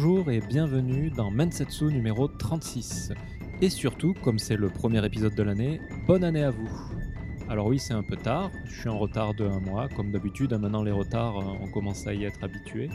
[0.00, 3.12] bonjour et bienvenue dans Mensetsu numéro 36.
[3.60, 6.70] Et surtout, comme c'est le premier épisode de l'année, bonne année à vous.
[7.48, 10.52] Alors oui, c'est un peu tard, je suis en retard de un mois, comme d'habitude,
[10.52, 12.90] hein, maintenant les retards, euh, on commence à y être habitué.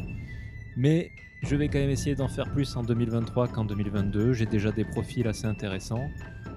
[0.78, 4.72] Mais je vais quand même essayer d'en faire plus en 2023 qu'en 2022, j'ai déjà
[4.72, 6.08] des profils assez intéressants,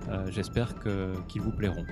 [0.09, 0.77] euh, j'espère
[1.27, 1.87] qu'ils vous plairont.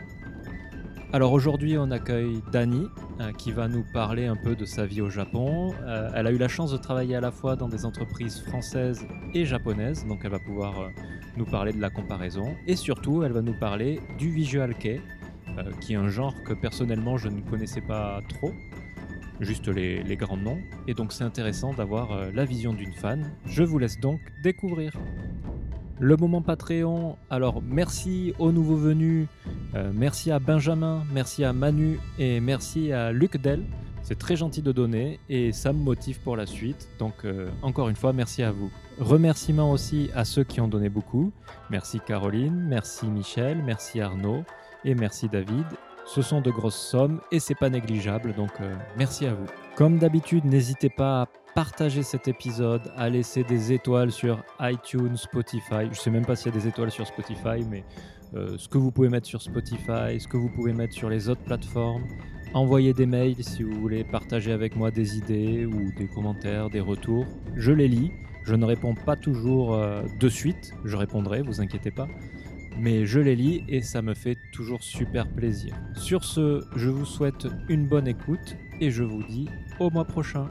[1.14, 2.88] Alors aujourd'hui, on accueille Dani,
[3.20, 5.72] euh, qui va nous parler un peu de sa vie au Japon.
[5.84, 9.06] Euh, elle a eu la chance de travailler à la fois dans des entreprises françaises
[9.32, 10.88] et japonaises, donc elle va pouvoir euh,
[11.36, 12.56] nous parler de la comparaison.
[12.66, 15.00] Et surtout, elle va nous parler du visual kei,
[15.80, 18.50] qui est un genre que personnellement je ne connaissais pas trop,
[19.38, 20.58] juste les, les grands noms.
[20.88, 23.30] Et donc c'est intéressant d'avoir la vision d'une fan.
[23.46, 24.90] Je vous laisse donc découvrir.
[26.00, 29.28] Le moment Patreon, alors merci aux nouveaux venus,
[29.76, 33.62] euh, merci à Benjamin, merci à Manu et merci à Luc Del.
[34.02, 36.88] C'est très gentil de donner et ça me motive pour la suite.
[36.98, 38.70] Donc euh, encore une fois, merci à vous.
[38.98, 41.32] Remerciements aussi à ceux qui ont donné beaucoup.
[41.70, 44.42] Merci Caroline, merci Michel, merci Arnaud
[44.84, 45.64] et merci David.
[46.06, 49.46] Ce sont de grosses sommes et c'est pas négligeable, donc euh, merci à vous.
[49.76, 55.88] Comme d'habitude, n'hésitez pas à partager cet épisode, à laisser des étoiles sur iTunes, Spotify.
[55.92, 57.84] Je sais même pas s'il y a des étoiles sur Spotify, mais
[58.34, 61.28] euh, ce que vous pouvez mettre sur Spotify, ce que vous pouvez mettre sur les
[61.28, 62.04] autres plateformes.
[62.54, 66.80] Envoyez des mails si vous voulez partager avec moi des idées ou des commentaires, des
[66.80, 67.26] retours.
[67.54, 68.12] Je les lis.
[68.44, 70.72] Je ne réponds pas toujours euh, de suite.
[70.84, 72.08] Je répondrai, vous inquiétez pas.
[72.78, 75.74] Mais je les lis et ça me fait toujours super plaisir.
[75.94, 80.48] Sur ce, je vous souhaite une bonne écoute et je vous dis au mois prochain.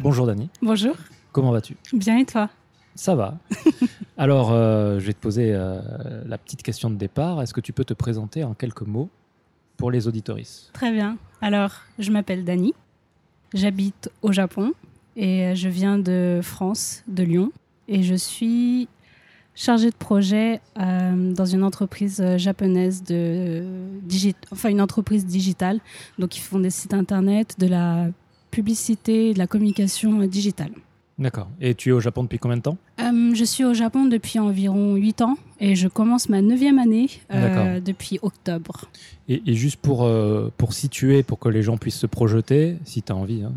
[0.00, 0.94] Bonjour Dani, Bonjour,
[1.32, 1.76] comment vas-tu?
[1.92, 2.48] Bien et toi?
[2.94, 3.38] Ça va.
[4.16, 5.80] Alors, euh, je vais te poser euh,
[6.26, 7.42] la petite question de départ.
[7.42, 9.08] Est-ce que tu peux te présenter en quelques mots
[9.76, 11.16] pour les auditoristes Très bien.
[11.40, 12.74] Alors, je m'appelle Dani,
[13.54, 14.72] j'habite au Japon
[15.16, 17.52] et je viens de France, de Lyon,
[17.88, 18.88] et je suis
[19.56, 23.64] chargée de projet euh, dans une entreprise japonaise de
[24.02, 25.80] digit, enfin une entreprise digitale.
[26.20, 28.06] Donc, ils font des sites internet, de la
[28.50, 30.70] publicité, de la communication euh, digitale.
[31.18, 31.48] D'accord.
[31.60, 32.76] Et tu es au Japon depuis combien de temps?
[33.00, 37.08] Euh, je suis au Japon depuis environ 8 ans et je commence ma neuvième année
[37.34, 38.84] euh, depuis octobre.
[39.28, 43.02] et, et juste pour, euh, pour situer, pour que les gens puissent se projeter, si
[43.02, 43.52] tu as envie, hein,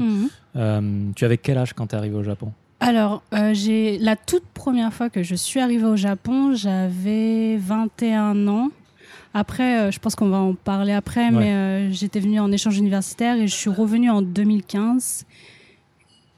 [0.55, 1.13] Mhm.
[1.15, 2.51] tu avais quel âge quand tu es arrivé au Japon?
[2.79, 3.21] Alors,
[3.53, 8.69] j'ai la toute première fois que je suis arrivée au Japon, j'avais 21 ans.
[9.33, 11.31] Après, euh, je pense qu'on va en parler après, Ouais.
[11.31, 15.25] mais euh, j'étais venue en échange universitaire et je suis revenue en 2015.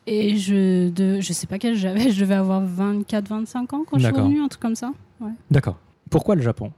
[0.06, 3.98] Et je de, je sais pas quel j'avais, je devais avoir 24, 25 ans quand
[3.98, 4.92] je suis revenue, un truc comme ça.
[5.50, 5.78] D'accord.
[6.10, 6.72] Pourquoi le Japon?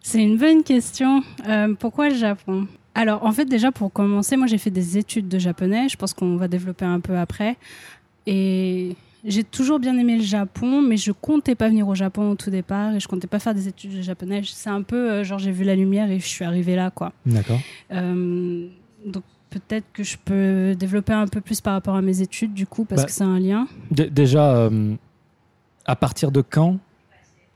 [0.00, 1.22] C'est une bonne question.
[1.48, 2.68] Euh, pourquoi le Japon?
[2.94, 5.88] Alors, en fait, déjà, pour commencer, moi, j'ai fait des études de japonais.
[5.88, 7.56] Je pense qu'on va développer un peu après.
[8.26, 8.94] Et
[9.26, 12.50] j'ai toujours bien aimé le Japon, mais je comptais pas venir au Japon au tout
[12.50, 14.42] départ et je comptais pas faire des études de japonais.
[14.44, 17.12] C'est un peu euh, genre, j'ai vu la lumière et je suis arrivée là, quoi.
[17.26, 17.58] D'accord.
[17.92, 18.66] Euh,
[19.04, 22.66] donc, peut-être que je peux développer un peu plus par rapport à mes études, du
[22.66, 23.66] coup, parce Bah, que c'est un lien.
[23.90, 24.94] Déjà, euh,
[25.84, 26.78] à partir de quand,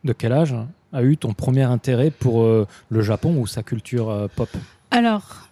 [0.05, 0.55] de quel âge,
[0.93, 4.49] a eu ton premier intérêt pour le Japon ou sa culture pop?
[4.91, 5.49] Alors,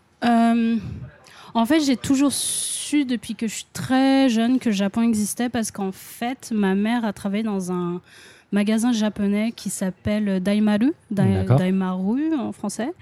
[1.54, 5.48] en fait, j'ai toujours su depuis que je suis très jeune que le Japon existait
[5.48, 8.00] parce qu'en fait, ma mère a travaillé dans un
[8.52, 11.44] magasin japonais qui s'appelle Daimaru, Dai-.
[11.58, 12.92] Daimaru en français,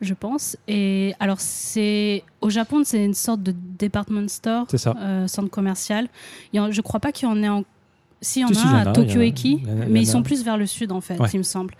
[0.00, 0.56] je pense.
[0.68, 4.94] Et alors, c'est au Japon, c'est une sorte de department store, ça.
[4.98, 6.08] euh, centre commercial.
[6.52, 7.64] Il en- je crois pas qu'il y en ait en
[8.22, 9.70] si, il y en a à a, Tokyo il y en a- Eki, il y
[9.70, 11.28] en a- il y en mais ils sont plus vers le sud en fait, Ouais.
[11.34, 11.74] il me semble.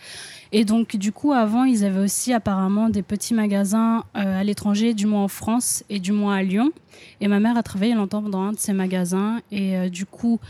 [0.55, 4.93] Et donc, du coup, avant, ils avaient aussi apparemment des petits magasins euh, à l'étranger,
[4.93, 6.73] du moins en France et du moins à Lyon.
[7.23, 9.41] Et ma mère a travaillé longtemps dans un de ces magasins.
[9.51, 10.41] Et euh, du coup,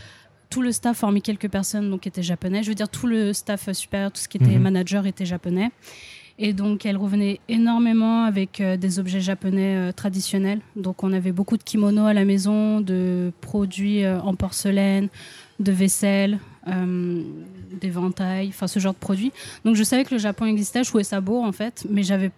[0.50, 2.64] tout le staff, hormis quelques personnes, donc étaient japonais.
[2.64, 4.62] Je veux dire, tout le staff euh, supérieur, tout ce qui était Mhm.
[4.62, 5.70] manager était japonais.
[6.38, 10.60] Et donc, elle revenait énormément avec euh, des objets japonais euh, traditionnels.
[10.74, 15.08] Donc, on avait beaucoup de kimonos à la maison, de produits euh, en porcelaine,
[15.62, 16.38] de vaisselle,
[16.68, 17.22] euh,
[17.80, 19.32] d'éventails, enfin ce genre de produits.
[19.64, 22.30] Donc, je savais que le Japon existait, je trouvais ça beau en fait, mais j'avais.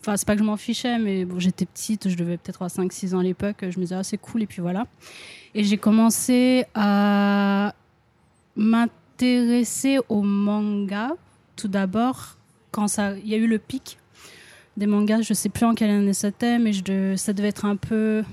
[0.00, 2.70] Enfin, c'est pas que je m'en fichais, mais bon, j'étais petite, je devais peut-être avoir
[2.70, 3.56] 5-6 ans à l'époque.
[3.62, 4.86] Je me disais, ah, c'est cool, et puis voilà.
[5.54, 7.74] Et j'ai commencé à
[8.56, 11.12] m'intéresser au manga,
[11.56, 12.36] tout d'abord,
[12.70, 13.98] quand ça, il y a eu le pic
[14.76, 15.22] des mangas.
[15.22, 16.72] Je sais plus en quelle année c'était, mais
[17.16, 18.24] ça devait être un peu.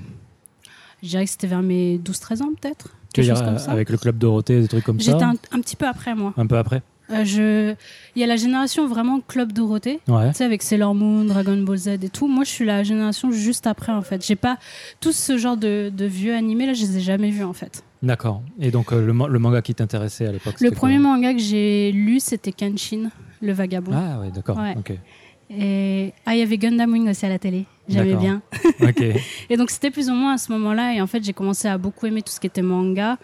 [1.04, 2.96] Je dirais que c'était vers mes 12-13 ans, peut-être.
[3.14, 5.76] Tu veux dire avec le club Dorothée, des trucs comme ça J'étais un, un petit
[5.76, 6.34] peu après, moi.
[6.38, 6.82] Un peu après
[7.12, 7.74] Euh, je...
[8.16, 10.30] Il y a la génération vraiment Club Dorothée, Ouais.
[10.32, 12.28] tu sais, avec Sailor Moon, Dragon Ball Z et tout.
[12.28, 14.26] Moi, je suis la génération juste après, en fait.
[14.26, 14.58] J'ai pas
[15.02, 17.84] tout ce genre de, de vieux animés là, je les ai jamais vus, en fait.
[18.02, 18.42] D'accord.
[18.60, 21.40] Et donc euh, le, ma- le manga qui t'intéressait à l'époque Le premier manga que
[21.40, 23.10] j'ai lu, c'était Kenshin,
[23.42, 23.92] le vagabond.
[23.94, 24.58] Ah ouais, d'accord.
[24.58, 24.76] Ouais.
[25.50, 27.66] Et ah, il y avait Gundam Wing aussi à la télé.
[27.92, 28.42] J'aimais bien.
[29.50, 30.94] Et donc c'était plus ou moins à ce moment-là.
[30.94, 33.18] Et en fait, j'ai commencé à beaucoup aimer tout ce qui était manga.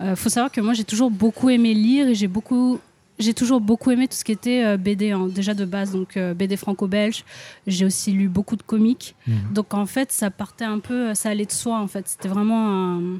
[0.00, 2.78] Euh, faut savoir que moi, j'ai toujours beaucoup aimé lire et j'ai beaucoup,
[3.18, 5.92] j'ai toujours beaucoup aimé tout ce qui était euh, BD hein, déjà de base.
[5.92, 7.24] Donc euh, BD franco-belge.
[7.66, 9.14] J'ai aussi lu beaucoup de comics.
[9.26, 9.52] Mhm.
[9.52, 11.78] Donc en fait, ça partait un peu, ça allait de soi.
[11.78, 13.18] En fait, c'était vraiment un,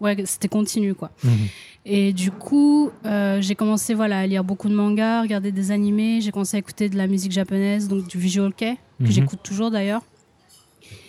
[0.00, 1.10] ouais, c'était continu quoi.
[1.22, 1.48] Mhm.
[1.86, 6.20] Et du coup, euh, j'ai commencé voilà, à lire beaucoup de mangas, regarder des animés.
[6.22, 9.10] J'ai commencé à écouter de la musique japonaise, donc du visual kei, que Mhm.
[9.10, 10.02] j'écoute toujours d'ailleurs.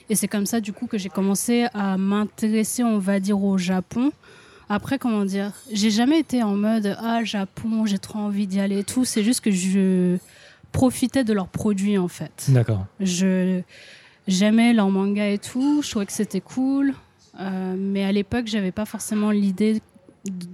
[0.10, 3.58] Et c'est comme ça, du coup, que j'ai commencé à m'intéresser, on va dire, au
[3.58, 4.12] Japon.
[4.70, 8.80] Après, comment dire J'ai jamais été en mode Ah, Japon, j'ai trop envie d'y aller
[8.80, 9.04] et tout.
[9.06, 10.18] C'est juste que je
[10.72, 12.46] profitais de leurs produits, en fait.
[12.50, 12.86] D'accord.
[13.00, 13.62] Je
[14.28, 16.94] j'aimais leurs mangas et tout, je trouvais que c'était cool,
[17.40, 19.82] Euh, mais à l'époque, j'avais pas forcément l'idée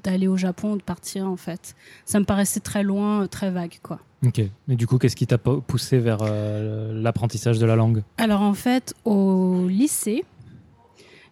[0.04, 1.76] d'aller au Japon, de partir en fait.
[2.06, 4.00] Ça me paraissait très loin, euh, très vague quoi.
[4.26, 4.40] Ok.
[4.40, 8.04] Et du coup, qu'est-ce qui t'a po- poussé vers euh, l'apprentissage de la langue?
[8.18, 10.24] Alors en fait, au lycée,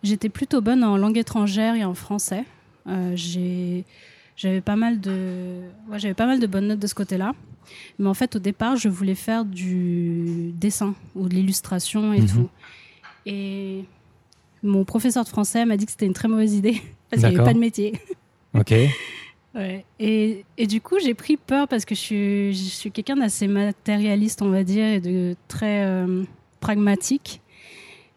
[0.04, 2.44] j'étais plutôt bonne en langue étrangère et en français.
[2.88, 3.16] Euh,
[4.36, 5.60] j'avais pas mal de
[5.90, 7.34] ouais, j'avais pas mal de bonnes notes de ce côté-là.
[8.00, 12.28] Mais en fait, au départ, je voulais faire du dessin ou de l'illustration et Mhm.
[12.28, 12.50] tout.
[13.28, 13.84] Et
[14.64, 16.82] mon professeur de français m'a dit que c'était une très mauvaise idée
[17.12, 17.94] parce qu'il n'y avait pas de métier.
[18.58, 18.74] Ok.
[19.60, 19.86] Ouais.
[20.00, 23.48] Et, et du coup, j'ai pris peur parce que je suis, je suis quelqu'un d'assez
[23.48, 26.24] matérialiste, on va dire, et de très euh,
[26.62, 27.42] pragmatique.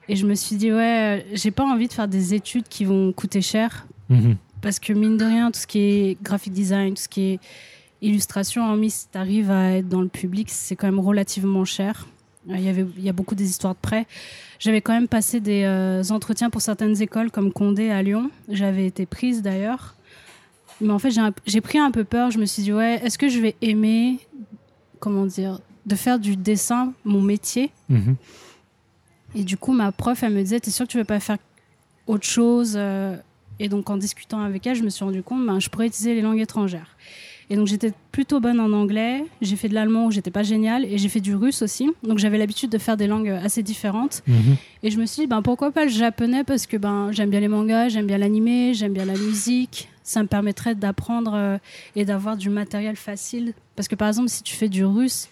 [0.08, 3.12] Et je me suis dit, ouais, j'ai pas envie de faire des études qui vont
[3.12, 3.86] coûter cher.
[4.08, 4.36] Mhm.
[4.60, 7.40] Parce que mine de rien, tout ce qui est graphic design, tout ce qui est
[8.00, 12.06] illustration, hormis si tu arrives à être dans le public, c'est quand même relativement cher.
[12.48, 14.06] Il y, avait, il y a beaucoup des histoires de prêts.
[14.58, 18.30] J'avais quand même passé des euh, entretiens pour certaines écoles comme Condé à Lyon.
[18.48, 19.94] J'avais été prise d'ailleurs.
[20.82, 21.10] Mais en fait,
[21.46, 22.30] j'ai pris un peu peur.
[22.30, 24.18] Je me suis dit, ouais, est-ce que je vais aimer,
[24.98, 27.70] comment dire, de faire du dessin mon métier?
[27.88, 28.16] Mhm.
[29.34, 31.38] et du coup, ma prof, elle me disait, t'es sûr que tu veux pas faire
[32.06, 33.16] autre chose euh,
[33.58, 36.14] Et donc, en discutant avec elle, je me suis rendu compte, ben, je pourrais utiliser
[36.14, 36.96] les langues étrangères.
[37.50, 39.24] Et donc, j'étais plutôt bonne en anglais.
[39.42, 40.84] J'ai fait de l'allemand où j'étais pas géniale.
[40.86, 41.90] Et j'ai fait du russe aussi.
[42.02, 44.22] Donc, j'avais l'habitude de faire des langues assez différentes.
[44.26, 44.56] Mhm.
[44.82, 46.44] Et je me suis dit, ben, pourquoi pas le japonais?
[46.44, 49.88] Parce que ben, j'aime bien les mangas, j'aime bien l'animé, j'aime bien la musique.
[50.02, 51.58] Ça me permettrait d'apprendre euh,
[51.96, 53.54] et d'avoir du matériel facile.
[53.76, 55.28] Parce que par exemple, si tu fais du russe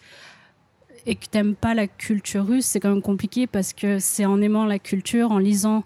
[1.06, 4.40] et que t'aimes pas la culture russe, c'est quand même compliqué parce que c'est en
[4.40, 5.82] aimant la culture, en lisant,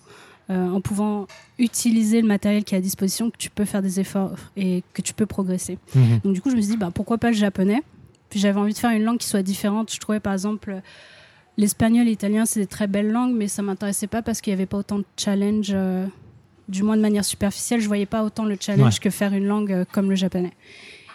[0.50, 1.26] euh, en pouvant
[1.58, 5.02] utiliser le matériel qui est à disposition que tu peux faire des efforts et que
[5.02, 5.78] tu peux progresser.
[5.94, 6.20] Mhm.
[6.25, 7.82] Donc du coup, je me suis dit, bah, pourquoi pas le japonais?
[8.28, 9.92] Puis j'avais envie de faire une langue qui soit différente.
[9.92, 10.81] Je trouvais par exemple
[11.56, 14.54] l'espagnol et l'italien, c'est des très belles langues, mais ça m'intéressait pas parce qu'il n'y
[14.56, 16.06] avait pas autant de challenge, euh,
[16.69, 17.81] du moins de manière superficielle.
[17.81, 19.00] Je voyais pas autant le challenge Ouais.
[19.00, 20.52] que faire une langue euh, comme le japonais.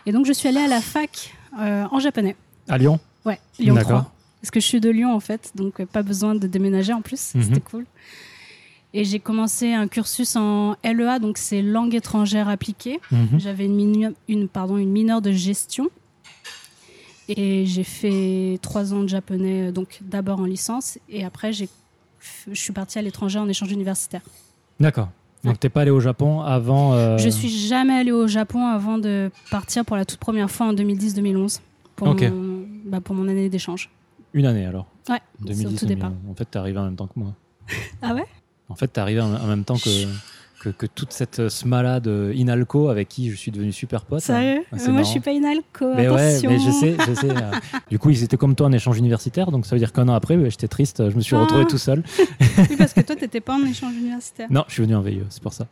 [0.05, 2.35] Et donc je suis allée à la fac euh, en japonais.
[2.67, 4.01] À Lyon Ouais, Lyon D'accord.
[4.01, 4.13] 3.
[4.41, 7.01] Parce que je suis de Lyon en fait, donc euh, pas besoin de déménager en
[7.01, 7.43] plus, Mhm.
[7.43, 7.85] c'était cool.
[8.93, 12.99] Et j'ai commencé un cursus en LEA, donc c'est langue étrangère appliquée.
[13.11, 13.39] Mhm.
[13.39, 15.89] J'avais une, une, pardon, une mineure de gestion.
[17.27, 20.97] Et j'ai fait trois ans de japonais, donc d'abord en licence.
[21.09, 21.65] Et après, je
[22.53, 24.21] suis partie à l'étranger en échange universitaire.
[24.79, 25.09] D'accord.
[25.43, 26.93] Donc t'es pas allé au Japon avant.
[26.93, 30.67] euh, Je suis jamais allée au Japon avant de partir pour la toute première fois
[30.67, 31.59] en 2010-2011.
[31.95, 32.21] Pour, Ok.
[32.23, 33.89] mon, bah, pour mon année d'échange.
[34.33, 34.85] Une année alors.
[35.09, 35.79] Ouais, c'est au 2010.
[35.79, 36.11] tout départ.
[36.29, 37.33] En fait, t'es arrivé en même temps que moi.
[38.01, 38.25] Ah ouais?
[38.69, 39.89] En fait, t'es arrivé en même temps que,
[40.59, 44.19] que, que toute cette smalade de Inalco avec qui je suis devenu super pote.
[44.21, 45.03] Sérieux Ah, c'est Mais Moi, je marrant.
[45.11, 46.49] suis pas une alco, Mais ouais, attention.
[46.51, 47.29] mais je sais, je sais.
[47.31, 47.51] euh.
[47.89, 50.13] du coup, ils étaient comme toi en échange universitaire, donc ça veut dire qu'un an
[50.13, 51.41] après, bah, j'étais triste, je me suis Ah.
[51.41, 52.03] retrouvé tout seul.
[52.69, 54.47] Oui, parce que toi, t'étais pas en échange universitaire.
[54.51, 55.65] Non, je suis venu en VIE, c'est pour ça.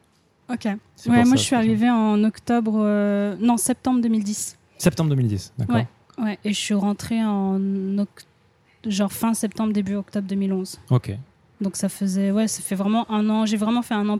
[0.51, 0.63] Ok.
[0.65, 0.77] Ouais,
[1.08, 4.58] moi, ça, je suis arrivée en octobre, euh, non, septembre 2010.
[4.77, 5.75] Septembre 2010, d'accord.
[5.75, 5.88] Ouais.
[6.20, 8.25] Ouais, et je suis rentrée en oct-
[8.88, 10.79] genre fin septembre, début octobre 2011.
[10.89, 11.12] Ok.
[11.60, 13.46] Donc ça faisait, ouais, ça fait vraiment un an.
[13.46, 14.20] J'ai vraiment fait un an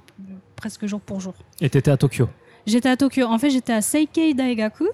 [0.57, 1.33] presque jour pour jour.
[1.61, 2.27] Et t'étais à Tokyo.
[2.65, 3.25] J'étais à Tokyo.
[3.27, 4.89] En fait, j'étais à Seikei Daigaku,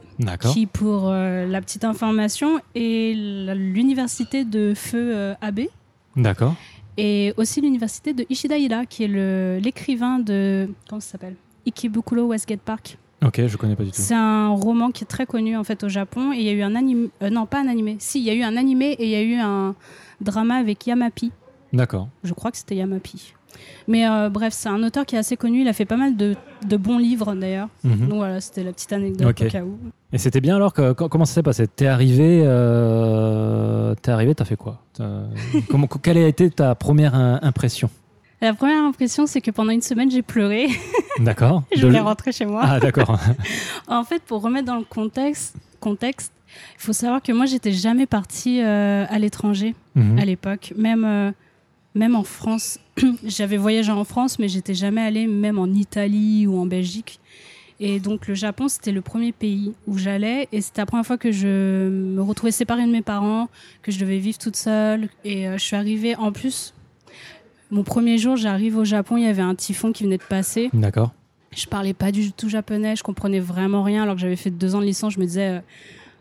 [0.54, 3.16] qui, pour euh, la petite information, est
[3.56, 5.62] l'université de feu euh, Abe.
[6.16, 6.54] D'accord.
[6.98, 10.70] Et aussi l'université de Ishida Ida, qui est l'écrivain de.
[10.88, 11.36] Comment ça s'appelle?
[11.66, 13.00] Ikebukuro Westgate Park.
[13.26, 14.00] Ok, je connais pas du tout.
[14.00, 16.34] C'est un roman qui est très connu en fait au Japon.
[16.34, 17.10] Et il y a eu un anime.
[17.24, 17.96] euh, non, pas un animé.
[17.98, 19.74] Si, il y a eu un animé et il y a eu un
[20.22, 21.32] drama avec Yamapi.
[21.74, 22.08] D'accord.
[22.24, 23.34] Je crois que c'était Yamapi.
[23.88, 25.62] Mais euh, bref, c'est un auteur qui est assez connu.
[25.62, 26.36] Il a fait pas mal de,
[26.68, 27.70] de bons livres d'ailleurs.
[27.84, 28.08] Mhm.
[28.08, 29.78] Donc voilà, c'était la petite anecdote au cas où.
[30.12, 31.68] Et c'était bien alors que, co- Comment ça s'est passé?
[31.68, 34.80] T'es arrivé, euh, t'es arrivé, t'as fait quoi?
[35.70, 37.90] Comment, Quelle a été ta première euh, impression?
[38.42, 40.68] La première impression, c'est que pendant une semaine, j'ai pleuré.
[41.20, 41.64] D'accord.
[41.76, 42.62] je voulais rentrer chez moi.
[42.64, 43.18] Ah, d'accord.
[43.88, 46.32] En fait, pour remettre dans le contexte, contexte
[46.76, 50.20] il faut savoir que moi, j'étais jamais partie euh, à l'étranger Mhm.
[50.20, 50.74] à l'époque.
[50.76, 51.32] Même, euh,
[51.96, 52.80] même en France.
[53.26, 57.20] J'avais voyagé en France, mais j'étais jamais allée même en Italie ou en Belgique.
[57.80, 60.48] Et donc, le Japon, c'était le premier pays où j'allais.
[60.52, 63.50] Et c'était la première fois que je me retrouvais séparée de mes parents,
[63.82, 65.10] que je devais vivre toute seule.
[65.26, 66.74] Et euh, je suis arrivée, en plus,
[67.72, 70.70] mon premier jour, j'arrive au Japon, il y avait un typhon qui venait de passer.
[70.74, 71.12] D'accord.
[71.56, 74.76] Je parlais pas du tout japonais, je comprenais vraiment rien, alors que j'avais fait deux
[74.76, 75.14] ans de licence.
[75.14, 75.60] Je me disais, euh,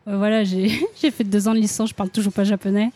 [0.09, 2.91] euh, voilà, j'ai fait deux ans de licence, je parle toujours pas japonais.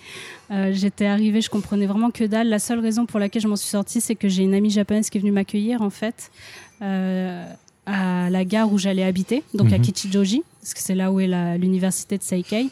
[0.51, 2.49] Euh, J'étais arrivée, je comprenais vraiment que dalle.
[2.49, 5.11] La seule raison pour laquelle je m'en suis sortie, c'est que j'ai une amie japonaise
[5.11, 6.31] qui est venue m'accueillir, en fait,
[6.83, 7.45] euh,
[7.87, 9.83] à la gare où j'allais habiter, donc à Mhm.
[9.85, 12.69] Kichijoji, parce que c'est là où est l'université de Seikei.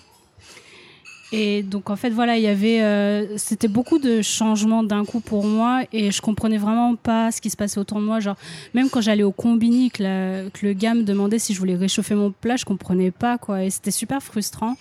[1.35, 5.21] Et donc en fait voilà, il y avait, euh, c'était beaucoup de changements d'un coup
[5.21, 8.21] pour moi et je comprenais vraiment pas ce qui se passait autour de moi.
[8.21, 8.37] Genre
[8.75, 11.75] même quand j'allais au combini, que, la- que le gars me demandait si je voulais
[11.77, 14.75] réchauffer mon plat, je comprenais pas quoi et c'était super frustrant.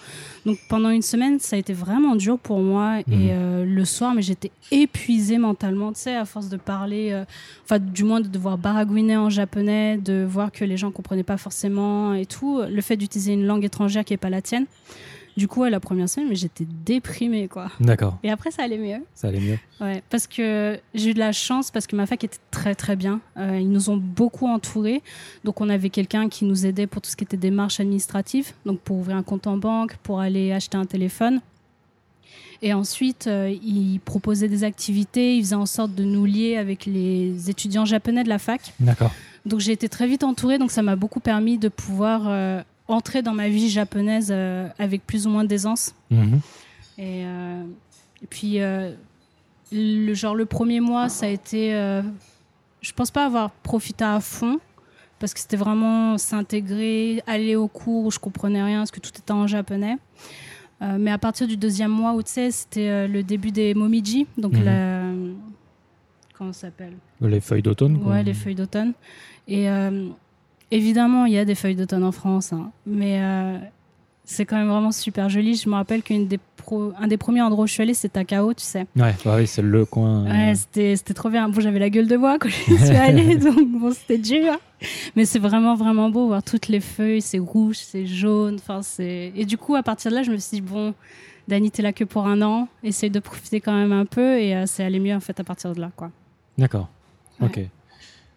[0.45, 3.13] Donc pendant une semaine, ça a été vraiment dur pour moi Mhm.
[3.13, 7.24] et euh, le soir, mais j'étais épuisée mentalement, tu sais, à force de parler, euh,
[7.63, 11.38] enfin du moins de devoir baragouiner en japonais, de voir que les gens comprenaient pas
[11.38, 12.62] forcément et tout.
[12.69, 14.65] Le fait d'utiliser une langue étrangère qui est pas la tienne.
[15.36, 17.72] Du coup, à la première semaine, j'étais déprimée, quoi.
[17.80, 18.18] D'accord.
[18.24, 19.04] Et après, ça allait mieux.
[19.16, 19.58] Ça allait mieux.
[19.82, 22.96] Ouais, parce que j'ai eu de la chance, parce que ma fac était très très
[22.96, 23.20] bien.
[23.38, 25.02] Euh, ils nous ont beaucoup entourés.
[25.44, 28.80] Donc, on avait quelqu'un qui nous aidait pour tout ce qui était démarches administratives, donc
[28.80, 31.42] pour ouvrir un compte en banque, pour aller acheter un téléphone.
[32.62, 36.86] Et ensuite, euh, ils proposaient des activités, ils faisaient en sorte de nous lier avec
[36.86, 38.74] les étudiants japonais de la fac.
[38.80, 39.12] D'accord.
[39.46, 43.22] Donc j'ai été très vite entourée, donc ça m'a beaucoup permis de pouvoir euh, entrer
[43.22, 45.94] dans ma vie japonaise euh, avec plus ou moins d'aisance.
[46.12, 46.40] Mhm.
[46.98, 47.63] Et, euh,
[48.22, 48.92] et puis, euh,
[49.72, 51.72] le, genre, le premier mois, ça a été.
[52.82, 54.60] je pense pas avoir profité à fond,
[55.20, 59.12] parce que c'était vraiment s'intégrer, aller au cours où je comprenais rien, parce que tout
[59.18, 59.98] était en japonais.
[60.82, 64.54] Mais à partir du deuxième mois, où tu sais, c'était le début des momiji, donc
[64.54, 64.63] Mhm.
[64.66, 65.02] la.
[66.38, 66.94] Comment ça s'appelle?
[67.22, 67.98] Les feuilles d'automne.
[68.04, 68.94] Ouais, les feuilles d'automne.
[69.48, 70.10] Et euh,
[70.72, 73.58] évidemment, il y a des feuilles d'automne en France, hein, mais euh,
[74.25, 75.55] c'est quand même vraiment super joli.
[75.55, 78.10] Je me rappelle qu'un des, pro- un des premiers endroits où je suis allée, c'est
[78.10, 78.86] Takao, tu sais.
[78.96, 80.25] Ouais, bah oui, c'est le coin.
[80.25, 81.50] euh, Ouais, c'était trop bien.
[81.50, 84.53] Bon, j'avais la gueule de bois quand je suis allée, donc bon, c'était dur.
[85.15, 88.58] Mais c'est vraiment, vraiment beau, voir toutes les feuilles, c'est rouge, c'est jaune.
[89.10, 90.93] Et du coup, à partir de là, je me suis dit, bon,
[91.48, 94.55] Dani, t'es là que pour un an, essaye de profiter quand même un peu, et
[94.55, 96.10] euh, c'est allé mieux, en fait, à partir de là, quoi.
[96.58, 96.89] D'accord.
[97.41, 97.48] Ouais.
[97.48, 97.60] Ok.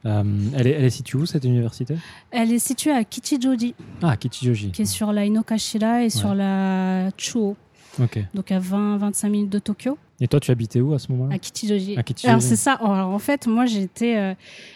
[0.06, 0.22] Euh,
[0.56, 1.96] elle, est, elle est située où cette université?
[2.30, 3.74] Elle est située à Kichijoji.
[4.02, 4.70] Ah, Kichijoji.
[4.72, 7.56] qui est sur la Inokashira et sur la Chuo,
[8.00, 8.18] Ok.
[8.34, 11.34] donc à 20-25 minutes de Tokyo, Et toi, tu habitais où à ce moment-là?
[11.34, 11.96] À Kichijoji.
[11.98, 12.28] À Kichijoji.
[12.28, 12.74] Alors c'est ça.
[12.74, 14.34] Alors, en fait, moi j'étais, euh,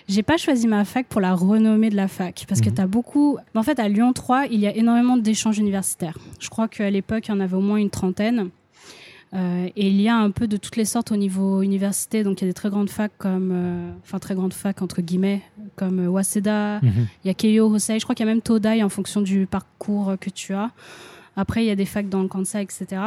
[0.08, 2.74] j'ai pas choisi ma fac pour la renommée de la fac parce que Mhm.
[2.74, 3.38] tu as beaucoup.
[3.54, 6.18] En fait, à Lyon 3, il y a énormément d'échanges universitaires.
[6.40, 8.48] Je crois qu'à l'époque, il y en avait au moins une trentaine.
[9.32, 12.24] Euh, et il y a un peu de toutes les sortes au niveau université.
[12.24, 15.02] Donc il y a des très grandes facs comme, euh, enfin très grandes facs entre
[15.02, 15.40] guillemets,
[15.76, 17.06] comme euh, Waseda, Mhm.
[17.24, 19.46] il y a Keio Hosei, je crois qu'il y a même Todai en fonction du
[19.46, 20.70] parcours que tu as.
[21.36, 23.00] Après, il y a des facs dans le Kansai, etc.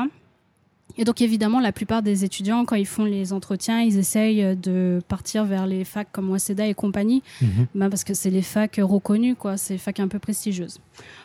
[0.98, 5.02] Et donc, évidemment, la plupart des étudiants, quand ils font les entretiens, ils essayent de
[5.08, 7.68] partir vers les facs comme Waseda et compagnie, Mhm.
[7.76, 9.58] ben parce que c'est les facs reconnues, quoi.
[9.58, 10.80] C'est les facs un peu prestigieuses.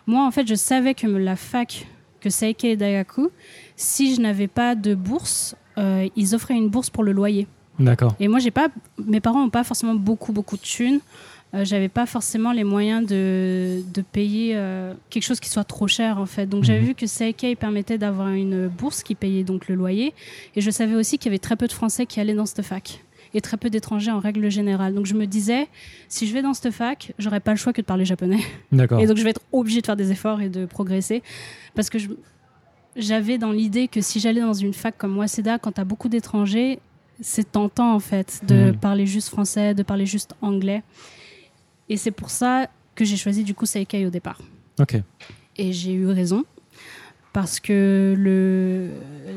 [0.06, 1.86] Moi, en fait, je savais que la fac,
[2.20, 3.30] que Seikei Daigaku,
[3.78, 7.46] si je n'avais pas de bourse, euh, ils offraient une bourse pour le loyer.
[7.78, 8.14] D'accord.
[8.20, 8.68] Et moi, j'ai pas,
[9.06, 10.98] mes parents n'ont pas forcément beaucoup, beaucoup de thunes.
[11.54, 15.86] Euh, J'avais pas forcément les moyens de, de payer euh, quelque chose qui soit trop
[15.88, 16.46] cher, en fait.
[16.46, 16.86] Donc, j'avais Mhm.
[16.88, 20.12] vu que Seikei permettait d'avoir une bourse qui payait donc le loyer.
[20.56, 22.62] Et je savais aussi qu'il y avait très peu de Français qui allaient dans cette
[22.62, 23.02] fac.
[23.32, 24.92] Et très peu d'étrangers en règle générale.
[24.94, 25.68] Donc, je me disais,
[26.08, 28.40] si je vais dans cette fac, j'aurais pas le choix que de parler japonais.
[28.72, 29.00] D'accord.
[29.00, 31.22] Et donc, je vais être obligée de faire des efforts et de progresser.
[31.76, 32.08] Parce que je-
[32.96, 36.08] j'avais dans l'idée que si j'allais dans une fac comme Waseda, quand tu as beaucoup
[36.08, 36.78] d'étrangers,
[37.20, 38.76] c'est tentant, en fait, de Mhm.
[38.76, 40.82] parler juste français, de parler juste anglais.
[41.88, 44.40] Et c'est pour ça que j'ai choisi, du coup, Seikei au départ.
[44.80, 44.96] Ok.
[45.56, 46.44] Et j'ai eu raison.
[47.32, 48.88] Parce que le,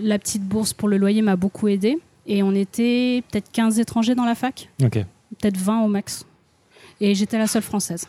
[0.01, 1.97] la petite bourse pour le loyer m'a beaucoup aidé.
[2.25, 4.69] Et on était peut-être 15 étrangers dans la fac
[5.39, 6.25] peut-être 20 au max.
[6.99, 8.07] Et j'étais la seule française.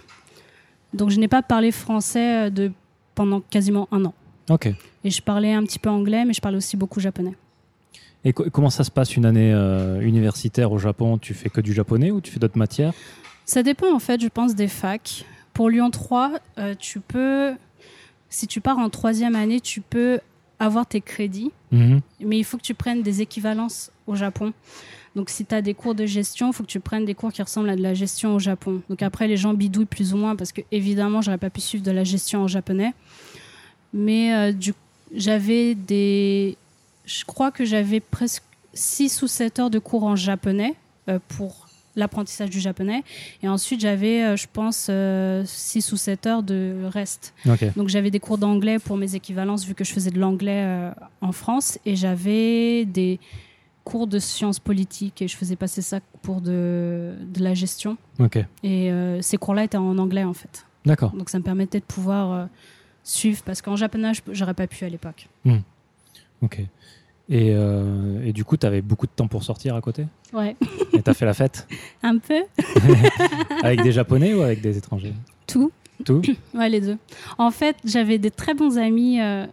[0.93, 2.71] Donc je n'ai pas parlé français euh, de,
[3.15, 4.15] pendant quasiment un an.
[4.51, 4.69] Ok.
[5.05, 7.35] Et je parlais un petit peu anglais, mais je parlais aussi beaucoup japonais.
[8.25, 11.19] Et co- comment ça se passe une année euh, universitaire au Japon?
[11.19, 12.93] Tu fais que du japonais ou tu fais d'autres matières?
[13.45, 15.25] Ça dépend en fait, je pense, des facs.
[15.55, 17.53] Pour Lyon 3, euh, tu peux,
[18.31, 20.21] si tu pars en troisième année, tu peux
[20.61, 22.01] avoir tes crédits, Mhm.
[22.21, 24.53] mais il faut que tu prennes des équivalences au Japon.
[25.17, 27.33] Donc, si tu as des cours de gestion, il faut que tu prennes des cours
[27.33, 28.81] qui ressemblent à de la gestion au Japon.
[28.89, 31.85] Donc, après, les gens bidouillent plus ou moins parce que, évidemment, j'aurais pas pu suivre
[31.85, 32.95] de la gestion en japonais.
[33.93, 34.73] Mais euh, du
[35.15, 36.57] j'avais des.
[37.05, 38.43] Je crois que j'avais presque
[38.75, 40.75] 6 ou 7 heures de cours en japonais
[41.09, 41.67] euh, pour
[41.97, 43.03] l'apprentissage du japonais.
[43.43, 44.91] Et ensuite, j'avais, euh, je pense,
[45.45, 47.35] 6 ou 7 heures de reste.
[47.77, 50.91] Donc j'avais des cours d'anglais pour mes équivalences vu que je faisais de l'anglais euh,
[51.21, 53.21] en France et j'avais des
[53.85, 57.97] cours de sciences politiques et je faisais passer ça pour de, de la gestion.
[58.63, 60.65] Et euh, ces cours-là étaient en anglais en fait.
[60.87, 61.11] D'accord.
[61.13, 62.49] Donc ça me permettait de pouvoir
[63.05, 65.29] suivre parce qu'en japonais, j'aurais pas pu à l'époque.
[66.43, 66.61] Ok.
[67.29, 70.07] Et, euh, et du coup, tu avais beaucoup de temps pour sortir à côté?
[70.33, 70.57] Ouais,
[70.93, 71.67] Et t'as fait la fête?
[72.03, 72.43] Un peu
[73.63, 75.15] Avec des Japonais ou avec des étrangers?
[75.47, 75.71] Tout.
[76.05, 76.21] Tout?
[76.55, 76.99] Ouais, les deux.
[77.39, 79.47] En fait, j'avais des très bons amis, euh,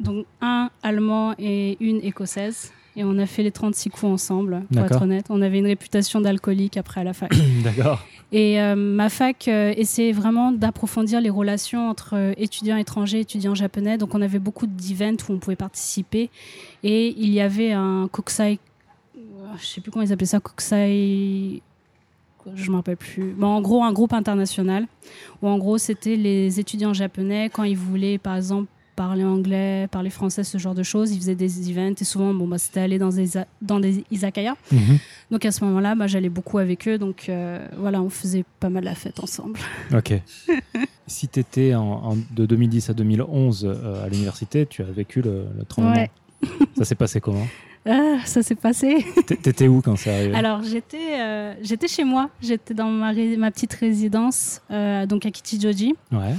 [0.00, 2.72] donc un allemand et une écossaise.
[3.00, 5.24] Et on a fait les 36 coups ensemble, pour être honnête.
[5.30, 7.32] On avait une réputation d'alcoolique après à la fac.
[7.64, 8.06] D'accord.
[8.30, 13.20] Et euh, ma fac euh, essayait vraiment d'approfondir les relations entre euh, étudiants étrangers et
[13.22, 13.96] étudiants japonais.
[13.96, 16.28] Donc on avait beaucoup d'events où on pouvait participer.
[16.82, 18.58] Et il y avait un kokusai,
[19.16, 19.20] euh,
[19.58, 21.62] je sais plus comment ils appelaient ça, kokusai,
[22.54, 23.32] je me rappelle plus.
[23.32, 24.86] Bon, en gros, un groupe international
[25.40, 28.68] où en gros c'était les étudiants japonais quand ils voulaient, par exemple,
[29.00, 31.10] parler anglais, parler français, ce genre de choses.
[31.10, 33.30] Ils faisaient des events et souvent, bon, bah, c'était aller dans des,
[33.62, 34.56] dans des izakaya.
[34.70, 34.98] Mhm.
[35.30, 36.98] Donc à ce moment-là, bah, j'allais beaucoup avec eux.
[36.98, 39.58] Donc euh, voilà, on faisait pas mal la fête ensemble.
[39.96, 40.12] Ok.
[41.06, 45.22] si tu étais en, en- de 2010 à 2011 euh, à l'université, tu as vécu
[45.22, 45.94] le, le tremblement.
[45.96, 46.10] Ouais.
[46.76, 47.46] Ça s'est passé comment?
[47.86, 49.06] Ah, ça s'est passé.
[49.26, 50.34] T'étais où quand c'est arrivé?
[50.34, 52.28] Alors j'étais, euh, j'étais chez moi.
[52.42, 55.94] J'étais dans ma, ma petite résidence, euh, donc à Kichijoji.
[56.12, 56.34] Ouais.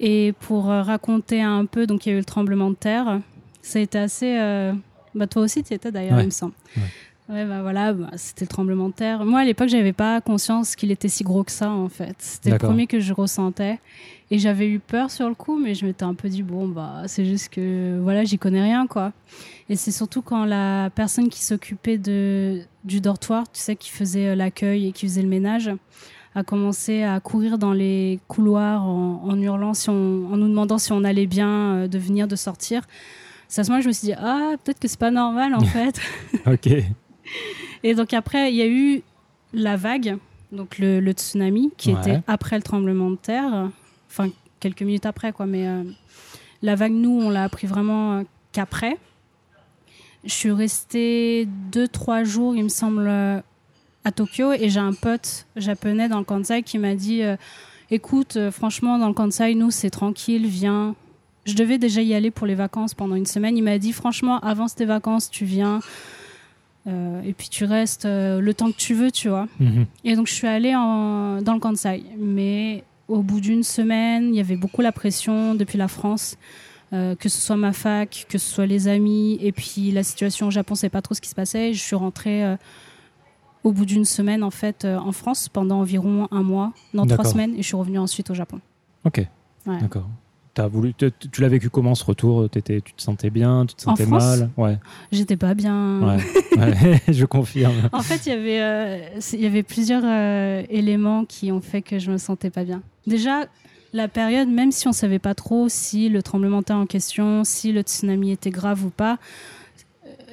[0.00, 3.20] Et pour euh, raconter un peu, donc il y a eu le tremblement de terre.
[3.62, 4.36] Ça a été assez.
[4.38, 4.72] euh,
[5.14, 6.22] Bah toi aussi, tu étais d'ailleurs, Ouais.
[6.24, 6.52] il me semble.
[6.76, 6.82] Ouais.
[7.30, 9.24] Ouais, bah voilà, bah, c'était le tremblement de terre.
[9.24, 12.14] Moi, à l'époque, j'avais pas conscience qu'il était si gros que ça, en fait.
[12.18, 13.80] C'était le premier que je ressentais.
[14.30, 17.04] Et j'avais eu peur sur le coup, mais je m'étais un peu dit, bon, bah,
[17.06, 19.12] c'est juste que, voilà, j'y connais rien, quoi.
[19.70, 24.28] Et c'est surtout quand la personne qui s'occupait de, du dortoir, tu sais, qui faisait
[24.30, 25.70] euh, l'accueil et qui faisait le ménage,
[26.34, 30.78] a commencé à courir dans les couloirs en, en hurlant, si on, en nous demandant
[30.78, 32.82] si on allait bien, euh, de venir, de sortir.
[33.48, 35.54] C'est à ce moment que je me suis dit, ah, peut-être que c'est pas normal,
[35.54, 36.00] en fait.
[36.46, 36.68] Ok.
[37.82, 39.02] Et donc après, il y a eu
[39.52, 40.16] la vague,
[40.50, 42.00] donc le, le tsunami, qui Ouais.
[42.00, 43.70] était après le tremblement de terre,
[44.10, 45.46] enfin quelques minutes après, quoi.
[45.46, 45.82] Mais euh,
[46.62, 48.96] la vague, nous, on l'a appris vraiment euh, qu'après.
[50.24, 53.06] Je suis restée deux, trois jours, il me semble,
[54.04, 57.36] à Tokyo, et j'ai un pote japonais dans le Kansai qui m'a dit, euh,
[57.90, 60.94] écoute, euh, franchement, dans le Kansai, nous, c'est tranquille, viens.
[61.46, 63.56] Je devais déjà y aller pour les vacances pendant une semaine.
[63.56, 65.80] Il m'a dit, franchement, avance tes vacances, tu viens.
[66.86, 69.48] Euh, et puis tu restes le temps que tu veux, tu vois.
[69.58, 69.86] Mhm.
[70.04, 72.04] Et donc je suis allée en- dans le Kansai.
[72.18, 76.36] Mais au bout d'une semaine, il y avait beaucoup la pression depuis la France,
[76.92, 79.38] euh, que ce soit ma fac, que ce soit les amis.
[79.40, 81.72] Et puis la situation au Japon, c'est pas trop ce qui se passait.
[81.72, 82.56] Je suis rentrée euh,
[83.64, 87.24] au bout d'une semaine en fait euh, en France pendant environ un mois, non trois
[87.24, 88.60] semaines, et je suis revenue ensuite au Japon.
[89.04, 89.26] Ok.
[89.66, 89.78] Ouais.
[89.80, 90.08] D'accord.
[90.52, 92.48] T'as voulu, tu, tu l'as vécu comment ce retour?
[92.48, 93.66] Tu te sentais bien?
[93.66, 94.22] Tu te En sentais France?
[94.22, 94.50] mal?
[94.56, 94.78] Ouais.
[95.10, 96.00] J'étais pas bien.
[96.00, 96.22] Ouais.
[96.56, 97.74] Ouais, je confirme.
[97.92, 98.98] En fait, il y avait, euh,
[99.32, 102.80] y avait plusieurs euh, éléments qui ont fait que je me sentais pas bien.
[103.08, 103.46] Déjà,
[103.92, 107.42] la période, même si on savait pas trop si le tremblement de terre en question,
[107.42, 109.18] si le tsunami était grave ou pas,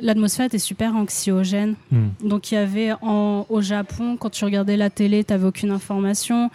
[0.01, 1.75] l'atmosphère était super anxiogène.
[1.91, 2.09] Hmm.
[2.23, 5.71] Donc il y avait en, au Japon, quand tu regardais la télé, tu n'avais aucune
[5.71, 6.49] information.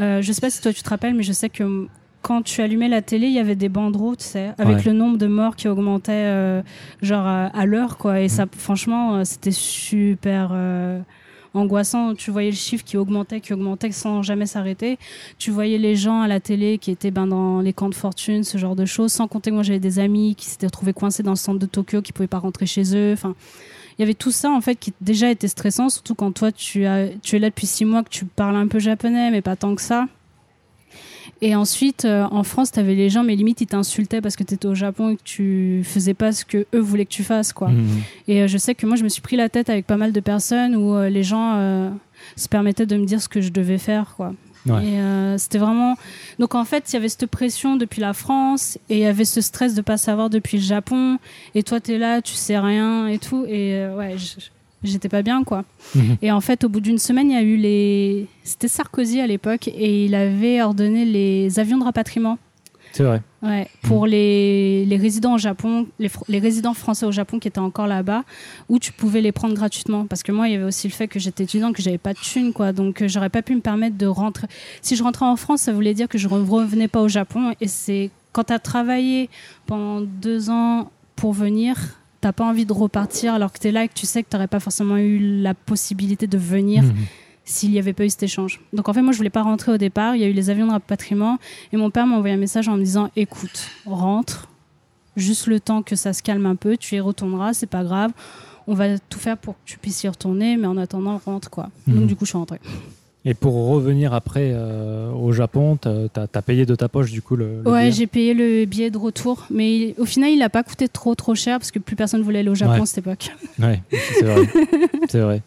[0.00, 1.86] Euh, je sais pas si toi tu te rappelles, mais je sais que
[2.22, 4.82] quand tu allumais la télé, il y avait des bandereaux, tu sais, avec Ouais.
[4.86, 6.62] le nombre de morts qui augmentait euh,
[7.02, 8.20] genre à, à l'heure, quoi.
[8.22, 11.00] Et ça, franchement, euh, c'était super euh,
[11.54, 12.14] angoissant.
[12.14, 14.98] Tu voyais le chiffre qui augmentait, qui augmentait sans jamais s'arrêter.
[15.38, 18.44] Tu voyais les gens à la télé qui étaient ben, dans les camps de fortune,
[18.44, 19.12] ce genre de choses.
[19.12, 21.66] Sans compter que moi j'avais des amis qui s'étaient retrouvés coincés dans le centre de
[21.66, 23.12] Tokyo, qui pouvaient pas rentrer chez eux.
[23.12, 23.34] Enfin,
[23.98, 26.84] il y avait tout ça en fait qui déjà était stressant, surtout quand toi tu,
[26.84, 29.56] as, tu es là depuis six mois, que tu parles un peu japonais, mais pas
[29.56, 30.06] tant que ça.
[31.42, 34.44] Et ensuite, euh, en France, tu avais les gens, mais limite, ils t'insultaient parce que
[34.44, 37.22] tu étais au Japon et que tu faisais pas ce que eux voulaient que tu
[37.24, 37.52] fasses.
[37.52, 37.68] quoi.
[37.68, 38.02] Mhm.
[38.28, 40.12] Et euh, je sais que moi, je me suis pris la tête avec pas mal
[40.12, 41.92] de personnes où euh, les gens
[42.36, 44.14] se permettaient de me dire ce que je devais faire.
[44.16, 44.32] quoi.
[44.66, 44.82] Ouais.
[44.86, 45.96] Et euh, c'était vraiment.
[46.38, 49.26] Donc en fait, il y avait cette pression depuis la France et il y avait
[49.26, 51.18] ce stress de pas savoir depuis le Japon.
[51.54, 53.44] Et toi, tu es là, tu sais rien et tout.
[53.46, 54.40] Et euh, ouais, je-
[54.90, 55.64] j'étais pas bien quoi.
[55.94, 56.16] Mhm.
[56.22, 58.26] Et en fait, au bout d'une semaine, il y a eu les.
[58.42, 62.38] C'était Sarkozy à l'époque et il avait ordonné les avions de rapatriement.
[62.94, 63.22] C'est vrai.
[63.42, 67.58] Ouais, pour les, les résidents au Japon, les, les résidents français au Japon qui étaient
[67.58, 68.22] encore là-bas,
[68.68, 70.06] où tu pouvais les prendre gratuitement.
[70.06, 72.12] Parce que moi, il y avait aussi le fait que j'étais étudiante, que j'avais pas
[72.12, 72.72] de thunes, quoi.
[72.72, 74.46] Donc, euh, j'aurais pas pu me permettre de rentrer.
[74.80, 77.52] Si je rentrais en France, ça voulait dire que je revenais pas au Japon.
[77.60, 79.28] Et c'est quand tu as travaillé
[79.66, 81.76] pendant deux ans pour venir,
[82.24, 84.30] t'as pas envie de repartir alors que tu es là et que tu sais que
[84.30, 86.94] tu n'aurais pas forcément eu la possibilité de venir Mhm.
[87.44, 88.60] s'il n'y avait pas eu cet échange.
[88.72, 90.16] Donc en fait, moi, je voulais pas rentrer au départ.
[90.16, 91.38] Il y a eu les avions de rapatriement
[91.70, 94.48] et mon père m'a envoyé un message en me disant "Écoute, rentre,
[95.16, 98.12] juste le temps que ça se calme un peu, tu y retourneras, c'est pas grave.
[98.66, 101.68] On va tout faire pour que tu puisses y retourner, mais en attendant, rentre quoi."
[101.86, 101.94] Mhm.
[101.94, 102.60] Donc du coup, je suis rentrée.
[103.26, 107.36] Et pour revenir après euh, au Japon, t'as as, payé de ta poche du coup
[107.36, 110.50] le, le Ouais, j'ai payé le billet de retour, mais il- au final, il n'a
[110.50, 112.80] pas coûté trop trop cher parce que plus personne voulait aller au Japon Ouais.
[112.82, 113.30] à cette époque.
[113.58, 114.46] Ouais, c'est vrai.
[115.08, 115.42] c'est vrai.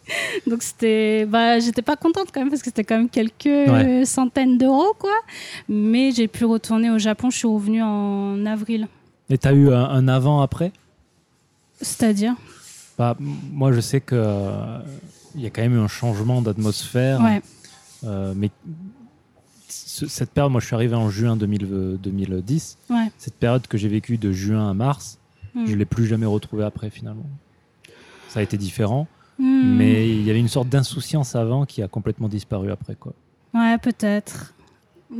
[0.48, 4.04] Donc c'était, bah, j'étais pas contente quand même parce que c'était quand même quelques Ouais.
[4.04, 5.14] centaines d'euros quoi.
[5.68, 7.30] Mais j'ai pu retourner au Japon.
[7.30, 8.88] Je suis revenue en avril.
[9.30, 10.72] Et t'as eu un, un avant après
[11.80, 12.34] C'est-à-dire?
[12.98, 14.78] Bah, Moi, je sais que euh,
[15.36, 17.20] il y a quand même eu un changement d'atmosphère.
[17.20, 17.40] Ouais.
[18.04, 18.50] Euh, mais
[19.68, 22.78] ce- cette période, moi, je suis arrivé en juin 2000 2010.
[22.90, 23.10] Ouais.
[23.18, 25.18] Cette période que j'ai vécue de juin à mars,
[25.54, 25.66] Hmm.
[25.66, 27.26] je l'ai plus jamais retrouvée après finalement.
[28.28, 29.06] Ça a été différent,
[29.38, 29.76] Hmm.
[29.76, 33.14] mais il y avait une sorte d'insouciance avant qui a complètement disparu après quoi.
[33.54, 34.54] Ouais, peut-être.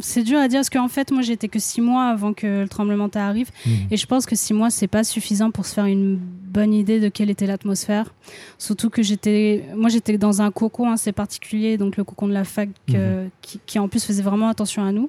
[0.00, 2.68] C'est dur à dire parce qu'en fait, moi, j'étais que six mois avant que le
[2.68, 3.50] tremblement de terre arrive.
[3.90, 7.00] Et je pense que six mois, c'est pas suffisant pour se faire une bonne idée
[7.00, 8.12] de quelle était l'atmosphère.
[8.58, 12.44] Surtout que j'étais, moi, j'étais dans un cocon assez particulier, donc le cocon de la
[12.44, 15.08] fac, euh, qui, qui, en plus faisait vraiment attention à nous.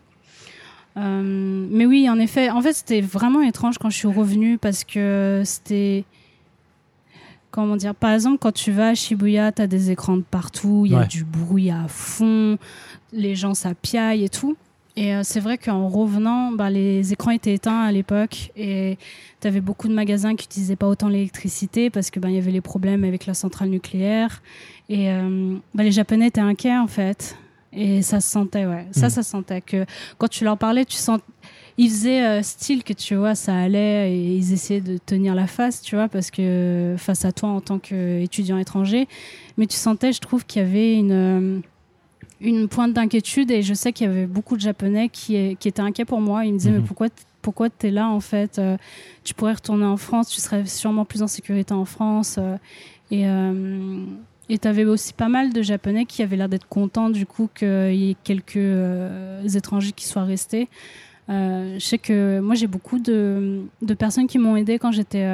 [0.97, 4.83] Euh, mais oui, en effet, en fait, c'était vraiment étrange quand je suis revenue parce
[4.85, 6.05] que c'était.
[7.51, 10.83] Comment dire Par exemple, quand tu vas à Shibuya, tu as des écrans de partout,
[10.85, 11.07] il y a Ouais.
[11.07, 12.57] du bruit à fond,
[13.11, 14.55] les gens ça piaille et tout.
[14.99, 18.97] Et euh, c'est vrai qu'en revenant, bah, les écrans étaient éteints à l'époque et
[19.39, 22.51] tu avais beaucoup de magasins qui n'utilisaient pas autant l'électricité parce qu'il ben, y avait
[22.51, 24.41] les problèmes avec la centrale nucléaire.
[24.89, 27.37] Et euh, bah, les Japonais étaient inquiets en fait.
[27.71, 28.87] Et ça se sentait, ouais.
[28.91, 29.09] Ça, Mhm.
[29.09, 29.85] ça se sentait que
[30.17, 31.21] quand tu leur parlais, tu sens.
[31.77, 35.47] Ils faisaient euh, style que tu vois, ça allait et ils essayaient de tenir la
[35.47, 39.07] face, tu vois, parce que face à toi en tant qu'étudiant étranger.
[39.57, 41.61] Mais tu sentais, je trouve, qu'il y avait une.
[42.41, 45.81] Une pointe d'inquiétude et je sais qu'il y avait beaucoup de Japonais qui, qui étaient
[45.81, 46.45] inquiets pour moi.
[46.45, 46.77] Ils me disaient, Mhm.
[46.81, 48.77] mais pourquoi, t- pourquoi tu es là en fait Euh,
[49.23, 52.37] Tu pourrais retourner en France, tu serais sûrement plus en sécurité en France.
[52.39, 52.55] euh,
[53.11, 54.05] et euh,
[54.49, 57.93] tu avais aussi pas mal de Japonais qui avaient l'air d'être contents du coup qu'il
[57.95, 60.67] y ait quelques euh, étrangers qui soient restés.
[61.27, 65.27] Je sais que moi j'ai beaucoup de, de personnes qui m'ont aidé quand j'étais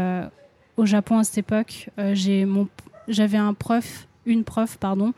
[0.75, 1.89] au Japon à cette époque.
[2.13, 2.67] J'ai mon
[3.07, 5.13] j'avais un prof, une prof pardon,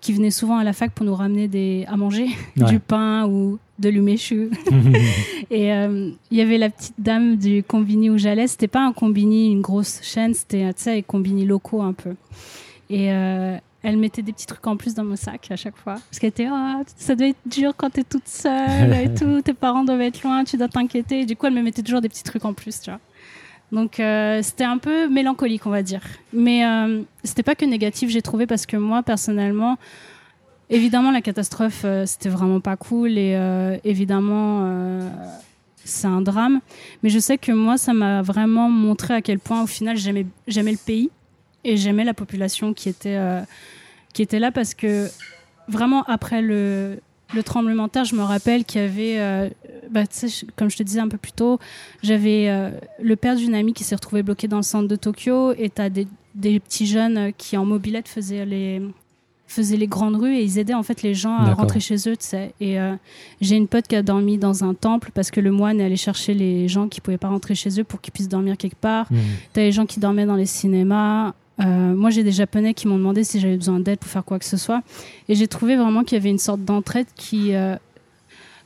[0.00, 2.66] qui venait souvent à la fac pour nous ramener des à manger, Ouais.
[2.70, 4.50] du pain ou de l'umeshu.
[5.50, 8.46] Et euh, il y avait la petite dame du combini où j'allais.
[8.46, 12.14] C'était pas un combini, une grosse chaîne, c'était tu sais, les combini locaux un peu.
[12.90, 15.94] Et euh, elle mettait des petits trucs en plus dans mon sac à chaque fois.
[15.94, 19.42] Parce qu'elle était, oh, ça doit être dur quand t'es toute seule et tout.
[19.42, 21.20] Tes parents doivent être loin, tu dois t'inquiéter.
[21.22, 23.00] Et du coup, elle me mettait toujours des petits trucs en plus, tu vois.
[23.72, 26.02] Donc euh, c'était un peu mélancolique, on va dire.
[26.32, 29.78] Mais euh, c'était pas que négatif, j'ai trouvé, parce que moi, personnellement,
[30.68, 33.16] évidemment, la catastrophe, euh, c'était vraiment pas cool.
[33.16, 35.10] Et euh, évidemment,
[35.84, 36.60] c'est un drame.
[37.02, 40.26] Mais je sais que moi, ça m'a vraiment montré à quel point, au final, j'aimais
[40.46, 41.10] le pays
[41.64, 43.18] et j'aimais la population qui était,
[44.12, 45.08] qui était là parce que
[45.68, 46.98] vraiment après le,
[47.34, 49.48] le tremblement de terre, je me rappelle qu'il y avait, euh,
[49.90, 50.02] bah,
[50.56, 51.58] comme je te disais un peu plus tôt,
[52.02, 55.52] j'avais euh, le père d'une amie qui s'est retrouvé bloqué dans le centre de Tokyo
[55.52, 58.82] et tu as des, des petits jeunes euh, qui en mobilette faisaient les
[59.52, 62.16] faisaient les grandes rues et ils aidaient en fait les gens à rentrer chez eux,
[62.16, 62.54] tu sais.
[62.60, 62.94] Et euh,
[63.40, 65.96] j'ai une pote qui a dormi dans un temple parce que le moine est allé
[65.96, 69.12] chercher les gens qui pouvaient pas rentrer chez eux pour qu'ils puissent dormir quelque part.
[69.12, 69.18] Mhm.
[69.52, 71.34] T'as les gens qui dormaient dans les cinémas.
[71.60, 74.38] Euh, moi, j'ai des Japonais qui m'ont demandé si j'avais besoin d'aide pour faire quoi
[74.38, 74.82] que ce soit.
[75.28, 77.54] Et j'ai trouvé vraiment qu'il y avait une sorte d'entraide qui.
[77.54, 77.76] euh,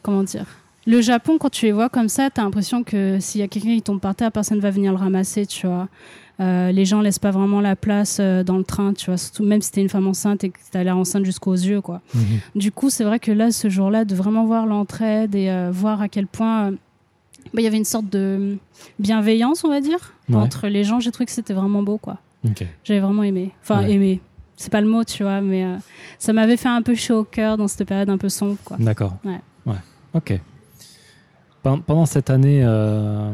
[0.03, 0.47] comment dire
[0.87, 3.75] Le Japon, quand tu les vois comme ça, t'as l'impression que s'il y a quelqu'un
[3.75, 5.89] qui tombe par terre, personne va venir le ramasser, tu vois.
[6.39, 9.17] Euh, les gens laissent pas vraiment la place dans le train, tu vois.
[9.17, 12.03] Surtout, même si t'es une femme enceinte et que t'as l'air enceinte jusqu'aux yeux, quoi.
[12.15, 12.23] Mhm.
[12.55, 16.09] Du coup, c'est vrai que là, ce jour-là, de vraiment voir l'entraide et voir à
[16.09, 18.57] quel point bah, il y avait une sorte de
[18.99, 20.37] bienveillance, on va dire, Ouais.
[20.37, 22.19] entre les gens, j'ai trouvé que c'était vraiment beau, quoi.
[22.85, 23.53] J'avais vraiment aimé.
[23.63, 23.93] Enfin, Ouais.
[23.93, 24.21] aimé.
[24.57, 25.77] C'est pas le mot, tu vois, mais euh,
[26.19, 28.77] ça m'avait fait un peu chaud au cœur dans cette période un peu sombre, quoi.
[28.81, 29.17] D'accord.
[29.25, 29.41] Ouais.
[30.15, 30.41] Ok.
[31.63, 33.33] Pen- Pendant cette année, euh,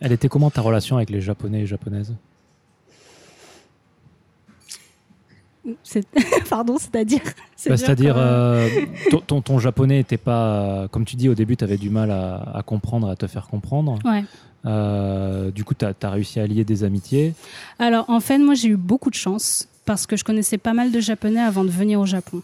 [0.00, 2.14] elle était comment ta relation avec les Japonais et Japonaises?
[5.82, 6.06] C'est-
[6.50, 7.20] Pardon, c'est-à-dire
[7.68, 8.68] Bah, C'est-à-dire euh,
[9.10, 12.10] ton, ton, ton japonais n'était pas, comme tu dis au début, tu avais du mal
[12.10, 13.98] à, à comprendre, à te faire comprendre.
[14.04, 14.24] Ouais.
[14.64, 17.34] Euh, du coup, tu as, réussi à lier des amitiés.
[17.78, 20.90] Alors en fait, moi j'ai eu beaucoup de chance parce que je connaissais pas mal
[20.90, 22.42] de japonais avant de venir au Japon.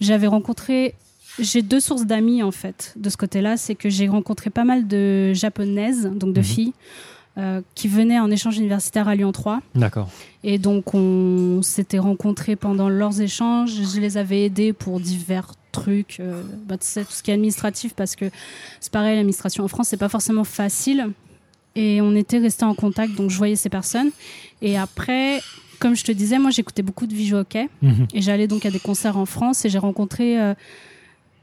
[0.00, 0.94] J'avais rencontré,
[1.38, 4.86] j'ai deux sources d'amis en fait de ce côté-là, c'est que j'ai rencontré pas mal
[4.88, 6.44] de japonaises, donc de Mhm.
[6.44, 6.72] filles,
[7.36, 9.60] euh, qui venaient en échange universitaire à Lyon 3.
[9.74, 10.08] D'accord.
[10.44, 13.72] Et donc on s'était rencontrés pendant leurs échanges.
[13.74, 18.16] Je les avais aidés pour divers trucs, euh, bah, tout ce qui est administratif parce
[18.16, 18.30] que
[18.80, 21.10] c'est pareil, l'administration en France c'est pas forcément facile.
[21.78, 24.10] Et on était restés en contact, donc je voyais ces personnes.
[24.62, 25.40] Et après,
[25.78, 28.06] comme je te disais, moi j'écoutais beaucoup de Visual Hockey Mhm.
[28.12, 30.54] et j'allais donc à des concerts en France et j'ai rencontré euh,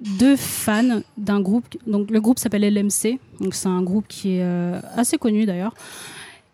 [0.02, 1.66] deux fans d'un groupe.
[1.88, 5.74] Donc le groupe s'appelle LMC, donc c'est un groupe qui est euh, assez connu d'ailleurs.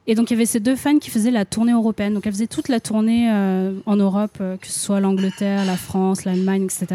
[0.07, 2.13] Et donc il y avait ces deux fans qui faisaient la tournée européenne.
[2.13, 5.77] Donc elles faisaient toute la tournée euh, en Europe, euh, que ce soit l'Angleterre, la
[5.77, 6.87] France, l'Allemagne, etc.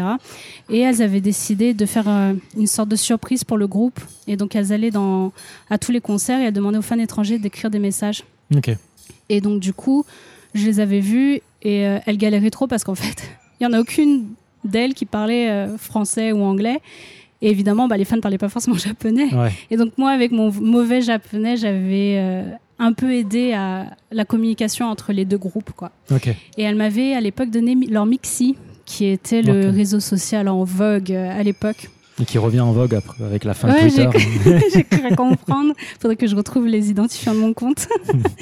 [0.69, 3.99] Et elles avaient décidé de faire euh, une sorte de surprise pour le groupe.
[4.27, 5.31] Et donc elles allaient dans,
[5.69, 8.23] à tous les concerts et elles demandaient aux fans étrangers d'écrire des messages.
[8.55, 8.71] Ok.
[9.29, 10.05] Et donc, du coup,
[10.53, 13.81] je les avais vues et elles galéraient trop parce qu'en fait, il n'y en a
[13.81, 14.27] aucune
[14.63, 16.81] d'elles qui parlait français ou anglais.
[17.41, 19.33] Et évidemment, bah, les fans ne parlaient pas forcément japonais.
[19.33, 19.51] Ouais.
[19.69, 22.45] Et donc, moi, avec mon mauvais japonais, j'avais
[22.79, 25.71] un peu aidé à la communication entre les deux groupes.
[25.75, 25.91] Quoi.
[26.57, 31.11] Et elles m'avaient à l'époque donné leur Mixi, qui était le réseau social en vogue
[31.11, 31.89] euh, à l'époque.
[32.19, 34.59] Et qui revient en vogue après, avec la fin Ouais, de Twitter.
[34.73, 35.73] J'ai cru comprendre.
[35.99, 37.87] Faudrait que je retrouve les identifiants de mon compte.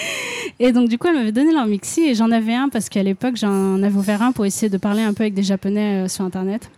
[0.59, 3.03] et donc, du coup, elle m'avait donné leur Mixi et j'en avais un parce qu'à
[3.03, 6.07] l'époque, j'en avais ouvert un pour essayer de parler un peu avec des Japonais euh,
[6.07, 6.69] sur Internet.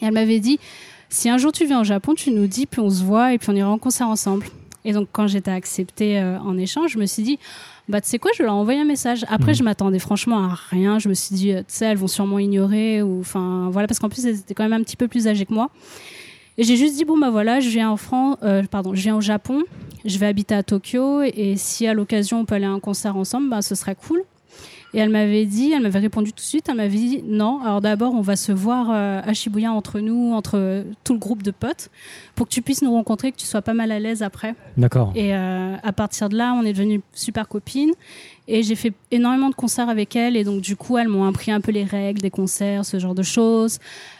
[0.00, 0.58] Et elle m'avait dit
[1.08, 3.38] si un jour tu viens au Japon, tu nous dis, puis on se voit et
[3.38, 4.46] puis on ira en concert ensemble.
[4.86, 7.38] Et donc, quand j'étais acceptée euh, en échange, je me suis dit
[7.88, 9.24] bah, tu sais quoi, je vais leur envoyer un message.
[9.28, 9.56] Après, Mhm.
[9.58, 10.98] je m'attendais franchement à rien.
[10.98, 13.02] Je me suis dit, euh, tu sais, elles vont sûrement ignorer.
[13.02, 15.44] Ou, enfin, voilà, parce qu'en plus, elles étaient quand même un petit peu plus âgées
[15.46, 15.70] que moi.
[16.58, 19.14] Et j'ai juste dit bon bah voilà, je viens en France, euh, pardon, je viens
[19.14, 19.62] au Japon,
[20.06, 23.14] je vais habiter à Tokyo et si à l'occasion on peut aller à un concert
[23.14, 24.22] ensemble, bah ce serait cool.
[24.94, 27.60] Et elle m'avait dit, elle m'avait répondu tout de suite, elle m'avait dit non.
[27.62, 31.42] Alors d'abord on va se voir euh, à Shibuya entre nous, entre tout le groupe
[31.42, 31.90] de potes,
[32.34, 34.54] pour que tu puisses nous rencontrer, que tu sois pas mal à l'aise après.
[34.76, 35.12] D'accord.
[35.14, 37.92] Et euh, à partir de là, on est devenues super copines.
[38.48, 40.36] Et j'ai fait énormément de concerts avec elles.
[40.36, 43.14] Et donc, du coup, elles m'ont appris un peu les règles des concerts, ce genre
[43.14, 43.78] de choses.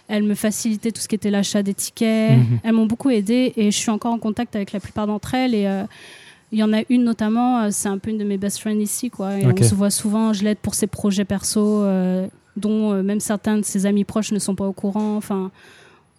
[0.08, 2.36] Elles me facilitaient tout ce qui était l'achat des tickets.
[2.36, 2.58] Mhm.
[2.64, 3.52] Elles m'ont beaucoup aidée.
[3.56, 5.54] Et je suis encore en contact avec la plupart d'entre elles.
[5.54, 5.84] Et euh,
[6.52, 8.78] il y en a une notamment, euh, c'est un peu une de mes best friends
[8.80, 9.10] ici.
[9.10, 9.38] Quoi.
[9.38, 9.58] Et Ok.
[9.60, 10.32] on se voit souvent.
[10.32, 14.32] Je l'aide pour ses projets perso, euh, dont euh, même certains de ses amis proches
[14.32, 15.16] ne sont pas au courant.
[15.16, 15.50] Enfin.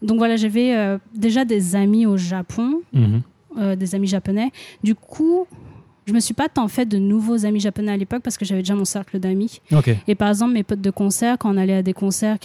[0.01, 0.75] Donc voilà, j'avais
[1.15, 3.75] déjà des amis au Japon, Mhm.
[3.75, 4.51] des amis japonais.
[4.83, 5.47] Du coup,
[6.05, 8.61] je me suis pas tant fait de nouveaux amis japonais à l'époque parce que j'avais
[8.61, 9.59] déjà mon cercle d'amis.
[10.07, 12.37] Et par exemple, mes potes de concert, quand on allait à des concerts,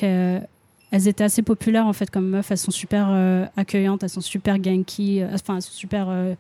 [0.92, 2.50] elles étaient assez populaires en fait comme meufs.
[2.50, 6.34] Elles sont super euh, accueillantes, elles sont super ganky, euh, enfin elles sont super euh,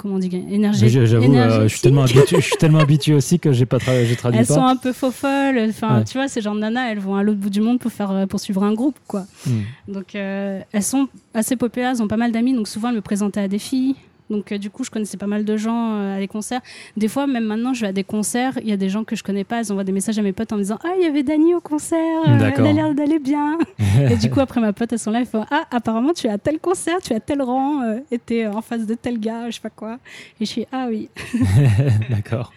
[0.00, 0.88] comment on dit énergétiques.
[1.00, 3.76] j'- J'avoue, euh, je suis tellement habitué, je suis tellement habitué aussi que j'ai pas,
[3.78, 4.54] tra- j'ai traduit Elles pas.
[4.54, 5.58] sont un peu faux folles.
[5.68, 6.04] Enfin, Ouais.
[6.04, 8.10] tu vois, ces genres de nanas, elles vont à l'autre bout du monde pour faire
[8.10, 9.26] euh, pour suivre un groupe, quoi.
[9.46, 9.50] Mm.
[9.92, 13.00] Donc, euh, elles sont assez populaires, elles ont pas mal d'amis, donc souvent elles me
[13.00, 13.94] présentaient à des filles.
[14.30, 16.60] Donc, euh, du coup, je connaissais pas mal de gens euh, à des concerts.
[16.96, 19.16] Des fois, même maintenant, je vais à des concerts, il y a des gens que
[19.16, 21.02] je connais pas, elles envoient des messages à mes potes en me disant Ah, il
[21.04, 23.58] y avait Dani au concert, euh, elle a l'air d'aller bien.
[24.10, 26.30] et du coup, après, ma pote, elles sont là, elles font Ah, apparemment, tu es
[26.30, 29.50] à tel concert, tu es à tel rang, et t'es en face de tel gars,
[29.50, 29.98] je sais pas quoi.
[30.40, 31.08] Et je suis Ah oui.
[32.10, 32.52] D'accord.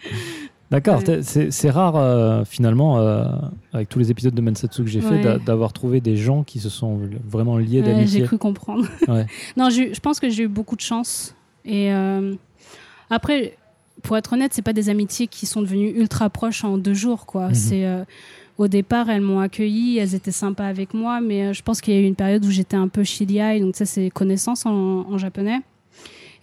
[0.70, 1.20] D'accord, Ouais.
[1.50, 3.26] c'est rare euh, finalement, euh,
[3.72, 5.38] avec tous les épisodes de Mensatsu que j'ai fait, Ouais.
[5.44, 8.22] d'avoir trouvé des gens qui se sont vraiment liés Ouais, J'ai d'amitié.
[8.22, 8.86] cru comprendre.
[9.56, 11.34] Non, j'ai je pense que j'ai eu beaucoup de chance.
[11.64, 12.34] Et euh,
[13.10, 13.56] après,
[14.02, 17.26] pour être honnête, c'est pas des amitiés qui sont devenues ultra proches en deux jours,
[17.26, 17.48] quoi.
[17.48, 17.54] Mhm.
[17.54, 18.04] C'est euh,
[18.58, 21.94] au départ, elles m'ont accueilli, elles étaient sympas avec moi, mais euh, je pense qu'il
[21.94, 24.70] y a eu une période où j'étais un peu shiliai, donc ça c'est connaissance en,
[25.10, 25.60] en japonais.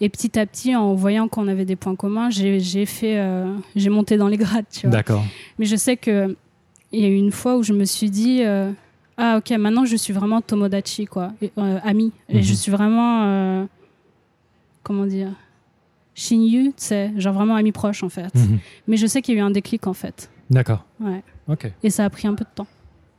[0.04, 3.54] Et petit à petit, en voyant qu'on avait des points communs, j'ai j'ai fait, euh,
[3.76, 4.90] j'ai monté dans les grades, tu vois.
[4.98, 5.24] D'accord.
[5.60, 6.36] Mais je sais que
[6.92, 8.42] il y a eu une fois où je me suis dit
[9.18, 11.32] ah ok maintenant je suis vraiment tomodachi quoi,
[11.86, 12.42] ami et Mhm.
[12.42, 13.68] je suis vraiment
[14.84, 15.30] comment dire
[16.14, 18.34] shinyu, sais, genre vraiment ami proche en fait.
[18.36, 18.60] Mhm.
[18.88, 20.30] Mais je sais qu'il y a eu un déclic en fait.
[20.50, 20.86] D'accord.
[21.00, 21.24] Ouais.
[21.48, 21.72] Ok.
[21.84, 22.68] Et ça a pris un peu de temps.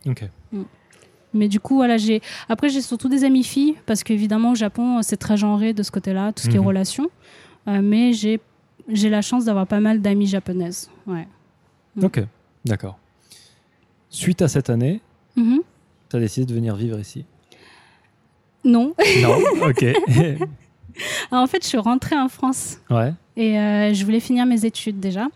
[0.07, 0.25] Ok.
[1.35, 2.21] Mais du coup, voilà, j'ai.
[2.51, 5.91] Après, j'ai surtout des amies filles, parce qu'évidemment, au Japon, c'est très genré de ce
[5.91, 6.67] côté-là, tout ce qui est Mhm.
[6.67, 7.11] relations.
[7.69, 8.39] Euh, mais j'ai
[8.89, 10.91] j'ai la chance d'avoir pas mal d'amies japonaises.
[11.07, 11.27] Ouais.
[11.97, 12.05] Mm.
[12.05, 12.21] Ok.
[12.67, 12.99] D'accord.
[14.11, 15.01] Suite à cette année,
[15.37, 15.61] Mhm.
[16.11, 17.25] tu as décidé de venir vivre ici?
[18.65, 18.93] Non.
[19.23, 19.39] Non.
[19.69, 19.85] ok.
[21.31, 23.13] Alors, en fait, je suis rentrée en France Ouais.
[23.37, 25.29] et euh, je voulais finir mes études déjà.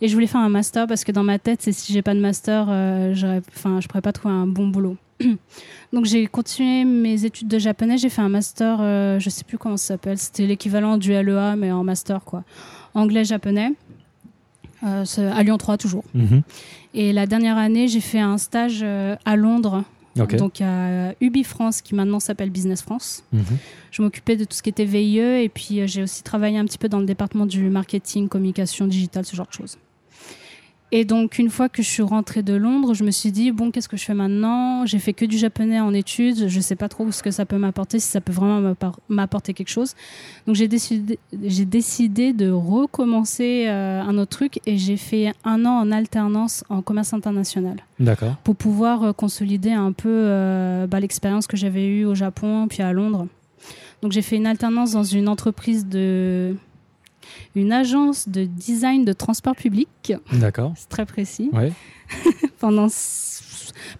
[0.00, 2.14] Et je voulais faire un master parce que dans ma tête, c'est si j'ai pas
[2.14, 4.96] de master, euh, je pourrais pas trouver un bon boulot.
[5.92, 7.96] Donc j'ai continué mes études de japonais.
[7.96, 10.18] J'ai fait un master, euh, je sais plus comment ça s'appelle.
[10.18, 12.42] C'était l'équivalent du LEA mais en master quoi.
[12.94, 13.72] Anglais-japonais.
[14.84, 16.04] Euh, à Lyon 3 toujours.
[16.12, 16.42] Mhm.
[16.92, 18.84] Et la dernière année, j'ai fait un stage
[19.24, 19.84] à Londres,
[20.16, 23.24] Donc à Ubi France, qui maintenant s'appelle Business France.
[23.32, 23.44] Mhm.
[23.90, 26.64] Je m'occupais de tout ce qui était VIE et puis euh, j'ai aussi travaillé un
[26.64, 29.78] petit peu dans le département du marketing, communication digitale, ce genre de choses.
[30.96, 33.72] Et donc, une fois que je suis rentrée de Londres, je me suis dit, bon,
[33.72, 34.86] qu'est-ce que je fais maintenant?
[34.86, 37.58] J'ai fait que du japonais en études, je sais pas trop ce que ça peut
[37.58, 39.96] m'apporter, si ça peut vraiment m'appor- m'apporter quelque chose.
[40.46, 45.66] Donc, j'ai décidé, j'ai décidé de recommencer euh, un autre truc et j'ai fait un
[45.66, 48.36] an en alternance en commerce international D'accord.
[48.44, 52.84] pour pouvoir euh, consolider un peu euh, bah, l'expérience que j'avais eue au Japon puis
[52.84, 53.26] à Londres.
[54.00, 56.54] Donc j'ai fait une alternance dans une entreprise de
[57.54, 60.72] une agence de design de transport public, D'accord.
[60.76, 61.72] c'est très précis, Ouais.
[62.58, 62.86] pendant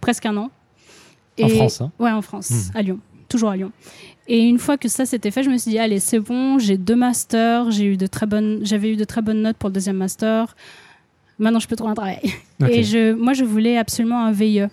[0.01, 0.51] presque un an.
[1.43, 1.91] En France, hein.
[1.99, 2.77] Ouais, en France, Hmm.
[2.77, 3.73] à Lyon, toujours à Lyon.
[4.29, 6.79] Et une fois que ça s'était fait, je me suis dit allez, c'est bon, j'ai
[6.79, 9.75] deux masters, j'ai eu de très bonnes j'avais eu de très bonnes notes pour le
[9.75, 10.55] deuxième master.
[11.39, 12.21] Maintenant, je peux trouver un travail.
[12.71, 14.67] Et je, moi, je voulais absolument un VIE.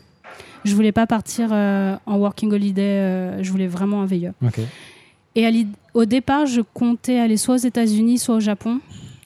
[0.63, 2.81] Je voulais pas partir euh, en working holiday.
[2.83, 4.29] euh, je voulais vraiment un VIE.
[5.35, 5.51] Et à
[5.93, 8.79] au départ, je comptais aller soit aux États-Unis, soit au Japon.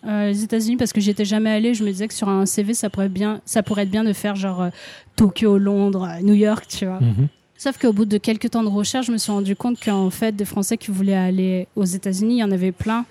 [0.07, 1.73] Euh, les États-Unis parce que j'y étais jamais allée.
[1.73, 4.13] Je me disais que sur un CV, ça pourrait bien, ça pourrait être bien de
[4.13, 4.69] faire genre euh,
[5.15, 6.99] Tokyo, Londres, euh, New York, tu vois.
[6.99, 7.27] Mhm.
[7.57, 10.35] Sauf qu'au bout de quelques temps de recherche, je me suis rendu compte qu'en fait,
[10.35, 13.05] des Français qui voulaient aller aux États-Unis, il y en avait plein.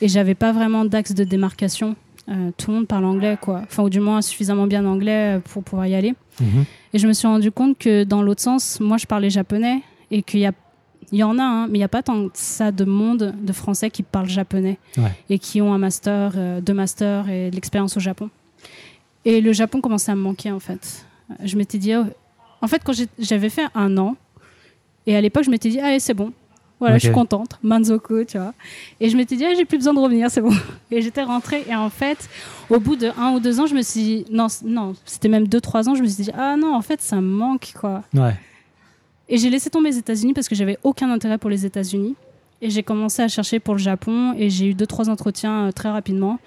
[0.00, 1.94] Et j'avais pas vraiment d'axe de démarcation.
[2.56, 3.62] Tout le monde parle anglais, quoi.
[3.64, 6.14] Enfin, ou du moins suffisamment bien anglais pour pouvoir y aller.
[6.40, 6.64] Mhm.
[6.94, 10.22] Et je me suis rendu compte que dans l'autre sens, moi, je parlais japonais et
[10.22, 10.52] qu'il y a
[11.12, 13.34] il y en a, hein, mais il n'y a pas tant que ça de monde
[13.42, 15.12] de Français qui parlent japonais Ouais.
[15.28, 18.30] et qui ont un master, euh, deux masters et de l'expérience au Japon.
[19.24, 21.04] Et le Japon commençait à me manquer, en fait.
[21.44, 22.04] Je m'étais dit, oh,
[22.62, 24.16] en fait, quand j'avais fait un an,
[25.06, 26.32] et à l'époque, je m'étais dit, allez, c'est bon.
[26.78, 27.58] Voilà, je suis contente.
[27.62, 28.54] Manzoku, tu vois.
[29.00, 30.54] Et je m'étais dit, ah, j'ai plus besoin de revenir, c'est bon.
[30.90, 31.62] Et j'étais rentrée.
[31.68, 32.26] Et en fait,
[32.70, 35.46] au bout de un ou deux ans, je me suis dit, non, non, c'était même
[35.46, 38.02] deux, trois ans, je me suis dit, ah non, en fait, ça me manque, quoi.
[38.14, 38.34] Ouais.
[39.30, 42.16] Et j'ai laissé tomber les États-Unis parce que j'avais aucun intérêt pour les États-Unis.
[42.62, 45.72] Et j'ai commencé à chercher pour le Japon et j'ai eu deux, trois entretiens euh,
[45.72, 46.38] très rapidement.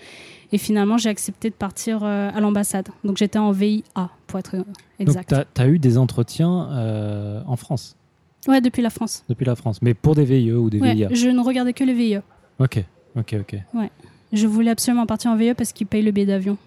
[0.51, 2.89] Et finalement, j'ai accepté de partir euh, à l'ambassade.
[3.03, 4.63] Donc j'étais en VIA, pour être euh,
[4.99, 5.31] exact.
[5.31, 7.95] Donc, tu as, eu des entretiens euh, en France,
[8.47, 9.23] Ouais, depuis la France.
[9.29, 11.09] depuis la France, mais pour des VIE ou des Ouais, VIA.
[11.11, 12.19] je ne regardais que les VIE.
[12.59, 12.83] Ok,
[13.15, 13.55] ok, ok.
[14.31, 16.57] Je voulais absolument partir en VIE parce qu'ils payent le billet d'avion.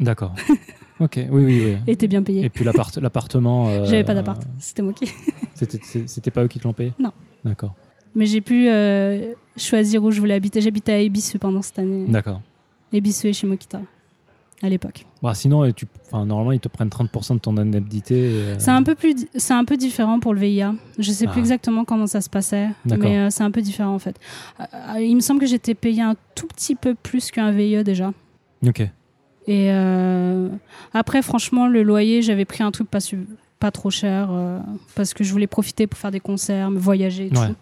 [0.00, 0.34] D'accord.
[1.00, 1.76] ok, oui, oui, oui.
[1.86, 2.44] Et était bien payé.
[2.44, 3.68] Et puis l'appart- l'appartement.
[3.68, 4.42] euh, J'avais pas d'appart.
[4.58, 5.06] C'était moi qui.
[6.06, 6.92] C'était pas eux qui te l'ont payé?
[6.98, 7.12] Non.
[7.44, 7.74] D'accord.
[8.14, 10.60] Mais j'ai pu euh, choisir où je voulais habiter.
[10.60, 12.04] J'habitais à Ebisu pendant cette année.
[12.08, 12.40] D'accord.
[12.92, 13.80] Ebisu et Shimokita,
[14.62, 15.06] à l'époque.
[15.22, 18.14] Bah, sinon, tu, enfin, normalement, ils te prennent 30% de ton indemnité.
[18.18, 19.14] euh, C'est un peu plus,
[19.50, 20.74] un peu différent pour le VIA.
[20.98, 21.30] Je sais Ah.
[21.32, 24.16] plus exactement comment ça se passait, mais euh, c'est un peu différent en fait.
[25.00, 28.12] Il me semble que j'étais payé un tout petit peu plus qu'un VIE déjà.
[28.66, 28.86] Ok.
[29.48, 30.48] Et euh,
[30.94, 33.26] après, franchement, le loyer, j'avais pris un truc pas, su-
[33.58, 34.58] pas trop cher euh,
[34.94, 37.48] parce que je voulais profiter pour faire des concerts, me voyager et Ouais.
[37.48, 37.54] tout.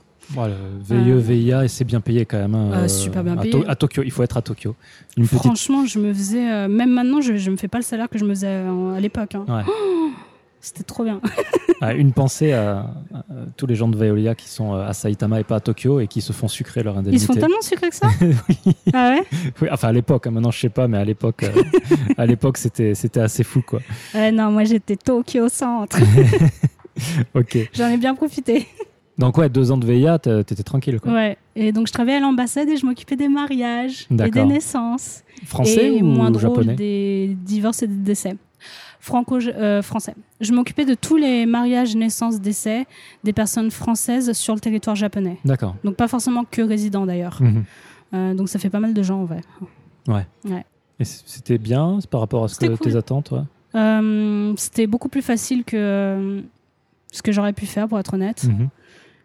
[0.90, 2.54] Le VIE, VIA, et c'est bien payé quand même.
[2.54, 3.50] hein, Euh, super bien à, payé.
[3.52, 4.76] To- à Tokyo, il faut être à Tokyo.
[5.16, 5.38] Une petite.
[5.38, 8.16] Franchement, je me faisais, euh, même maintenant, je, je me fais pas le salaire que
[8.18, 8.46] je me faisais
[8.96, 9.34] à l'époque.
[9.34, 9.44] hein.
[9.48, 9.64] Ouais.
[10.60, 11.20] C'était trop bien.
[11.82, 13.24] Ah, une pensée à, à
[13.56, 16.08] tous les gens de Veolia qui sont euh, à Saitama et pas à Tokyo et
[16.08, 17.22] qui se font sucrer leur Ils indemnité.
[17.22, 18.08] se font tellement sucrés que ça
[18.92, 19.22] Ah ouais?
[19.62, 21.62] Oui, enfin, à l'époque, hein, maintenant je sais pas, mais à l'époque, euh,
[22.18, 23.80] à l'époque c'était c'était assez fou quoi.
[24.14, 25.98] Euh, Non, moi j'étais Tokyo Centre.
[27.34, 27.56] Ok.
[27.72, 28.66] J'en ai bien profité.
[29.16, 31.12] Donc ouais, deux ans de VIA, t'étais tranquille quoi.
[31.12, 31.38] Ouais.
[31.56, 35.22] Et donc je travaillais à l'ambassade et je m'occupais des mariages et des naissances.
[35.46, 36.74] Français et ou moins drôle japonais?
[36.74, 38.36] des divorces et des décès.
[39.00, 40.14] Franco-français.
[40.40, 42.86] je m'occupais de tous les mariages, naissances, décès
[43.24, 45.38] des personnes françaises sur le territoire japonais.
[45.44, 45.74] D'accord.
[45.84, 47.38] Donc pas forcément que résidents d'ailleurs.
[47.42, 47.64] Mhm.
[48.12, 49.40] Euh, donc ça fait pas mal de gens en vrai.
[50.98, 52.78] Et c- c'était bien par rapport à ce que cool.
[52.78, 53.40] tes attentes, ouais?
[53.74, 56.40] Euh, C'était beaucoup plus facile que euh,
[57.12, 58.44] ce que j'aurais pu faire pour être honnête.
[58.44, 58.68] Mhm.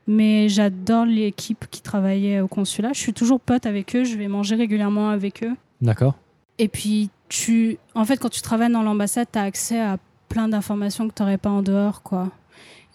[0.08, 2.91] Mais j'adore l'équipe qui travaillait au consulat.
[2.93, 4.04] Je suis toujours pote avec eux.
[4.04, 5.56] Je vais manger régulièrement avec eux.
[5.82, 6.14] D'accord.
[6.60, 9.97] Et puis, tu, en fait, quand tu travailles dans l'ambassade, tu as accès à
[10.30, 12.01] plein d'informations que tu n'aurais pas en dehors.
[12.01, 12.30] quoi.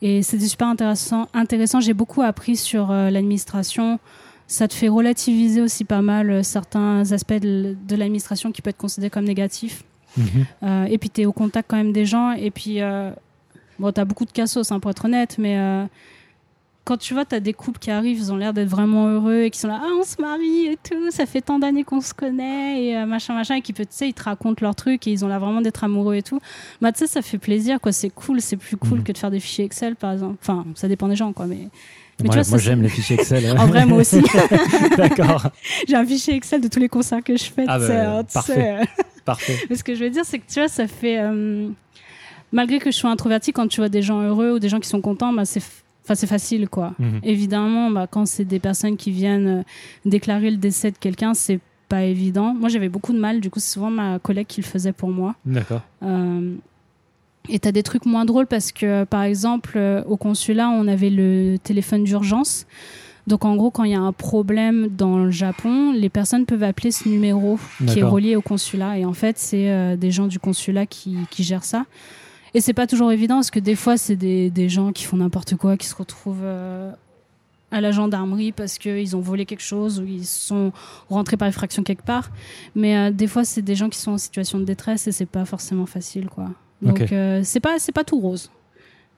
[0.03, 1.29] Et c'était super intéressant.
[1.35, 1.81] intéressant.
[1.81, 3.99] J'ai beaucoup appris sur euh, l'administration.
[4.47, 8.79] Ça te fait relativiser aussi pas mal euh, certains aspects de, l'administration qui peuvent être
[8.79, 9.85] considérés comme négatifs.
[10.17, 10.27] Mhm.
[10.63, 12.33] Euh, et puis, tu es au contact quand même des gens.
[12.33, 12.81] Et puis,
[13.79, 15.87] bon, tu as beaucoup de cassos, hein, pour être honnête, mais
[16.85, 19.43] quand tu vois, tu as des couples qui arrivent, ils ont l'air d'être vraiment heureux
[19.43, 22.01] et qui sont là, ah, on se marie et tout, ça fait tant d'années qu'on
[22.01, 25.07] se connaît et euh, machin, machin, et qui, tu sais, ils te racontent leurs trucs
[25.07, 26.41] et ils ont l'air vraiment d'être amoureux et tout.
[26.81, 27.93] Bah, tu sais, ça fait plaisir, quoi.
[27.93, 29.05] C'est cool, c'est plus cool Mhm.
[29.05, 30.37] que de faire des fichiers Excel, par exemple.
[30.43, 31.69] Enfin, ça dépend des gens, quoi, mais.
[32.23, 33.47] Mais Ouais, tu vois, moi j'aime les fichiers Excel.
[33.47, 33.57] hein.
[33.59, 34.21] En vrai, moi aussi.
[34.97, 35.47] D'accord,
[35.89, 37.65] J'ai un fichier Excel de tous les concerts que je fais.
[37.69, 38.77] Ah bah, tu parfait.
[39.25, 39.59] parfait.
[39.71, 41.19] Mais ce que je veux dire, c'est que tu vois, ça fait.
[41.21, 41.69] euh,
[42.53, 44.89] malgré que je sois introvertie, quand tu vois des gens heureux ou des gens qui
[44.89, 45.63] sont contents, bah, c'est.
[46.11, 46.95] Enfin, c'est facile, quoi.
[46.99, 47.21] Mhm.
[47.23, 49.63] Évidemment, bah, quand c'est des personnes qui viennent euh,
[50.05, 52.53] déclarer le décès de quelqu'un, c'est pas évident.
[52.53, 53.39] Moi, j'avais beaucoup de mal.
[53.39, 55.37] Du coup, c'est souvent ma collègue qui le faisait pour moi.
[55.47, 55.83] D'accord.
[56.03, 56.57] Euh,
[57.49, 61.11] et t'as des trucs moins drôles parce que, par exemple, euh, au consulat, on avait
[61.11, 62.67] le téléphone d'urgence.
[63.29, 66.65] Donc, en gros, quand il y a un problème dans le Japon, les personnes peuvent
[66.65, 67.57] appeler ce numéro
[67.87, 68.99] qui est relié au consulat.
[68.99, 71.85] Et en fait, c'est euh, des gens du consulat qui, qui gèrent ça.
[72.55, 75.17] Et c'est pas toujours évident parce que des fois, c'est des, des gens qui font
[75.19, 76.93] n'importe quoi, qui se retrouvent euh,
[77.71, 80.73] à la gendarmerie parce qu'ils ont volé quelque chose ou ils sont
[81.09, 82.31] rentrés par effraction quelque part.
[82.75, 85.27] Mais euh, des fois, c'est des gens qui sont en situation de détresse et c'est
[85.27, 86.51] pas forcément facile, quoi.
[86.83, 87.13] Donc, Ok.
[87.13, 88.51] euh, c'est pas, tout rose.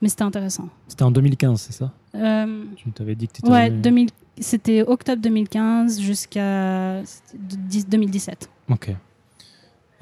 [0.02, 0.68] Mais c'était intéressant.
[0.88, 1.92] C'était en 2015, c'est ça?
[2.16, 4.08] Euh, Tu t'avais dit que tu ouais, 2000
[4.40, 8.48] c'était octobre 2015 jusqu'à c'était de- 10 2017.
[8.70, 8.90] Ok.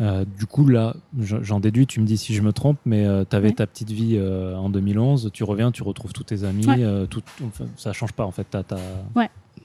[0.01, 3.05] Euh, du coup, là, je- j'en déduis, tu me dis si je me trompe, mais
[3.29, 3.55] tu avais Ouais.
[3.55, 6.77] ta petite vie euh, en 2011, tu reviens, tu retrouves tous tes amis, Ouais.
[6.83, 8.47] euh, tout, enfin, ça change pas en fait.
[8.51, 8.79] t'as- t'as-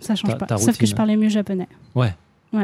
[0.02, 0.46] Ça change Ta- pas.
[0.46, 1.70] ta Sauf que je parlais mieux japonais.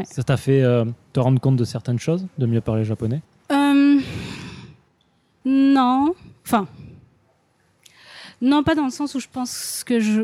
[0.06, 3.22] Ça t'a fait euh, te rendre compte de certaines choses, de mieux parler japonais?
[3.52, 4.00] Euh,
[5.46, 6.14] non.
[6.46, 6.68] Enfin.
[8.42, 10.22] Non, pas dans le sens où je pense que je.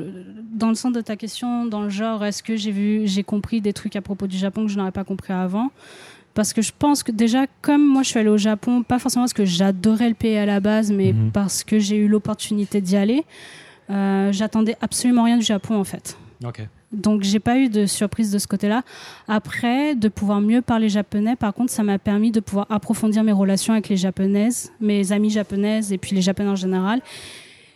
[0.54, 3.62] Dans le sens de ta question, dans le genre, est-ce que j'ai vu, j'ai compris
[3.62, 5.70] des trucs à propos du Japon que je n'aurais pas compris avant?
[6.38, 9.24] Parce que je pense que déjà, comme moi je suis allée au Japon, pas forcément
[9.24, 11.32] parce que j'adorais le pays à la base, mais Mhm.
[11.32, 13.24] parce que j'ai eu l'opportunité d'y aller,
[13.90, 16.16] euh, j'attendais absolument rien du Japon en fait.
[16.46, 16.62] Ok.
[16.92, 18.84] Donc j'ai pas eu de surprise de ce côté-là.
[19.28, 23.32] Après, de pouvoir mieux parler japonais, par contre, ça m'a permis de pouvoir approfondir mes
[23.32, 27.02] relations avec les japonaises, mes amies japonaises et puis les japonais en général.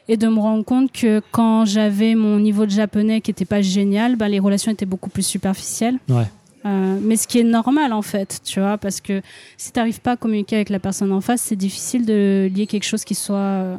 [0.07, 3.62] Et de me rendre compte que quand j'avais mon niveau de japonais qui était pas
[3.64, 5.97] génial, bah, les relations étaient beaucoup plus superficielles.
[6.07, 6.28] Ouais.
[6.66, 9.22] Euh, mais ce qui est normal en fait, tu vois, parce que
[9.57, 12.68] si tu n'arrives pas à communiquer avec la personne en face, c'est difficile de lier
[12.68, 13.76] quelque chose qui soit euh,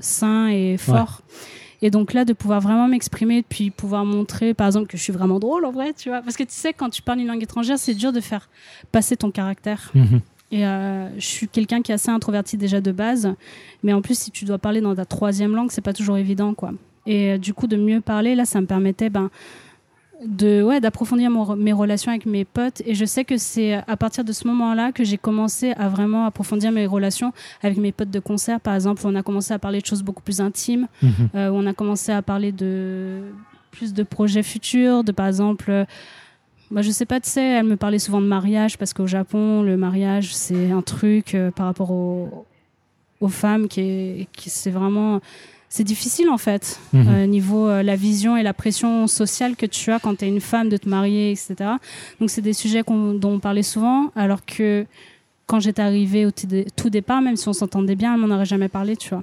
[0.00, 1.20] sain et fort.
[1.84, 5.12] Et donc là, de pouvoir vraiment m'exprimer, puis pouvoir montrer, par exemple, que je suis
[5.12, 6.22] vraiment drôle en vrai, tu vois.
[6.22, 8.48] Parce que tu sais, quand tu parles une langue étrangère, c'est dur de faire
[8.92, 9.90] passer ton caractère.
[9.94, 10.20] Mhm.
[10.52, 13.34] Et euh, je suis quelqu'un qui est assez introverti déjà de base,
[13.82, 16.54] mais en plus, si tu dois parler dans ta troisième langue, c'est pas toujours évident,
[16.54, 16.72] quoi.
[17.06, 19.30] Et euh, du coup, de mieux parler, là, ça me permettait, ben,
[20.24, 22.82] de ouais d'approfondir mes relations avec mes potes.
[22.86, 26.26] Et je sais que c'est à partir de ce moment-là que j'ai commencé à vraiment
[26.26, 28.60] approfondir mes relations avec mes potes de concert.
[28.60, 30.86] Par exemple où on a commencé à parler de choses beaucoup plus intimes.
[31.02, 31.10] Mhm.
[31.34, 33.22] euh, où on a commencé à parler de
[33.70, 35.84] plus de projets futurs, de par exemple, euh,
[36.70, 39.62] bah, je sais pas, tu sais, elle me parlait souvent de mariage parce qu'au Japon,
[39.62, 42.46] le mariage, c'est un truc euh, par rapport aux,
[43.20, 45.20] aux femmes qui est, qui c'est vraiment,
[45.74, 47.08] c'est difficile en fait, Mhm.
[47.08, 50.28] euh, niveau euh, la vision et la pression sociale que tu as quand tu es
[50.28, 51.54] une femme de te marier, etc.
[52.20, 54.84] Donc c'est des sujets dont on parlait souvent, alors que
[55.46, 58.34] quand j'étais arrivée au tout dé- tout départ, même si on s'entendait bien, elle m'en
[58.34, 59.22] aurait jamais parlé, tu vois.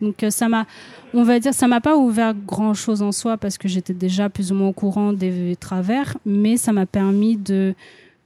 [0.00, 0.66] Donc euh, ça m'a,
[1.14, 4.28] on va dire, ça m'a pas ouvert grand chose en soi parce que j'étais déjà
[4.28, 7.74] plus ou moins au courant des travers, mais ça m'a permis de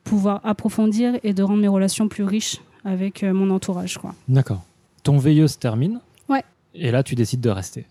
[0.05, 4.15] pouvoir approfondir et de rendre mes relations plus riches avec mon entourage, quoi.
[4.29, 4.63] D'accord.
[5.03, 6.01] Ton VIE se termine.
[6.75, 6.81] Ouais.
[6.89, 7.87] Et là, tu décides de rester.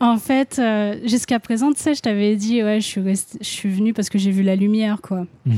[0.00, 3.48] En fait, euh, jusqu'à présent, tu sais, je t'avais dit, ouais, je suis, restée- je
[3.48, 5.26] suis venue parce que j'ai vu la lumière, quoi.
[5.44, 5.56] Mhm.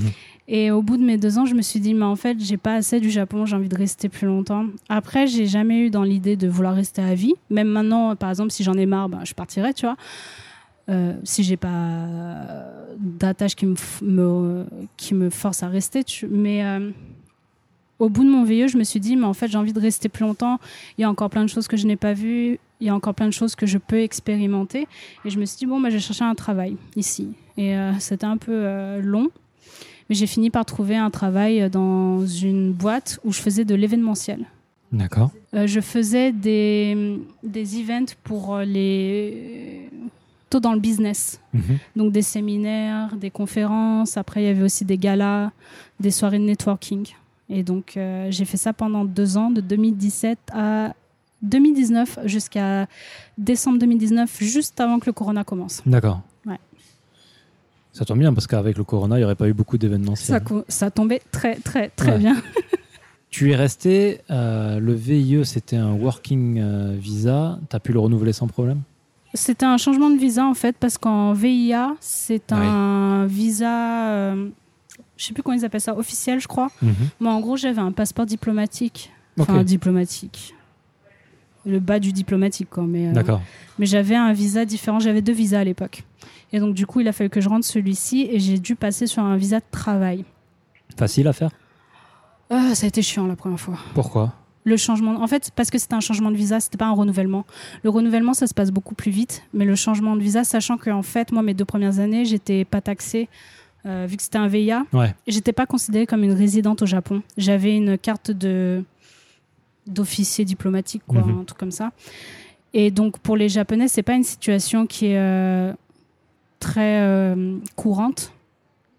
[0.49, 2.57] Et au bout de mes deux ans, je me suis dit, mais en fait, j'ai
[2.57, 4.65] pas assez du Japon, j'ai envie de rester plus longtemps.
[4.89, 7.35] Après, j'ai jamais eu dans l'idée de vouloir rester à vie.
[7.51, 9.97] Même maintenant, par exemple, si j'en ai marre, ben, je partirai, tu vois.
[10.89, 12.07] Euh, si j'ai pas
[12.99, 14.65] d'attache qui me-
[14.97, 16.03] qui me force à rester.
[16.03, 16.91] tu- Mais euh,
[18.01, 19.81] au bout de mon VIE, je me suis dit, mais en fait, j'ai envie de
[19.81, 20.59] rester plus longtemps.
[20.99, 22.59] Il y a encore plein de choses que je n'ai pas vues.
[22.81, 24.89] Il y a encore plein de choses que je peux expérimenter.
[25.25, 27.29] Et je me suis dit, bon, bah, je vais chercher un travail ici.
[27.57, 29.29] Et euh, c'était un peu euh, long.
[30.09, 34.47] Mais j'ai fini par trouver un travail dans une boîte où je faisais de l'événementiel.
[34.93, 35.31] D'accord.
[35.55, 39.89] Euh, je faisais des, des events pour euh, les.
[40.49, 41.41] tôt dans le business.
[41.55, 41.79] Mhm.
[41.97, 44.17] Donc des séminaires, des conférences.
[44.17, 45.51] Après, il y avait aussi des galas,
[46.01, 47.07] des soirées de networking.
[47.51, 50.95] Et donc, euh, j'ai fait ça pendant deux ans, de 2017 à
[51.43, 52.87] 2019 jusqu'à
[53.37, 55.83] décembre 2019, juste avant que le corona commence.
[55.85, 56.21] D'accord.
[56.47, 56.59] Ouais.
[57.93, 60.41] Ça tombe bien parce qu'avec le corona, il n'y aurait pas eu beaucoup d'événementiels.
[60.47, 62.19] Ça, ça tombait très, très, très Ouais.
[62.19, 62.37] bien.
[63.31, 68.01] Tu es resté, euh, le VIE c'était un working euh, visa, tu as pu le
[68.01, 68.81] renouveler sans problème?
[69.35, 74.49] C'était un changement de visa en fait, parce qu'en VIA, c'est un visa, euh,
[75.21, 76.71] je sais plus comment ils appellent ça, officiel, je crois.
[76.81, 76.95] Mhm.
[77.21, 79.13] Moi, en gros, j'avais un passeport diplomatique.
[79.39, 80.55] Enfin, diplomatique.
[81.67, 82.85] Le bas du diplomatique, quoi.
[82.85, 83.37] Mais, euh,
[83.79, 84.99] mais j'avais un visa différent.
[84.99, 86.05] J'avais deux visas à l'époque.
[86.53, 89.07] Et donc, du coup, il a fallu que je rentre celui-ci et j'ai dû passer
[89.07, 90.25] sur un visa de travail.
[90.97, 91.51] Facile à faire?
[92.49, 93.77] Ah, ça a été chiant la première fois.
[93.95, 94.33] Pourquoi?
[94.65, 97.45] Le changement, en fait, parce que c'était un changement de visa, c'était pas un renouvellement.
[97.83, 100.91] Le renouvellement, ça se passe beaucoup plus vite, mais le changement de visa, sachant que
[100.91, 103.29] en fait, moi, mes deux premières années, j'étais pas taxée.
[103.87, 105.15] Euh, vu que c'était un VIA, Ouais.
[105.27, 107.23] j'étais pas considérée comme une résidente au Japon.
[107.37, 108.85] J'avais une carte de
[109.87, 111.41] d'officier diplomatique, quoi, Mhm.
[111.41, 111.91] un truc comme ça.
[112.75, 115.73] Et donc pour les Japonais, c'est pas une situation qui est euh,
[116.61, 118.33] très euh, courante.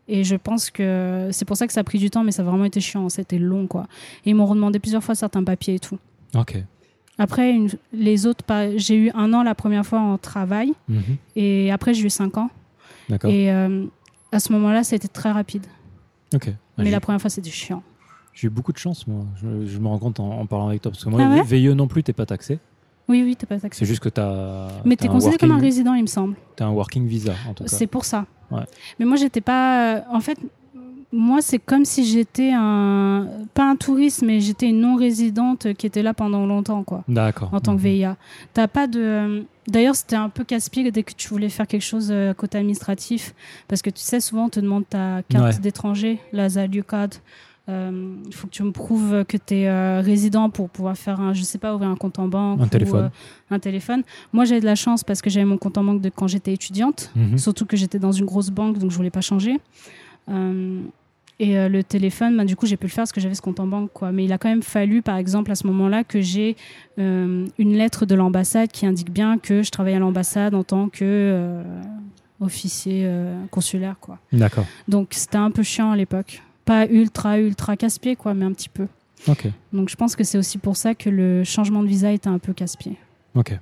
[0.07, 2.41] Et je pense que c'est pour ça que ça a pris du temps, mais ça
[2.41, 3.07] a vraiment été chiant.
[3.07, 3.87] C'était long, quoi.
[4.25, 5.99] Et ils m'ont redemandé plusieurs fois certains papiers et tout.
[6.35, 6.57] Ok.
[7.17, 11.01] Après, une- les autres, pas- j'ai eu un an la première fois en travail, Mhm.
[11.35, 12.49] et après j'ai eu cinq ans.
[13.07, 13.29] D'accord.
[13.31, 13.49] Et
[14.31, 15.65] à ce moment-là, ça a été très rapide.
[16.33, 16.49] Ok.
[16.77, 17.83] Mais la première fois, c'était chiant.
[18.33, 19.25] J'ai eu beaucoup de chance, moi.
[19.41, 20.91] Je, je me rends compte en, en parlant avec toi.
[20.91, 22.59] Parce que moi, Ah ouais VIE non plus, t'es pas taxé.
[23.09, 23.79] Oui, oui, t'es pas taxé.
[23.79, 24.69] C'est juste que t'as.
[24.85, 26.35] Mais t'es considéré comme un résident, il me semble.
[26.55, 27.69] T'as un working visa, en tout cas.
[27.75, 28.25] C'est pour ça.
[28.49, 28.63] Ouais.
[28.99, 29.95] Mais moi, j'étais pas.
[29.97, 30.37] euh, En fait,
[31.11, 33.27] moi, c'est comme si j'étais un.
[33.53, 37.03] Pas un touriste, mais j'étais une non-résidente qui était là pendant longtemps, quoi.
[37.09, 37.49] D'accord.
[37.53, 37.87] En tant que Mhm.
[37.87, 38.17] VIA.
[38.53, 39.43] T'as pas de.
[39.67, 43.33] D'ailleurs, c'était un peu casse-pied dès que tu voulais faire quelque chose euh, côté administratif.
[43.67, 45.59] Parce que tu sais, souvent, on te demande ta carte Ouais.
[45.61, 46.47] d'étranger, la
[46.87, 47.09] Card.
[47.69, 51.33] Euh, Il faut que tu me prouves que tu es résident pour pouvoir faire un,
[51.33, 52.59] je sais pas, ouvrir un compte en banque.
[52.59, 53.05] Un ou, téléphone.
[53.05, 54.01] euh, un téléphone.
[54.33, 56.53] Moi, j'avais de la chance parce que j'avais mon compte en banque de quand j'étais
[56.53, 57.11] étudiante.
[57.15, 57.37] Mhm.
[57.37, 59.57] Surtout que j'étais dans une grosse banque, donc je voulais pas changer.
[61.41, 63.41] Et euh, le téléphone, bah, du coup, j'ai pu le faire parce que j'avais ce
[63.41, 63.89] compte en banque.
[63.91, 64.11] Quoi.
[64.11, 66.55] Mais il a quand même fallu, par exemple, à ce moment-là, que j'ai
[66.99, 70.87] euh, une lettre de l'ambassade qui indique bien que je travaille à l'ambassade en tant
[70.87, 71.63] que euh,
[72.41, 73.09] officier
[73.49, 73.95] consulaire.
[73.99, 74.19] Quoi.
[74.31, 74.65] D'accord.
[74.87, 76.43] Donc c'était un peu chiant à l'époque.
[76.63, 78.87] Pas ultra, ultra casse-pied, quoi, mais un petit peu.
[79.27, 79.47] Ok.
[79.73, 82.37] Donc je pense que c'est aussi pour ça que le changement de visa était un
[82.39, 82.97] peu casse-pied.
[83.33, 83.57] Ok.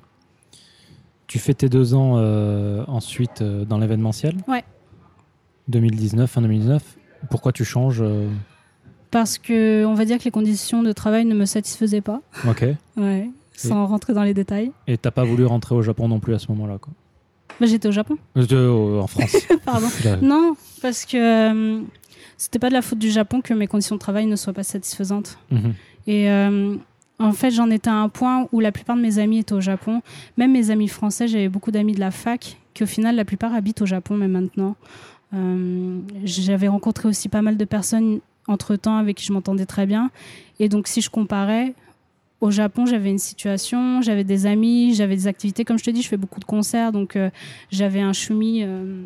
[1.28, 2.16] Tu fais tes deux ans
[2.88, 4.36] ensuite dans l'événementiel?
[4.50, 4.66] Ouais.
[5.70, 6.99] 2019, fin 2019.
[7.30, 8.30] Pourquoi tu changes euh,
[9.12, 12.22] Parce que on va dire que les conditions de travail ne me satisfaisaient pas.
[12.48, 12.66] Ok.
[12.98, 13.30] Ouais.
[13.56, 14.72] Sans rentrer dans les détails.
[14.88, 16.94] Et t'as pas voulu rentrer au Japon non plus à ce moment-là, quoi?
[17.60, 18.18] Bah, j'étais au Japon.
[18.38, 19.36] Euh, en France.
[19.66, 19.88] Pardon.
[20.22, 21.82] Non, parce que euh,
[22.38, 24.64] c'était pas de la faute du Japon que mes conditions de travail ne soient pas
[24.64, 25.38] satisfaisantes.
[25.52, 25.74] mhm.
[26.08, 26.76] Et euh,
[27.20, 29.62] en fait, j'en étais à un point où la plupart de mes amis étaient au
[29.62, 30.02] Japon.
[30.38, 33.54] Même mes amis français, j'avais beaucoup d'amis de la fac qui, au final, la plupart
[33.54, 34.76] habitent au Japon, même maintenant.
[35.34, 40.10] Euh, j'avais rencontré aussi pas mal de personnes entre-temps avec qui je m'entendais très bien.
[40.60, 41.74] Et donc, si je comparais,
[42.42, 45.66] au Japon, j'avais une situation, j'avais des amis, j'avais des activités.
[45.66, 47.30] Comme je te dis, je fais beaucoup de concerts, donc euh,
[47.70, 49.04] j'avais un chumi, euh,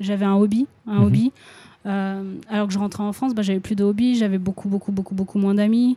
[0.00, 1.02] j'avais un hobby, un Mhm.
[1.06, 1.32] hobby.
[1.86, 4.92] Euh, alors que je rentrais en France, bah, j'avais plus de hobby, j'avais beaucoup, beaucoup,
[4.92, 5.96] beaucoup, beaucoup moins d'amis.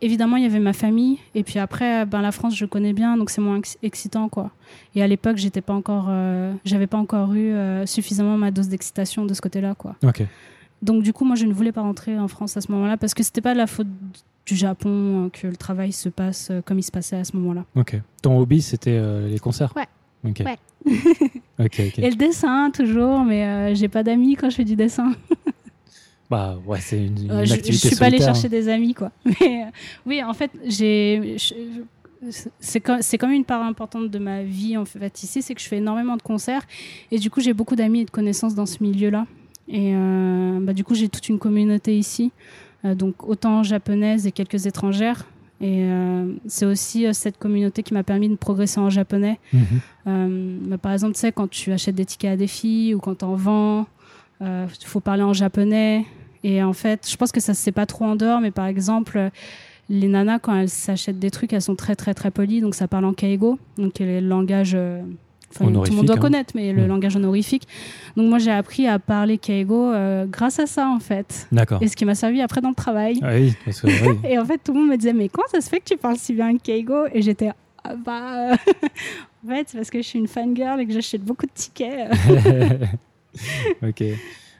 [0.00, 3.16] Évidemment, il y avait ma famille, et puis après, ben, la France, je connais bien,
[3.16, 4.50] donc c'est moins ex- excitant, quoi.
[4.94, 8.68] Et à l'époque, j'étais pas encore, euh, j'avais pas encore eu euh, suffisamment ma dose
[8.68, 9.96] d'excitation de ce côté-là, quoi.
[10.04, 10.22] Ok.
[10.82, 13.14] Donc du coup, moi, je ne voulais pas rentrer en France à ce moment-là parce
[13.14, 13.86] que c'était pas de la faute
[14.44, 17.34] du Japon euh, que le travail se passe euh, comme il se passait à ce
[17.38, 17.64] moment-là.
[17.74, 17.96] Ok.
[18.20, 19.72] Ton hobby, c'était euh, les concerts?
[19.76, 19.86] Ouais.
[20.28, 20.42] Ok.
[20.44, 20.58] Ouais.
[21.98, 25.12] Et le dessin, toujours, mais euh, j'ai pas d'amis quand je fais du dessin.
[26.30, 28.94] Bah ouais, c'est une, une Euh, je, je activité suis pas allée chercher des amis,
[28.94, 29.10] quoi.
[29.24, 29.70] Mais euh,
[30.06, 31.36] oui, en fait, j'ai.
[32.58, 35.60] C'est comme, c'est comme une part importante de ma vie en fait ici, c'est que
[35.60, 36.62] je fais énormément de concerts
[37.10, 39.26] et du coup j'ai beaucoup d'amis et de connaissances dans ce milieu-là.
[39.68, 42.32] Et euh, bah, du coup j'ai toute une communauté ici,
[42.86, 45.26] euh, donc autant japonaise et quelques étrangères.
[45.60, 49.38] Et euh, c'est aussi euh, cette communauté qui m'a permis de progresser en japonais.
[49.52, 49.64] Mhm.
[50.06, 52.98] Euh, bah, par exemple, tu sais, quand tu achètes des tickets à des filles ou
[52.98, 53.86] quand tu en vends,
[54.40, 56.04] il faut parler en japonais.
[56.42, 58.66] Et en fait, je pense que ça se sait pas trop en dehors, mais par
[58.66, 59.30] exemple, euh,
[59.88, 62.60] les nanas, quand elles s'achètent des trucs, elles sont très, très, très polies.
[62.60, 64.72] Donc, ça parle en keigo, donc le langage.
[64.74, 65.00] euh,
[65.50, 66.18] enfin, tout le monde doit hein.
[66.20, 66.88] connaître, mais le Mm.
[66.88, 67.66] langage honorifique.
[68.16, 71.46] Donc, moi, j'ai appris à parler keigo euh, grâce à ça, en fait.
[71.50, 71.78] D'accord.
[71.82, 73.18] Et ce qui m'a servi après dans le travail.
[73.22, 74.18] Ah oui, parce que oui.
[74.28, 75.96] Et en fait, tout le monde me disait, mais comment ça se fait que tu
[75.96, 77.50] parles si bien Keigo Et j'étais,
[77.84, 78.50] ah bah.
[78.52, 78.56] euh,
[79.46, 82.10] en fait, c'est parce que je suis une fangirl et que j'achète beaucoup de tickets.
[83.82, 84.02] ok.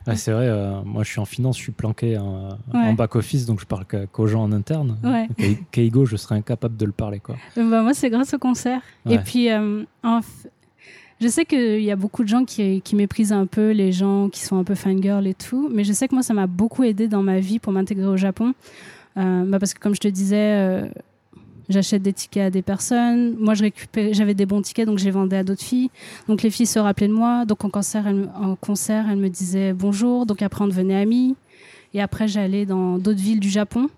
[0.07, 2.81] Ah, c'est vrai, euh, moi je suis en finance, je suis planqué en, Ouais.
[2.81, 4.99] en back-office, donc je parle qu'aux gens en interne.
[5.03, 5.29] Ouais.
[5.39, 7.21] Kei- Keigo, je serais incapable de le parler.
[7.21, 7.37] Quoi.
[7.57, 8.83] Euh, bah, moi, c'est grâce au concert.
[9.07, 9.15] Ouais.
[9.15, 10.23] Et puis, euh, f-
[11.23, 14.29] je sais qu'il y a beaucoup de gens qui, qui méprisent un peu les gens
[14.29, 16.83] qui sont un peu fangirl et tout, mais je sais que moi, ça m'a beaucoup
[16.85, 18.53] aidé dans ma vie pour m'intégrer au Japon.
[19.17, 20.37] Euh, bah, parce que, comme je te disais,
[21.69, 23.37] J'achète des tickets à des personnes.
[23.39, 25.91] Moi, je récupère, j'avais des bons tickets, donc je les vendais à d'autres filles.
[26.29, 27.45] Donc les filles se rappelaient de moi.
[27.47, 30.27] Donc en concert, elles, en concert, elles me disaient bonjour.
[30.27, 31.37] Donc après, on devenait amis.
[31.95, 33.89] Et après, j'allais dans d'autres villes du Japon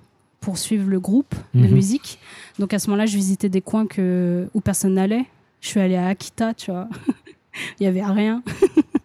[0.40, 1.72] pour suivre le groupe de Mhm.
[1.74, 2.18] musique.
[2.58, 5.24] Donc à ce moment-là, je visitais des coins que, où personne n'allait.
[5.60, 6.88] Je suis allée à Akita, tu vois.
[7.80, 8.42] Il y avait rien.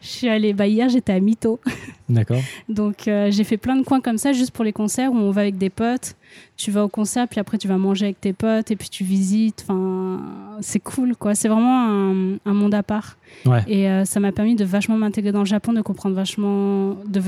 [0.00, 1.60] je suis allée, bah hier, j'étais à Mito.
[2.08, 2.40] D'accord.
[2.68, 5.30] Donc euh, j'ai fait plein de coins comme ça juste pour les concerts où on
[5.30, 6.14] va avec des potes.
[6.56, 9.04] Tu vas au concert, puis après tu vas manger avec tes potes et puis tu
[9.04, 9.64] visites.
[9.66, 10.20] Enfin,
[10.60, 11.34] c'est cool quoi.
[11.34, 13.16] C'est vraiment un, un monde à part.
[13.46, 13.62] Ouais.
[13.66, 17.20] Et euh, ça m'a permis de vachement m'intégrer dans le Japon, de comprendre vachement, de,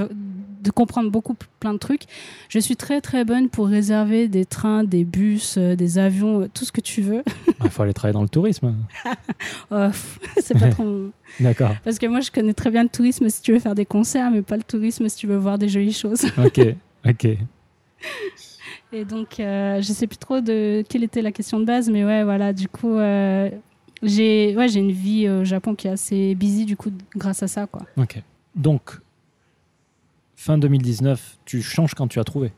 [0.65, 2.03] de comprendre beaucoup plein de trucs.
[2.49, 6.49] Je suis très très bonne pour réserver des trains, des bus, euh, des avions, euh,
[6.53, 7.23] tout ce que tu veux.
[7.63, 8.75] Il faut aller travailler dans le tourisme.
[9.69, 11.11] Pff, c'est pas trop.
[11.41, 11.75] D'accord.
[11.85, 14.31] Parce que moi je connais très bien le tourisme si tu veux faire des concerts,
[14.31, 16.25] mais pas le tourisme si tu veux voir des jolies choses.
[16.39, 16.61] Ok.
[17.07, 17.29] Ok.
[18.93, 22.05] Et donc, euh, je sais plus trop de quelle était la question de base, mais
[22.05, 23.51] ouais, voilà, du coup, euh,
[24.03, 27.67] j'ai ouais, une vie au Japon qui est assez busy, du coup, grâce à ça,
[27.67, 27.83] quoi.
[27.97, 28.23] Ok.
[28.55, 29.01] Donc,
[30.45, 32.53] fin 2019, tu changes quand tu as trouvé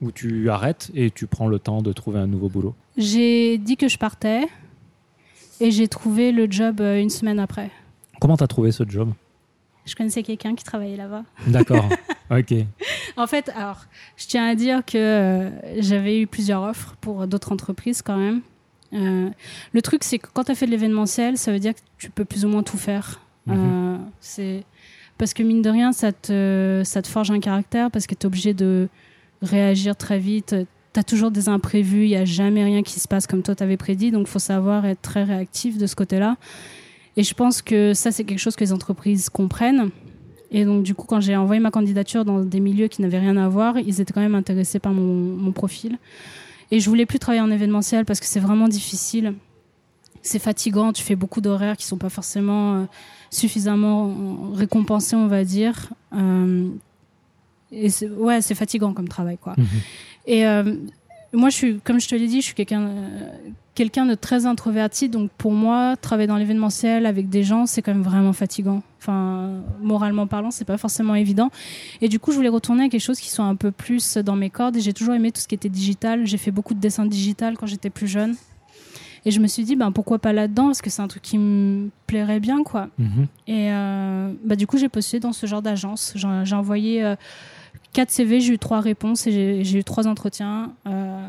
[0.00, 3.76] Ou tu arrêtes et tu prends le temps de trouver un nouveau boulot J'ai dit
[3.76, 4.46] que je partais
[5.60, 7.72] et j'ai trouvé le job euh, une semaine après.
[8.20, 9.12] Comment tu as trouvé ce job?
[9.84, 11.24] Je connaissais quelqu'un qui travaillait là-bas.
[11.48, 11.84] D'accord.
[12.30, 12.54] ok.
[13.16, 13.86] En fait, alors,
[14.16, 18.40] je tiens à dire que euh, j'avais eu plusieurs offres pour d'autres entreprises quand même.
[18.92, 19.30] Euh,
[19.72, 22.10] le truc, c'est que quand tu as fait de l'événementiel, ça veut dire que tu
[22.10, 23.20] peux plus ou moins tout faire.
[23.46, 23.56] Mhm.
[23.56, 24.64] Euh, c'est
[25.18, 28.54] parce que mine de rien, ça te, forge un caractère parce que tu es obligé
[28.54, 28.88] de
[29.42, 30.54] réagir très vite.
[30.92, 33.54] Tu as toujours des imprévus, il n'y a jamais rien qui se passe comme toi
[33.54, 36.36] t'avais prédit, donc faut savoir être très réactif de ce côté-là.
[37.16, 39.90] Et je pense que ça, c'est quelque chose que les entreprises comprennent.
[40.50, 43.36] Et donc, du coup, quand j'ai envoyé ma candidature dans des milieux qui n'avaient rien
[43.36, 45.98] à voir, ils étaient quand même intéressés par mon, mon profil.
[46.70, 49.34] Et je voulais plus travailler en événementiel parce que c'est vraiment difficile.
[50.22, 52.84] C'est fatigant, tu fais beaucoup d'horaires qui sont pas forcément euh,
[53.34, 55.90] suffisamment récompensés, on va dire.
[56.14, 56.68] Euh,
[57.72, 59.54] et c'est- ouais, c'est fatigant comme travail, quoi.
[59.56, 59.66] Mhm.
[60.26, 60.74] Et euh,
[61.32, 63.28] moi, je suis, comme je te l'ai dit, je suis quelqu'un euh,
[63.74, 65.08] quelqu'un de très introverti.
[65.08, 68.82] Donc, pour moi, travailler dans l'événementiel avec des gens, c'est quand même vraiment fatigant.
[69.00, 69.50] Enfin,
[69.82, 71.50] moralement parlant, c'est pas forcément évident.
[72.00, 74.36] Et du coup, je voulais retourner à quelque chose qui soit un peu plus dans
[74.36, 74.76] mes cordes.
[74.76, 76.24] Et j'ai toujours aimé tout ce qui était digital.
[76.24, 78.36] J'ai fait beaucoup de dessins digital quand j'étais plus jeune.
[79.26, 80.66] Et je me suis dit, ben, pourquoi pas là-dedans?
[80.66, 82.88] Parce que c'est un truc qui me plairait bien, quoi.
[82.98, 83.26] Mhm.
[83.46, 86.12] Et euh, bah, du coup, j'ai postulé dans ce genre d'agence.
[86.16, 87.16] J'ai envoyé euh,
[87.94, 90.72] 4 CV, j'ai eu 3 réponses et j'ai- eu 3 entretiens.
[90.86, 91.28] Euh,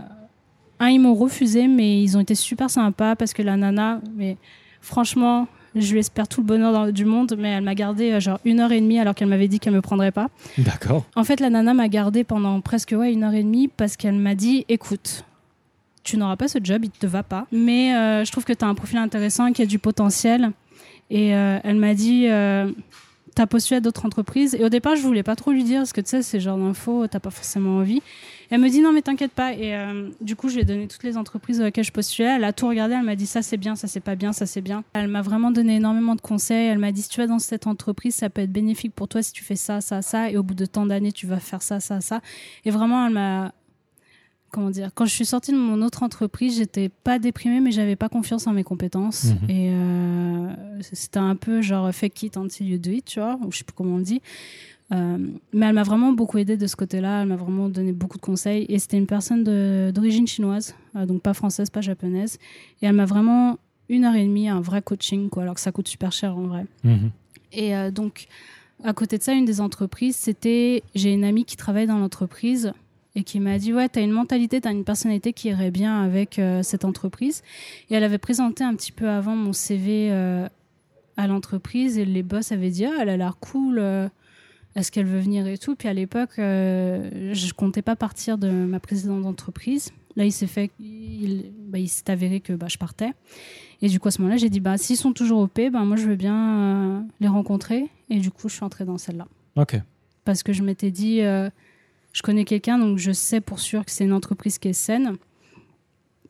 [0.80, 4.36] un, ils m'ont refusé, mais ils ont été super sympas parce que la nana, mais
[4.82, 8.40] franchement, je lui espère tout le bonheur du monde, mais elle m'a gardé euh, genre
[8.46, 10.30] une heure et demie alors qu'elle m'avait dit qu'elle me prendrait pas.
[10.58, 11.06] D'accord.
[11.16, 14.16] En fait, la nana m'a gardé pendant presque ouais, une heure et demie parce qu'elle
[14.16, 15.24] m'a dit écoute,
[16.06, 17.48] tu n'auras pas ce job, il te va pas.
[17.52, 20.52] Mais euh, je trouve que tu as un profil intéressant, qui a du potentiel.
[21.10, 22.72] Et euh, elle m'a dit euh,
[23.36, 24.56] t'as postulé à d'autres entreprises.
[24.56, 26.58] Et au départ, je voulais pas trop lui dire parce que tu sais, c'est genre
[26.58, 28.02] d'infos, t'as pas forcément envie.
[28.52, 29.54] Elle me dit non, mais t'inquiète pas.
[29.54, 32.36] Et euh, du coup, je lui ai donné toutes les entreprises dans lesquelles je postulais.
[32.36, 32.94] Elle a tout regardé.
[32.94, 34.84] Elle m'a dit ça c'est bien, ça c'est pas bien, ça c'est bien.
[34.94, 36.68] Elle m'a vraiment donné énormément de conseils.
[36.68, 39.24] Elle m'a dit si tu vas dans cette entreprise, ça peut être bénéfique pour toi
[39.24, 40.30] si tu fais ça, ça, ça.
[40.30, 42.22] Et au bout de tant d'années, tu vas faire ça, ça, ça.
[42.64, 43.54] Et vraiment, elle m'a
[44.56, 47.96] comment dire quand je suis sortie de mon autre entreprise j'étais pas déprimée mais j'avais
[47.98, 49.50] pas confiance en mes compétences Mhm.
[49.50, 50.50] et euh,
[50.82, 53.64] c'était un peu genre fake it until you do it tu vois ou je sais
[53.64, 54.22] plus comment on dit
[54.92, 55.18] Euh,
[55.52, 58.22] mais elle m'a vraiment beaucoup aidé de ce côté-là elle m'a vraiment donné beaucoup de
[58.22, 59.44] conseils et c'était une personne
[59.92, 62.38] d'origine chinoise euh, donc pas française pas japonaise
[62.82, 63.58] et elle m'a vraiment
[63.90, 66.46] une heure et demie un vrai coaching quoi alors que ça coûte super cher en
[66.52, 67.10] vrai Mhm.
[67.52, 68.28] et euh, donc,
[68.84, 70.84] à côté de ça, une des entreprises, c'était.
[70.96, 72.74] J'ai une amie qui travaille dans l'entreprise
[73.16, 76.38] et qui m'a dit Ouais, t'as une mentalité, t'as une personnalité qui irait bien avec
[76.38, 77.42] euh, cette entreprise.
[77.90, 80.48] Et elle avait présenté un petit peu avant mon CV euh,
[81.18, 83.80] à l'entreprise et les boss avaient dit Ah, elle a l'air cool.
[83.80, 84.08] euh,
[84.76, 88.82] est-ce qu'elle veut venir et tout Puis à l'époque, je comptais pas partir de ma
[88.82, 89.94] précédente entreprise.
[90.18, 93.12] Là, il s'est fait, il, bah, il s'est avéré que bah, je partais.
[93.82, 95.96] Et du coup, à ce moment-là, j'ai dit, bah, s'ils sont toujours OP, bah, moi,
[95.96, 97.90] je veux bien les rencontrer.
[98.10, 99.28] Et du coup, je suis entrée dans celle-là.
[99.56, 99.80] Ok.
[100.26, 101.22] Parce que je m'étais dit,
[102.16, 105.18] je connais quelqu'un, donc je sais pour sûr que c'est une entreprise qui est saine.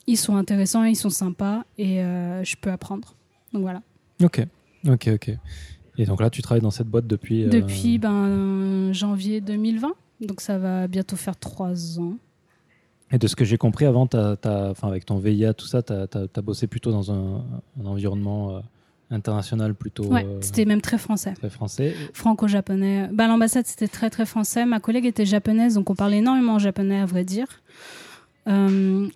[0.07, 3.13] Ils sont intéressants, ils sont sympas et euh, je peux apprendre.
[3.53, 3.83] Donc voilà.
[4.23, 4.41] Ok.
[4.87, 5.09] Ok.
[5.13, 5.29] Ok.
[5.99, 7.43] Et donc là, tu travailles dans cette boîte depuis.
[7.45, 9.93] euh, Depuis ben, janvier 2020.
[10.21, 12.15] Donc ça va bientôt faire trois ans.
[13.11, 15.83] Et de ce que j'ai compris avant, t'as- t'as- enfin, avec ton VIA, tout ça,
[15.83, 17.45] tu as, bossé plutôt dans un,
[17.79, 18.59] un environnement euh,
[19.11, 21.33] international plutôt Ouais, euh, c'était même très français.
[21.35, 21.93] très français.
[22.13, 23.09] franco-japonais.
[23.13, 24.65] Bah, l'ambassade, c'était très très français.
[24.65, 27.47] Ma collègue était japonaise, donc on parlait énormément japonais, à vrai dire.
[28.47, 29.07] Euh,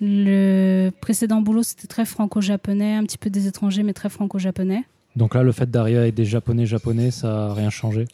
[0.00, 4.84] Le précédent boulot, c'était très franco-japonais, un petit peu des étrangers, mais très franco-japonais.
[5.16, 8.06] Donc là, le fait d'arriver avec des japonais japonais, ça n'a rien changé?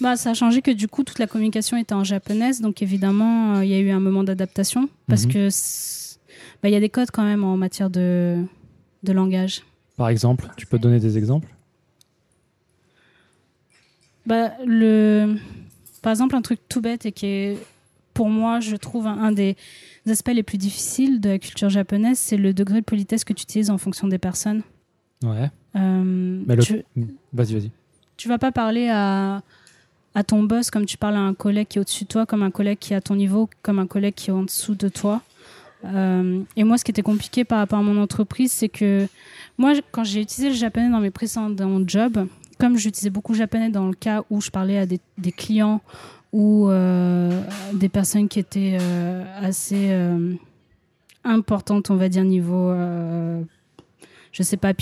[0.00, 2.60] Bah, ça a changé que du coup, toute la communication était en japonaise.
[2.60, 6.18] Donc évidemment, euh, il y a eu un moment d'adaptation parce que c'est-
[6.62, 8.42] bah, il y a des codes quand même en matière de,
[9.04, 9.62] de langage.
[9.96, 11.48] Par exemple, tu peux donner des exemples
[14.26, 15.36] Bah, le...
[16.00, 17.58] Par exemple, un truc tout bête et qui est,
[18.14, 19.56] pour moi, je trouve un, un des
[20.08, 23.42] aspects les plus difficiles de la culture japonaise, c'est le degré de politesse que tu
[23.44, 24.62] utilises en fonction des personnes.
[25.22, 25.50] Ouais.
[25.76, 26.82] Euh, le- tu,
[27.32, 27.70] Vas-y, vas-y.
[28.16, 29.42] tu vas pas parler à,
[30.16, 32.42] à ton boss comme tu parles à un collègue qui est au-dessus de toi, comme
[32.42, 34.88] un collègue qui est à ton niveau, comme un collègue qui est en dessous de
[34.88, 35.22] toi.
[35.84, 39.06] Euh, et moi, ce qui était compliqué par rapport à mon entreprise, c'est que
[39.58, 42.26] moi, quand j'ai utilisé le japonais dans mes précédents jobs,
[42.58, 45.00] comme j'utilisais beaucoup le japonais dans le cas où je parlais à des,
[45.32, 45.80] clients
[46.32, 47.42] ou euh,
[47.74, 49.90] des personnes qui étaient euh, assez
[51.24, 52.72] importantes, on va dire, niveau,
[54.32, 54.72] je sais pas,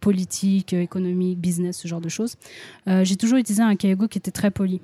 [0.00, 2.36] politique, économique, business, ce genre de choses.
[2.86, 4.80] J'ai toujours utilisé un kaigo qui était très poli.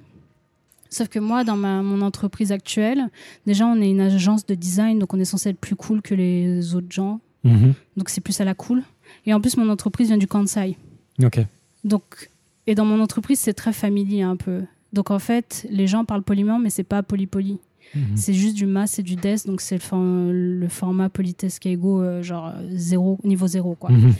[0.97, 3.11] Sauf que moi, dans ma, mon entreprise actuelle,
[3.47, 6.15] déjà, on est une agence de design, donc on est censé être plus cool que
[6.15, 7.21] les autres gens.
[7.45, 7.75] Mhm.
[7.99, 8.83] Donc c'est plus à la cool.
[9.27, 10.77] Et en plus, mon entreprise vient du Kansai.
[11.23, 11.39] Ok.
[11.85, 12.31] Donc,
[12.67, 14.63] et dans mon entreprise, c'est très familier un peu.
[14.95, 17.59] Donc en fait, les gens parlent poliment, mais c'est pas poli-poli.
[17.95, 18.17] Mhm.
[18.17, 20.01] C'est juste du mas et du des, donc c'est le, for-
[20.33, 23.91] le format politesse kaigo, euh, genre zéro, niveau zéro, quoi.
[23.91, 24.15] Mhm.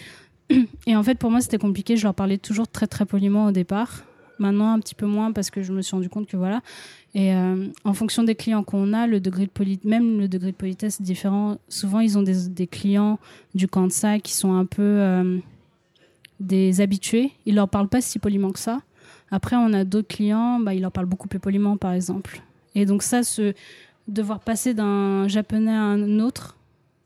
[0.87, 1.97] Et en fait, pour moi, c'était compliqué.
[1.97, 4.05] Je leur parlais toujours très, très poliment au départ.
[4.39, 6.61] Maintenant, un petit peu moins parce que je me suis rendu compte que voilà.
[7.15, 10.53] Et euh, en fonction des clients qu'on a, le degré de poli- même le degré
[10.53, 11.57] de politesse est différent.
[11.69, 13.19] Souvent, ils ont des, des clients
[13.55, 15.39] du Kansai qui sont un peu euh,
[16.41, 17.33] des habitués.
[17.47, 18.81] Ils leur parlent pas si poliment que ça.
[19.31, 22.43] Après, on a d'autres clients, bah, ils leur parlent beaucoup plus poliment, par exemple.
[22.75, 23.55] Et donc ça, ce
[24.07, 26.57] devoir passer d'un japonais à un autre,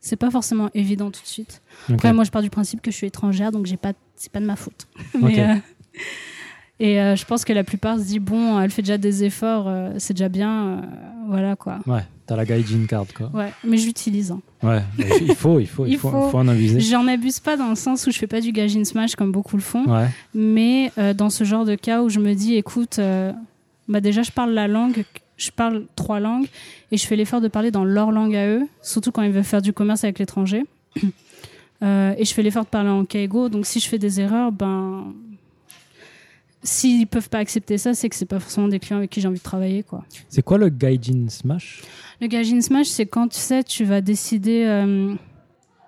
[0.00, 1.62] c'est pas forcément évident tout de suite.
[1.94, 4.40] Après, moi, je pars du principe que je suis étrangère, donc j'ai pas, c'est pas
[4.40, 4.86] de ma faute.
[5.22, 5.54] Mais, euh,
[6.80, 9.66] et euh, je pense que la plupart se disent bon, elle fait déjà des efforts,
[9.68, 10.80] euh, c'est déjà bien, euh,
[11.28, 11.78] voilà quoi.
[11.86, 13.30] Ouais, t'as la gaijin card, quoi.
[13.32, 14.32] Ouais, mais je l'utilise.
[14.32, 14.40] hein.
[14.62, 14.82] Ouais,
[15.20, 16.28] il faut, il faut, il faut, faut.
[16.30, 16.80] faut en abuser.
[16.80, 19.56] J'en abuse pas dans le sens où je fais pas du gajin smash comme beaucoup
[19.56, 20.08] le font, Ouais.
[20.34, 22.98] mais dans ce genre de cas où je me dis écoute,
[23.88, 25.04] bah déjà je parle la langue,
[25.36, 26.46] je parle trois langues
[26.92, 29.44] et je fais l'effort de parler dans leur langue à eux, surtout quand ils veulent
[29.44, 30.64] faire du commerce avec l'étranger.
[31.82, 34.52] Euh, et je fais l'effort de parler en kaigo, donc si je fais des erreurs,
[34.52, 35.14] ben
[36.62, 39.28] s'ils peuvent pas accepter ça, c'est que c'est pas forcément des clients avec qui j'ai
[39.28, 40.04] envie de travailler quoi.
[40.28, 41.82] C'est quoi le gaijin smash?
[42.20, 44.64] Le gajin smash, c'est quand tu sais, tu vas décider.
[44.66, 45.14] euh,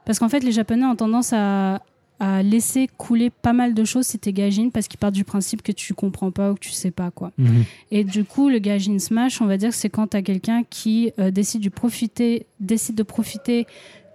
[0.07, 1.83] Parce qu'en fait, les Japonais ont tendance à,
[2.19, 5.61] à laisser couler pas mal de choses si t'es gajin parce qu'ils partent du principe
[5.63, 7.33] que tu comprends pas ou que tu sais pas quoi.
[7.37, 7.65] Mhm.
[7.91, 11.13] Et du coup, le gajin smash, on va dire que c'est quand t'as quelqu'un qui
[11.19, 13.67] euh, décide, de profiter, décide de profiter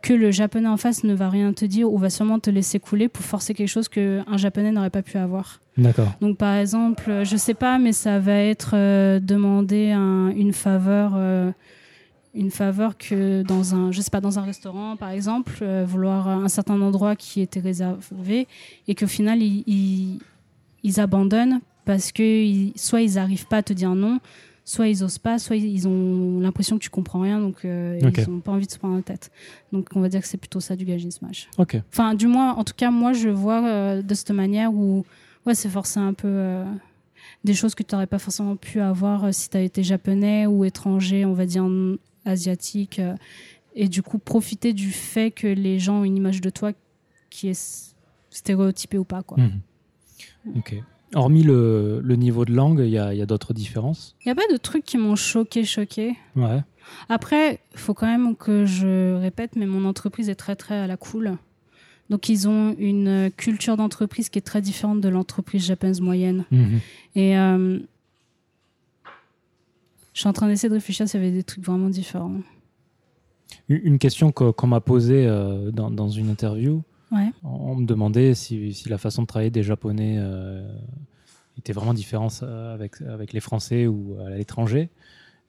[0.08, 2.80] que le japonais en face ne va rien te dire ou va sûrement te laisser
[2.80, 5.60] couler pour forcer quelque chose qu'un japonais n'aurait pas pu avoir.
[5.78, 6.12] D'accord.
[6.22, 10.53] Donc par exemple, euh, je sais pas, mais ça va être euh, demander un- une
[10.53, 11.51] faveur, euh,
[12.34, 16.28] une faveur que dans un, je sais pas, dans un restaurant par exemple, euh, vouloir
[16.28, 18.47] un certain endroit qui était réservé
[18.88, 20.20] et qu'au final ils, ils,
[20.84, 24.20] ils abandonnent parce que ils- soit ils arrivent pas à te dire non,
[24.68, 28.30] soit ils osent pas, soit ils ont l'impression que tu comprends rien, donc euh, ils
[28.30, 29.32] ont pas envie de se prendre la tête.
[29.72, 31.47] Donc on va dire que c'est plutôt ça du gajin smash.
[31.57, 31.78] Ok.
[31.89, 35.05] Enfin, du moins, en tout cas, moi, je vois euh, de cette manière où,
[35.45, 36.65] ouais, c'est forcer un peu euh,
[37.45, 40.65] des choses que tu n'aurais pas forcément pu avoir si tu as été japonais ou
[40.65, 41.65] étranger, on va dire
[42.26, 42.99] asiatique.
[43.74, 46.74] et du coup, profiter du fait que les gens ont une image de toi
[47.30, 47.95] qui est
[48.32, 49.38] stéréotypée ou pas, quoi.
[49.38, 50.57] Mhm.
[50.57, 50.76] Ok.
[51.16, 54.28] Hormis le, le niveau de langue, il y a, il y a d'autres différences Il
[54.28, 56.16] n'y a pas de trucs qui m'ont choqué, choqué.
[56.36, 56.62] Ouais.
[57.08, 60.88] Après, il faut quand même que je répète, mais mon entreprise est très très à
[60.88, 61.38] la cool.
[62.10, 66.45] Donc ils ont une culture d'entreprise qui est très différente de l'entreprise japonaise moyenne.
[66.51, 66.80] Mhm.
[67.16, 67.80] Et euh,
[70.14, 72.32] je suis en train d'essayer de réfléchir s'il y avait des trucs vraiment différents.
[73.70, 76.82] Une question que- qu'on m'a posée euh, dans une interview,
[77.12, 77.32] Ouais.
[77.43, 80.68] on me demandait si, si la façon de travailler des Japonais euh,
[81.58, 84.89] était vraiment différente euh, avec, avec les Français ou à l'étranger.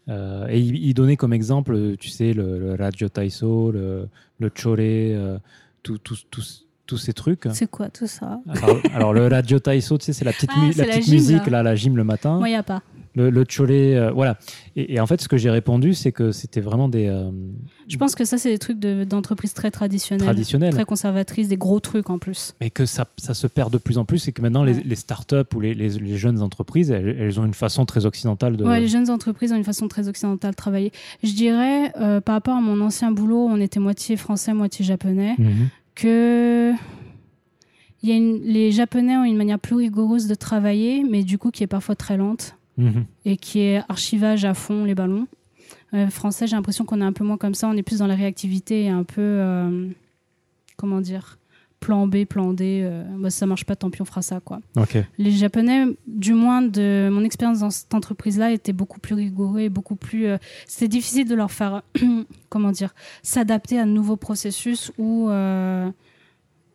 [0.08, 4.50] Euh, et il, il donnait comme exemple, tu sais, le, le Radio Taiso, le, le
[4.54, 5.38] Chore, euh,
[5.82, 6.64] tout- tout- tous-
[6.96, 7.46] ces trucs.
[7.52, 8.40] C'est quoi tout ça?
[8.48, 11.04] Alors, alors, le Radio Taiso, tu sais, c'est la petite, Ah, mu- la la petite
[11.04, 11.50] gym, musique, là.
[11.58, 12.38] là, la gym le matin.
[12.38, 12.82] Moi, il n'y a pas.
[13.14, 14.38] Le, le cholet, euh, voilà.
[14.76, 17.30] Et, et en fait, ce que j'ai répondu, c'est que c'était vraiment des euh,
[17.88, 21.80] Je pense que ça, c'est des trucs de- d'entreprises très traditionnelles, très conservatrices, des gros
[21.80, 22.54] trucs en plus.
[22.60, 24.82] mais que ça, ça se perd de plus en plus et que maintenant les, Ouais.
[24.84, 28.56] les startups ou les, les, les jeunes entreprises, elles, elles ont une façon très occidentale
[28.56, 28.64] de.
[28.64, 30.92] Ouais, les jeunes entreprises ont une façon très occidentale de travailler.
[31.24, 35.34] Je dirais, euh, par rapport à mon ancien boulot, on était moitié français, moitié japonais,
[35.38, 35.68] Mhm.
[35.94, 36.72] que
[38.02, 41.36] il y a une- les Japonais ont une manière plus rigoureuse de travailler, mais du
[41.38, 43.04] coup qui est parfois très lente Mhm.
[43.24, 45.26] et qui est archivage à fond les ballons.
[45.94, 48.06] Euh, français, j'ai l'impression qu'on est un peu moins comme ça, on est plus dans
[48.06, 49.88] la réactivité et un peu, euh,
[50.76, 51.38] comment dire,
[51.80, 52.82] plan B, plan D.
[52.84, 54.60] euh, bah, si ça marche pas, tant pis, on fera ça, quoi.
[55.18, 59.68] Les Japonais, du moins de mon expérience dans cette entreprise-là, étaient beaucoup plus rigoureux et
[59.68, 60.26] beaucoup plus.
[60.26, 61.82] euh, C'était difficile de leur faire,
[62.48, 65.88] comment dire, s'adapter à de nouveaux processus ou euh,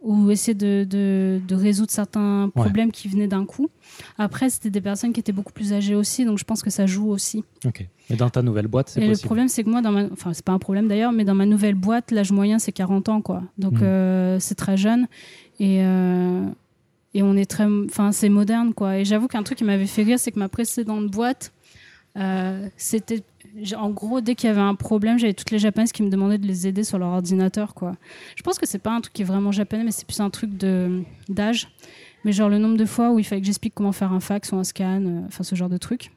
[0.03, 3.69] ou essayer de, de, de résoudre certains problèmes qui venaient d'un coup.
[4.17, 6.85] Après, c'était des personnes qui étaient beaucoup plus âgées aussi, donc je pense que ça
[6.85, 7.43] joue aussi.
[7.65, 7.87] Ok.
[8.09, 10.03] Et dans ta nouvelle boîte, c'est le problème, c'est que moi, dans ma...
[10.11, 13.07] enfin, c'est pas un problème d'ailleurs, mais dans ma nouvelle boîte, l'âge moyen, c'est 40
[13.09, 13.43] ans, quoi.
[13.57, 13.79] Donc, Mhm.
[13.83, 15.07] euh, c'est très jeune.
[15.59, 16.45] Et, euh,
[17.13, 17.65] et on est très.
[17.85, 18.97] Enfin, c'est moderne, quoi.
[18.97, 21.53] Et j'avoue qu'un truc qui m'avait fait rire, c'est que ma précédente boîte,
[22.17, 23.23] euh, c'était.
[23.77, 26.37] En gros, dès qu'il y avait un problème, j'avais toutes les japonaises qui me demandaient
[26.39, 27.93] de les aider sur leur ordinateur, quoi.
[28.35, 30.29] Je pense que c'est pas un truc qui est vraiment japonais, mais c'est plus un
[30.29, 30.49] truc
[31.29, 31.67] d'âge.
[32.25, 34.51] Mais genre le nombre de fois où il fallait que j'explique comment faire un fax
[34.51, 36.11] ou un scan, euh, enfin ce genre de truc.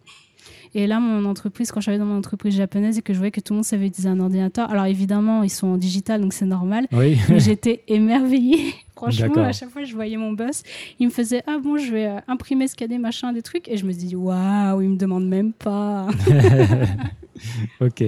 [0.75, 3.41] Et là, mon entreprise, quand j'arrivais dans mon entreprise japonaise et que je voyais que
[3.41, 6.45] tout le monde savait utiliser un ordinateur, alors évidemment, ils sont en digital, donc c'est
[6.45, 7.19] normal, Oui.
[7.29, 8.75] mais j'étais émerveillée.
[8.97, 10.63] Franchement, à chaque fois, je voyais mon boss,
[10.99, 13.69] il me faisait Ah bon, je vais euh, imprimer, scanner, machin, des trucs.
[13.69, 16.07] Et je me dis Waouh, il me demande même pas.
[17.81, 18.05] ok.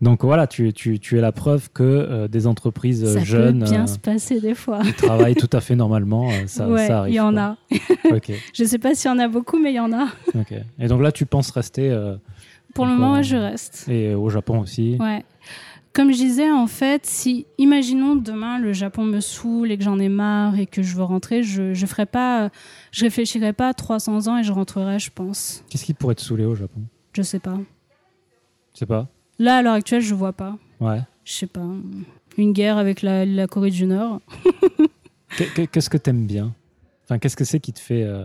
[0.00, 3.60] Donc voilà, tu, tu, tu es la preuve que euh, des entreprises euh, Ça jeunes
[3.64, 4.80] peut bien euh, se passer des fois.
[4.84, 6.28] qui travaillent tout à fait normalement.
[6.30, 7.14] euh, ça, ouais, ça arrive.
[7.14, 7.42] il y en quoi.
[7.42, 8.14] a.
[8.14, 8.30] Ok.
[8.54, 10.06] Je sais pas s'il y en a beaucoup, mais il y en a.
[10.34, 10.54] ok.
[10.78, 11.90] Et donc là, tu penses rester
[12.74, 13.86] Pour le moment, je reste.
[13.88, 14.96] et au Japon aussi.
[15.00, 15.24] Ouais.
[15.94, 19.98] Comme je disais, en fait, si, imaginons demain le Japon me saoule et que j'en
[19.98, 22.50] ai marre et que je veux rentrer, je, je ferai pas,
[22.92, 25.64] je réfléchirai pas à 300 ans et je rentrerai, je pense.
[25.68, 26.82] Qu'est-ce qui pourrait te saouler au Japon?
[27.14, 27.58] Je sais pas.
[28.78, 29.08] Je sais pas.
[29.40, 30.56] Là, à l'heure actuelle, je vois pas.
[30.78, 31.00] Ouais.
[31.24, 31.66] Je sais pas.
[32.36, 34.20] Une guerre avec la, la Corée du Nord.
[35.36, 36.54] Qu'est- qu'est- Qu'est-ce que t'aimes bien?
[37.04, 38.24] Enfin, qu'est-ce que c'est qui te fait, euh,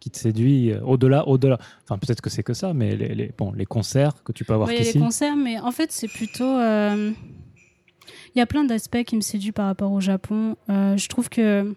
[0.00, 1.56] qui te séduit euh, au-delà, au-delà?
[1.84, 4.54] Enfin, peut-être que c'est que ça, mais les, les- bon, les concerts que tu peux
[4.54, 4.94] avoir Ouais, qu'ici.
[4.98, 6.44] les concerts, mais en fait, c'est plutôt.
[6.58, 7.12] euh,
[8.34, 10.56] Il y a plein d'aspects qui me séduisent par rapport au Japon.
[10.68, 11.72] Euh, je trouve que,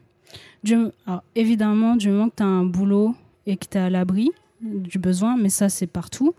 [0.63, 0.75] du...
[1.05, 3.13] alors, évidemment, du moment que tu as un boulot
[3.45, 6.33] et que tu es à l'abri du besoin, mais ça, c'est partout.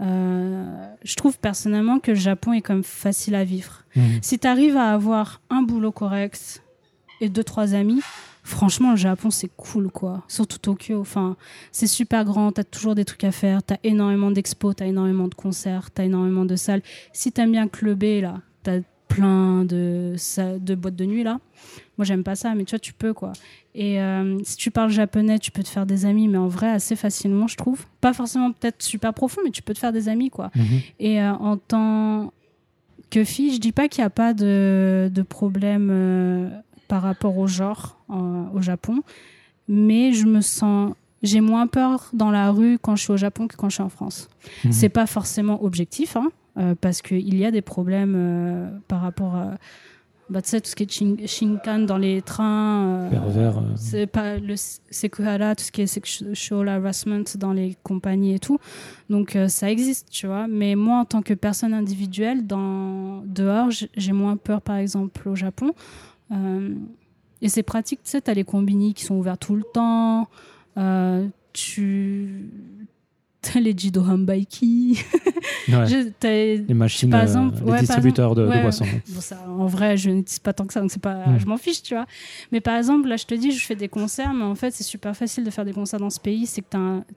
[0.00, 3.84] Euh, je trouve personnellement que le Japon est comme facile à vivre.
[3.96, 4.18] Mhm.
[4.22, 6.62] Si tu arrives à avoir un boulot correct
[7.20, 8.00] et deux, trois amis,
[8.42, 10.22] franchement, le Japon, c'est cool, quoi.
[10.26, 11.00] Surtout Tokyo.
[11.00, 11.36] Enfin,
[11.70, 14.82] c'est super grand, tu as toujours des trucs à faire, tu as énormément d'expos, tu
[14.82, 16.82] as énormément de concerts, tu as énormément de salles.
[17.12, 20.14] Si tu aimes bien clubber, là, tu as plein de,
[20.58, 21.40] de boîtes de nuit, là.
[21.98, 23.32] Moi, j'aime pas ça, mais tu vois, tu peux, quoi.
[23.74, 26.68] Et euh, si tu parles japonais, tu peux te faire des amis, mais en vrai,
[26.68, 27.84] assez facilement, je trouve.
[28.00, 30.50] Pas forcément peut-être super profond, mais tu peux te faire des amis, quoi.
[30.56, 30.64] Mhm.
[30.98, 32.32] Et euh, en tant
[33.10, 36.48] que fille, je dis pas qu'il n'y a pas de, de problème euh,
[36.88, 39.02] par rapport au genre au Japon,
[39.68, 40.92] mais je me sens.
[41.22, 43.82] J'ai moins peur dans la rue quand je suis au Japon que quand je suis
[43.82, 44.28] en France.
[44.64, 44.72] Mhm.
[44.72, 49.54] C'est pas forcément objectif, hein, parce qu'il y a des problèmes par rapport à.
[50.30, 52.86] Bah, tu sais, tout ce qui est shin- Shinkan dans les trains.
[53.06, 53.62] euh, Pervers, euh.
[53.74, 58.58] C'est pas le Sekuhara, tout ce qui est sexual harassment dans les compagnies et tout.
[59.08, 60.46] Donc euh, ça existe, tu vois.
[60.46, 65.34] Mais moi, en tant que personne individuelle, dans, dehors, j'ai moins peur, par exemple, au
[65.34, 65.72] Japon.
[66.30, 66.74] Euh,
[67.42, 70.28] et c'est pratique, tu sais, t'as les combini qui sont ouverts tout le temps.
[71.52, 72.48] Tu.
[73.42, 74.98] T'as les Jido Hambaiki.
[75.68, 75.86] Ouais.
[75.86, 78.86] Je- Les machines, par euh, exemple, les ouais, par distributeurs de, de Ouais, boissons.
[79.08, 81.38] Bon, ça, en vrai, je n'utilise pas tant que ça, donc c'est pas, Mm.
[81.38, 82.06] je m'en fiche, tu vois.
[82.50, 84.82] Mais par exemple, là, je te dis, je fais des concerts, mais en fait, c'est
[84.82, 86.46] super facile de faire des concerts dans ce pays.
[86.46, 86.66] C'est que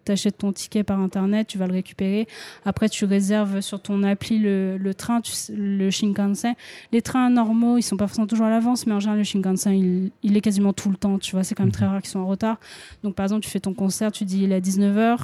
[0.06, 2.28] tu achètes ton ticket par internet, tu vas le récupérer.
[2.66, 6.54] Après, tu réserves sur ton appli le, le train, tu le Shinkansen.
[6.92, 9.74] Les trains normaux, ils sont pas forcément toujours à l'avance, mais en général, le Shinkansen,
[9.74, 11.44] il, il est quasiment tout le temps, tu vois.
[11.44, 12.60] C'est quand même très rare qu'ils soient en retard.
[13.04, 15.18] Donc, par exemple, tu fais ton concert, tu dis, il est à 19h.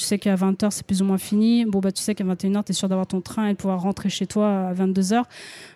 [0.00, 1.66] Tu sais qu'à 20h, c'est plus ou moins fini.
[1.66, 3.82] Bon, bah, tu sais qu'à 21h, tu es sûr d'avoir ton train et de pouvoir
[3.82, 5.24] rentrer chez toi à 22h.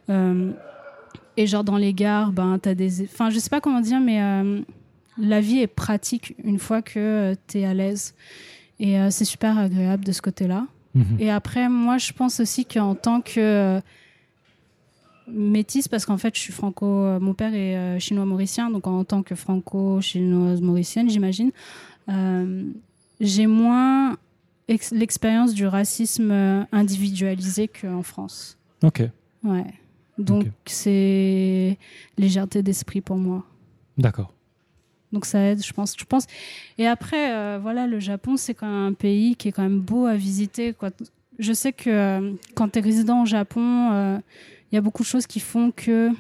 [0.09, 0.51] Euh,
[1.37, 3.03] et genre, dans les gares, ben, tu as des.
[3.03, 4.63] Enfin, je sais pas comment dire, mais euh,
[5.19, 8.15] la vie est pratique une fois que tu es à l'aise.
[8.81, 10.67] Et euh, c'est super agréable de ce côté-là.
[10.95, 11.17] Mhm.
[11.19, 13.81] Et après, moi, je pense aussi qu'en tant que euh,
[15.29, 16.87] métisse, parce qu'en fait, je suis franco.
[16.87, 21.51] euh, Mon père est euh, chinois-mauricien, donc en tant que franco-chinoise-mauricienne, j'imagine,
[22.09, 22.65] euh,
[23.21, 24.17] j'ai moins
[24.69, 28.57] l'expérience du racisme euh, individualisé qu'en France.
[28.83, 29.03] Ok.
[29.43, 29.65] Ouais.
[30.19, 31.77] Donc, c'est
[32.17, 33.45] légèreté d'esprit pour moi.
[33.99, 34.33] D'accord.
[35.13, 35.95] Donc ça aide, je pense.
[35.97, 36.27] Je pense.
[36.77, 39.81] Et après, euh, voilà, le Japon, c'est quand même un pays qui est quand même
[39.81, 40.73] beau à visiter.
[40.73, 40.91] Quoi.
[41.39, 44.21] Je sais que euh, quand tu es résident au Japon,
[44.73, 46.11] il y a beaucoup de choses qui font que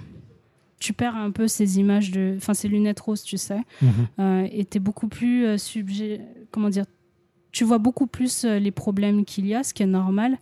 [0.78, 4.48] tu perds un peu ces images de, enfin ces lunettes roses, tu sais, mhm.
[4.50, 6.20] et tu es beaucoup plus subjet,
[6.50, 6.84] comment dire,
[7.54, 10.38] tu vois beaucoup plus euh, les problèmes qu'il y a, ce qui est normal.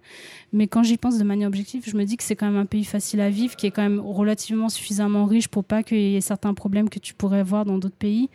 [0.53, 2.67] Mais quand j'y pense de manière objective, je me dis que c'est quand même un
[2.67, 6.17] pays facile à vivre, qui est quand même relativement suffisamment riche pour pas qu'il y
[6.17, 8.31] ait certains problèmes que tu pourrais voir dans d'autres pays.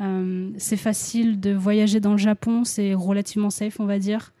[0.00, 4.32] Euh, c'est facile de voyager dans le Japon, c'est relativement safe, on va dire.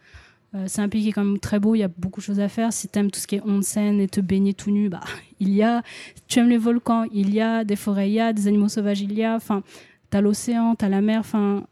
[0.54, 2.24] Euh, c'est un pays qui est quand même très beau, il y a beaucoup de
[2.24, 2.72] choses à faire.
[2.72, 5.00] Si tu aimes tout ce qui est onsen et te baigner tout nu, bah,
[5.40, 5.82] il y a.
[6.26, 7.64] tu aimes les volcans, il y a.
[7.64, 8.32] Des forêts, il y a.
[8.32, 9.34] Des animaux sauvages, il y a.
[9.34, 9.62] Enfin,
[10.10, 11.20] t'as l'océan, t'as la mer.
[11.20, 11.64] Enfin,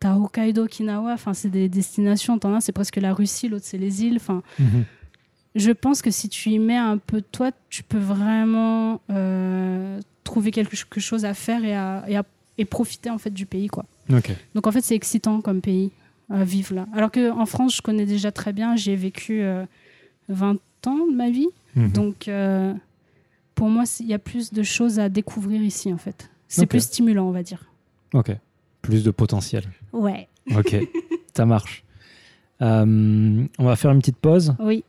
[0.00, 2.38] t'as Hokkaido, Okinawa, enfin c'est des destinations.
[2.38, 4.16] T'en as, c'est presque la Russie, l'autre c'est les îles.
[4.16, 4.84] Enfin, mhm.
[5.54, 10.00] je pense que si tu y mets un peu de toi, tu peux vraiment euh,
[10.24, 12.04] trouver quelque chose à faire et, à,
[12.58, 13.84] et, profiter en fait du pays, quoi.
[14.54, 15.90] Donc en fait, c'est excitant comme pays
[16.32, 16.86] vivre là.
[16.94, 18.76] Alors que en France, je connais déjà très bien.
[18.76, 19.42] J'ai vécu
[20.28, 21.92] 20 euh, ans de ma vie, mhm.
[21.92, 22.72] donc euh,
[23.54, 26.30] pour moi, il y a plus de choses à découvrir ici en fait.
[26.48, 27.64] C'est plus stimulant, on va dire.
[28.12, 28.36] Ok
[28.82, 29.64] plus de potentiel.
[29.92, 30.28] Ouais.
[30.54, 30.76] Ok,
[31.34, 31.84] ça marche.
[32.60, 34.54] Euh, on va faire une petite pause.
[34.58, 34.84] Oui.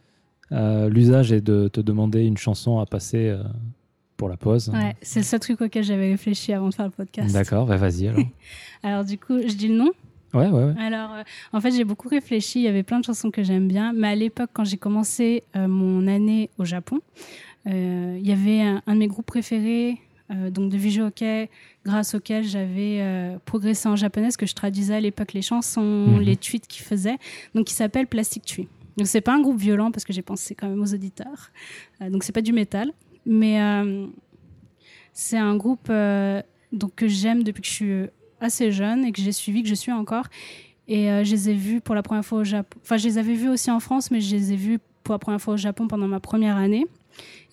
[0.51, 3.41] Euh, l'usage est de te demander une chanson à passer euh,
[4.17, 4.69] pour la pause.
[4.69, 7.33] Ouais, c'est le seul truc auquel j'avais réfléchi avant de faire le podcast.
[7.33, 8.25] D'accord, bah, vas-y alors.
[8.83, 9.91] alors du coup, je dis le nom
[10.33, 10.73] Ouais, ouais, ouais.
[10.79, 11.11] Alors,
[11.51, 12.59] en fait, j'ai beaucoup réfléchi.
[12.59, 13.93] Il y avait plein de chansons que j'aime bien.
[13.93, 16.99] Mais à l'époque, quand j'ai commencé mon année au Japon,
[17.65, 19.99] il y avait un, un, de mes groupes préférés,
[20.49, 21.49] donc de Visual Hockey,
[21.85, 26.21] grâce auquel j'avais euh, progressé en japonais, que je traduisais à l'époque les chansons, mhm.
[26.21, 27.17] les tweets qu'ils faisaient,
[27.53, 28.67] donc qui s'appelle Plastic Tree.
[28.97, 31.51] Donc c'est pas un groupe violent parce que j'ai pensé quand même aux auditeurs,
[32.01, 32.91] euh, donc c'est pas du métal,
[33.25, 34.07] mais euh,
[35.13, 35.91] c'est un groupe
[36.71, 38.05] donc que j'aime depuis que je suis
[38.43, 40.25] assez jeune et que j'ai suivi, que je suis encore.
[40.87, 42.77] Et je les ai vus pour la première fois au Japon.
[42.81, 45.19] Enfin, je les avais vus aussi en France, mais je les ai vus pour la
[45.19, 46.85] première fois au Japon pendant ma première année.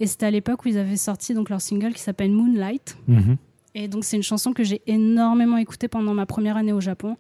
[0.01, 2.97] Et c'était à l'époque où ils avaient sorti donc leur single qui s'appelle Moonlight.
[3.07, 3.37] Mhm.
[3.75, 7.17] Et donc c'est une chanson que j'ai énormément écoutée pendant ma première année au Japon,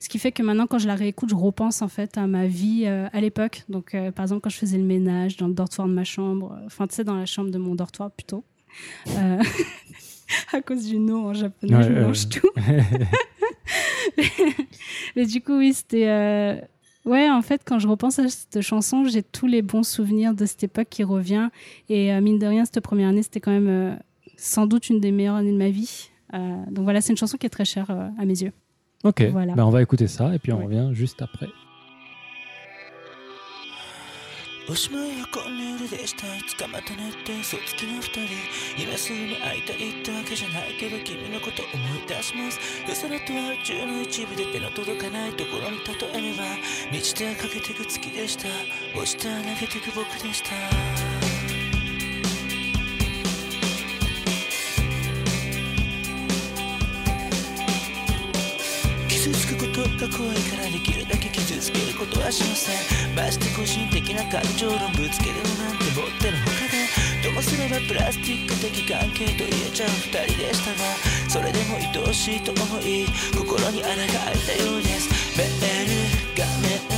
[0.00, 2.46] ce qui fait que maintenant quand je la réécoute, je repense en fait à ma
[2.46, 3.64] vie euh, à l'époque.
[3.70, 6.52] Donc euh, par exemple quand je faisais le ménage dans le dortoir de ma chambre,
[6.52, 8.44] euh, enfin tu sais dans la chambre de mon dortoir plutôt,
[10.52, 12.48] à cause du nom en japonais, je mange tout.
[15.16, 16.60] Mais du coup oui c'était
[17.04, 20.46] Ouais, en fait, quand je repense à cette chanson, j'ai tous les bons souvenirs de
[20.46, 21.50] cette époque qui revient.
[21.90, 23.98] Et mine de rien, cette première année, c'était quand même
[24.36, 26.08] sans doute une des meilleures années de ma vie.
[26.34, 26.38] Euh,
[26.70, 28.52] donc voilà, c'est une chanson qui est très chère euh, à mes yeux.
[29.04, 29.54] Ok, voilà.
[29.54, 31.48] ben on va écouter ça et puis on revient juste après.
[34.66, 36.26] おしまいはこんな夜でした。
[36.34, 38.20] いつかまたねって嘘つきの二人。
[38.78, 42.58] 今すぐに会いたいってわけじゃないけど君のこと思い出します。
[42.90, 46.44] 嘘だとは宇宙の一部で手の届かないところに例えれば
[46.90, 48.48] 満ちてかけてく月でした。
[48.98, 49.28] 落ちて投
[49.60, 50.48] げてく僕でした。
[59.08, 61.13] 傷つくことが怖いからできるだ
[61.74, 63.14] け傷つけることはしません。
[63.14, 66.84] まして個人的な感情論ぶつけるなんてもってのほかで。
[67.24, 75.08] ともすればプラスチック的関係と言えちゃう2人でしたがそれでも愛おしいと思い心に穴が開いたようです。
[75.38, 76.44] メール画
[76.88, 76.93] 面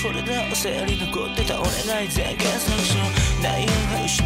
[0.00, 2.94] それだ生理残ってた俺が全権作詞
[3.42, 4.22] 内容が失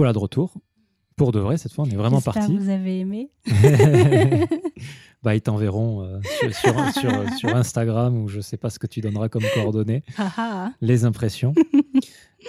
[0.00, 0.54] voilà de retour.
[1.16, 2.56] Pour de vrai, cette fois, on est vraiment parti.
[2.56, 3.30] vous avez aimé.
[5.22, 6.18] bah, ils t'enverront euh,
[6.52, 10.02] sur, sur- sur- sur Instagram ou je sais pas ce que tu donneras comme coordonnées,
[10.16, 10.72] Ah ah.
[10.80, 11.54] les impressions.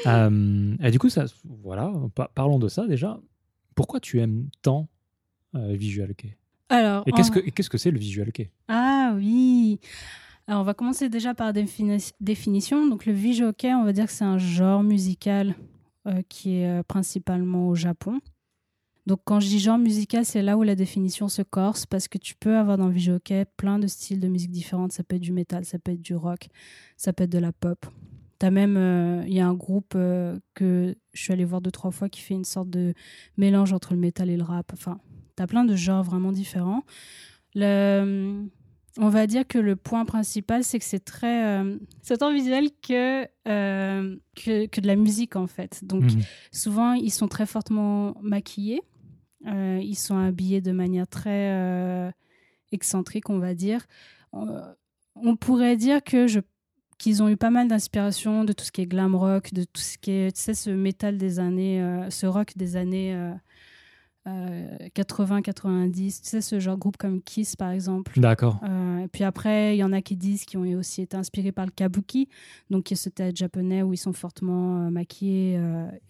[0.08, 1.26] Euh, et du coup, ça,
[1.64, 3.20] voilà, pa- parlons de ça déjà.
[3.76, 4.88] Pourquoi tu aimes tant
[5.54, 6.38] euh, Visual Kei
[6.70, 9.82] Alors, Et qu'est-ce que et qu'est-ce que c'est le Visual Kei Ah oui.
[10.48, 12.88] Alors, on va commencer déjà par défini- définition.
[12.88, 15.56] Donc, le Vijoke, on va dire que c'est un genre musical
[16.28, 18.20] qui est euh, principalement au Japon.
[19.08, 22.18] Donc, quand je dis genre musical, c'est là où la définition se corse parce que
[22.18, 24.92] tu peux avoir dans le Vijoke plein de styles de musique différentes.
[24.92, 26.50] Ça peut être du métal, ça peut être du rock,
[26.98, 27.86] ça peut être de la pop.
[28.38, 31.72] T'as même, euh, il y a un groupe euh, que je suis allée voir deux,
[31.72, 32.94] trois fois qui fait une sorte de
[33.38, 34.72] mélange entre le métal et le rap.
[34.74, 35.00] Enfin,
[35.36, 36.84] t'as plein de genres vraiment différents.
[37.54, 38.46] Le,
[38.98, 41.46] on va dire que le point principal, c'est que c'est très.
[41.46, 45.84] euh, c'est autant visuel que, euh, que, que de la musique, en fait.
[45.86, 46.22] Donc, Mhm.
[46.52, 48.82] souvent, ils sont très fortement maquillés.
[49.48, 52.12] Euh, ils sont habillés de manière très
[52.72, 53.86] excentrique, on va dire.
[54.34, 56.40] On pourrait dire que je
[56.98, 59.82] qu'ils ont eu pas mal d'inspiration de tout ce qui est glam rock, de tout
[59.82, 63.18] ce qui est, tu sais, ce métal des années, ce rock des années
[64.28, 68.20] euh, 80-90, tu sais, ce genre de groupe comme Kiss, par exemple.
[68.20, 68.60] D'accord.
[68.64, 71.52] Euh, et puis après, il y en a qui disent qu'ils ont aussi été inspirés
[71.52, 72.28] par le kabuki,
[72.70, 75.60] donc qui est ce théâtre japonais où ils sont fortement euh, maquillés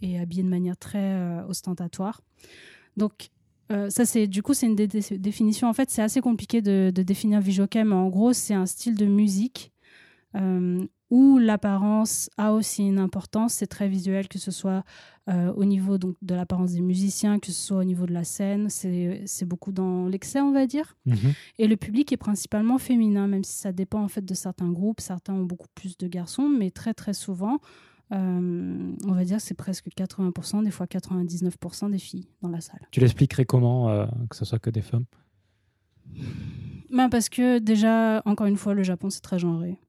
[0.01, 2.21] et habillés de manière très ostentatoire.
[2.97, 3.29] Donc
[3.71, 5.69] euh, ça, c'est du coup, c'est une dé- dé- définition.
[5.69, 8.95] En fait, c'est assez compliqué de, de définir Vijoken, mais en gros, c'est un style
[8.95, 9.71] de musique
[10.35, 13.53] euh, où l'apparence a aussi une importance.
[13.53, 14.83] C'est très visuel, que ce soit
[15.29, 18.23] euh, au niveau donc, de l'apparence des musiciens, que ce soit au niveau de la
[18.23, 18.69] scène.
[18.69, 20.97] C'est beaucoup dans l'excès, on va dire.
[21.05, 21.33] Mhm.
[21.59, 24.99] Et le public est principalement féminin, même si ça dépend en fait de certains groupes.
[24.99, 27.59] Certains ont beaucoup plus de garçons, mais très très souvent,
[28.11, 32.59] euh, on va dire que c'est presque 80%, des fois 99% des filles dans la
[32.59, 32.81] salle.
[32.91, 35.05] Tu l'expliquerais comment euh, que ce soit que des femmes?
[36.91, 39.79] Ben, parce que déjà, encore une fois, le Japon c'est très genré.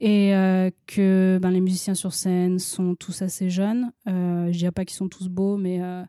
[0.00, 3.92] Et euh, que ben, les musiciens sur scène sont tous assez jeunes.
[4.08, 6.02] Euh, je dirais pas qu'ils sont tous beaux, mais euh,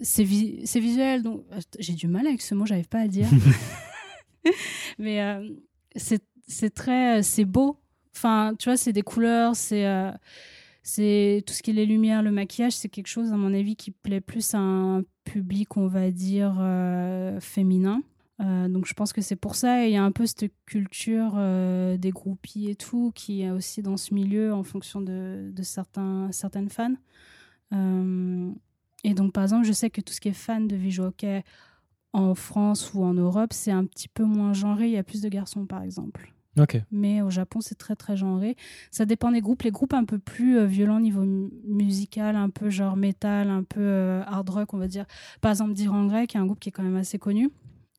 [0.00, 1.22] c'est vi- c'est visuel.
[1.22, 1.44] Donc
[1.80, 3.28] j'ai du mal avec ce mot, j'arrive pas à le dire.
[4.98, 5.48] mais euh,
[5.96, 7.78] c'est très c'est beau
[8.16, 9.86] Enfin, tu vois, c'est des couleurs, c'est
[10.82, 13.76] c'est tout ce qui est les lumières, le maquillage, c'est quelque chose, à mon avis,
[13.76, 16.54] qui plaît plus à un public, on va dire,
[17.40, 18.02] féminin.
[18.40, 19.84] Euh, donc je pense que c'est pour ça.
[19.84, 23.50] Et il y a un peu cette culture euh, des groupies et tout qui est
[23.50, 26.94] aussi dans ce milieu en fonction de, de certains, certaines fans.
[27.72, 28.50] Euh,
[29.04, 31.44] et donc par exemple, je sais que tout ce qui est fan de visual hockey
[32.12, 34.86] en France ou en Europe, c'est un petit peu moins genré.
[34.86, 36.32] Il y a plus de garçons par exemple.
[36.58, 36.80] Ok.
[36.90, 38.56] Mais au Japon, c'est très très genré.
[38.90, 39.62] Ça dépend des groupes.
[39.62, 43.48] Les groupes un peu plus euh, violents au niveau mu- musical, un peu genre métal,
[43.50, 45.04] un peu euh, hard rock, on va dire.
[45.40, 47.50] Par exemple, Dirangray, qui est un groupe qui est quand même assez connu.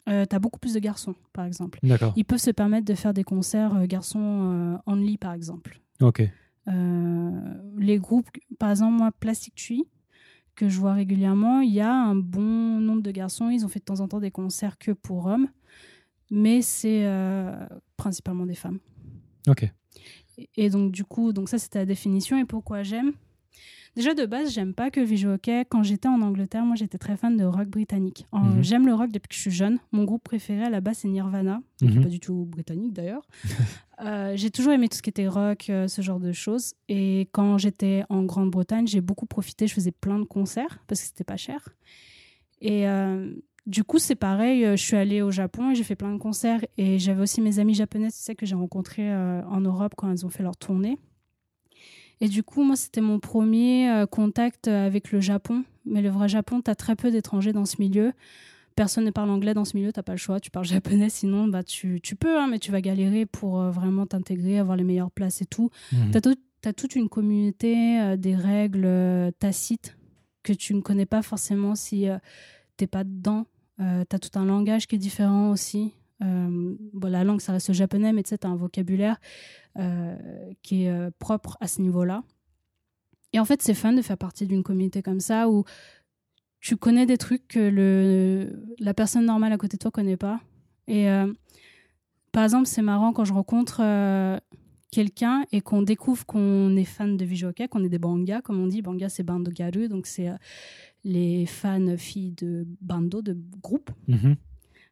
[0.10, 1.80] Euh, T'as beaucoup plus de garçons, par exemple.
[2.16, 5.80] Ils peuvent se permettre de faire des concerts euh, garçons euh, only, par exemple.
[6.02, 6.22] Ok.
[6.68, 8.28] Euh, les groupes,
[8.58, 9.84] par exemple, moi, Plastic Tree,
[10.56, 13.50] que je vois régulièrement, il y a un bon nombre de garçons.
[13.50, 15.48] Ils ont fait de temps en temps des concerts que pour hommes,
[16.32, 17.08] mais c'est
[17.98, 18.80] principalement des femmes.
[19.48, 19.64] Ok.
[20.38, 22.38] Et- Et donc, du coup, donc ça, c'était la définition.
[22.38, 23.14] Et pourquoi j'aime?
[23.96, 25.66] Déjà, de base, j'aime pas que le visual hockey.
[25.68, 28.28] Quand j'étais en Angleterre, moi, j'étais très fan de rock britannique.
[28.32, 28.62] Mhm.
[28.64, 29.80] J'aime le rock depuis que je suis jeune.
[29.92, 31.96] Mon groupe préféré, à la base, c'est Nirvana, qui Mhm.
[31.96, 33.24] n'est pas du tout britannique, d'ailleurs.
[34.02, 36.74] Euh, j'ai toujours aimé tout ce qui était rock, euh, ce genre de choses.
[36.88, 39.68] Et quand j'étais en Grande-Bretagne, j'ai beaucoup profité.
[39.68, 41.68] Je faisais plein de concerts parce que c'était pas cher.
[42.62, 43.30] Et euh,
[43.68, 44.64] du coup, c'est pareil.
[44.64, 46.62] Je suis allée au Japon et j'ai fait plein de concerts.
[46.78, 50.10] Et j'avais aussi mes amis japonais, tu sais, que j'ai rencontrés euh, en Europe quand
[50.10, 50.98] elles ont fait leur tournée.
[52.22, 55.64] Et du coup, moi, c'était mon premier euh, contact avec le Japon.
[55.86, 58.12] Mais le vrai Japon, tu as très peu d'étrangers dans ce milieu.
[58.76, 60.40] Personne ne parle anglais dans ce milieu, t'as pas le choix.
[60.40, 63.72] Tu parles japonais, sinon bah, tu, tu peux, hein, mais tu vas galérer pour euh,
[63.72, 65.70] vraiment t'intégrer, avoir les meilleures places et tout.
[65.92, 66.12] Mhm.
[66.12, 69.98] T'as tout- t'as toute une communauté, euh, des règles euh, tacites
[70.44, 72.18] que tu ne connais pas forcément si euh,
[72.78, 73.46] t'es pas dedans.
[73.82, 75.94] Euh, t'as tout un langage qui est différent aussi.
[76.22, 79.20] Euh, la langue, ça reste le japonais, mais tu sais, t'as un vocabulaire
[79.78, 80.16] euh,
[80.62, 82.24] qui est euh, propre à ce niveau-là.
[83.34, 85.64] Et en fait, c'est fun de faire partie d'une communauté comme ça où
[86.60, 90.42] tu connais des trucs que la personne normale à côté de toi connaît pas.
[90.88, 91.08] Et
[92.32, 93.84] par exemple, c'est marrant quand je rencontre
[94.92, 98.60] quelqu'un et qu'on découvre qu'on est fan de visual hockey, qu'on est des bangas, comme
[98.60, 98.82] on dit.
[98.82, 100.32] Banga, c'est bando garu, donc c'est
[101.04, 103.92] les fans filles de bando, de groupe.
[104.08, 104.36] Mhm.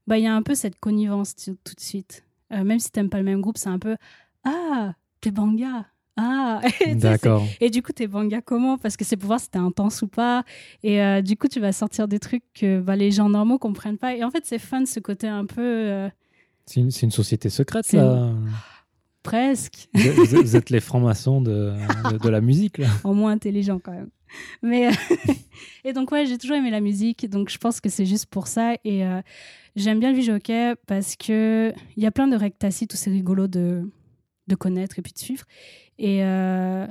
[0.08, 2.24] Bah, il y a un peu cette connivence tout de suite.
[2.54, 3.98] Euh, même si t'aimes pas le même groupe, c'est un peu
[4.46, 5.86] Ah, t'es banga
[6.16, 6.62] Ah
[6.96, 7.44] D'accord.
[7.60, 8.78] et du coup, t'es banga comment?
[8.78, 10.44] Parce que c'est pour voir si t'es intense ou pas.
[10.82, 13.98] Et euh, du coup, tu vas sortir des trucs que bah, les gens normaux comprennent
[13.98, 14.16] pas.
[14.16, 16.10] Et en fait, c'est fun ce côté un peu euh,
[16.66, 18.32] C'est une, société secrète, là.
[19.28, 21.74] Presque, Vous, êtes les francs-maçons de,
[22.12, 22.88] de, de la musique, là.
[23.04, 24.10] en moins intelligent quand même.
[24.62, 24.91] Mais euh,
[25.84, 28.48] et donc ouais, j'ai toujours aimé la musique, donc je pense que c'est juste pour
[28.48, 28.76] ça.
[28.86, 29.22] Et euh,
[29.76, 33.12] j'aime bien le hockey parce que il y a plein de règles tacites où c'est
[33.12, 33.90] rigolo de
[34.48, 35.44] de connaître et puis de suivre.
[35.98, 36.88] Et euh,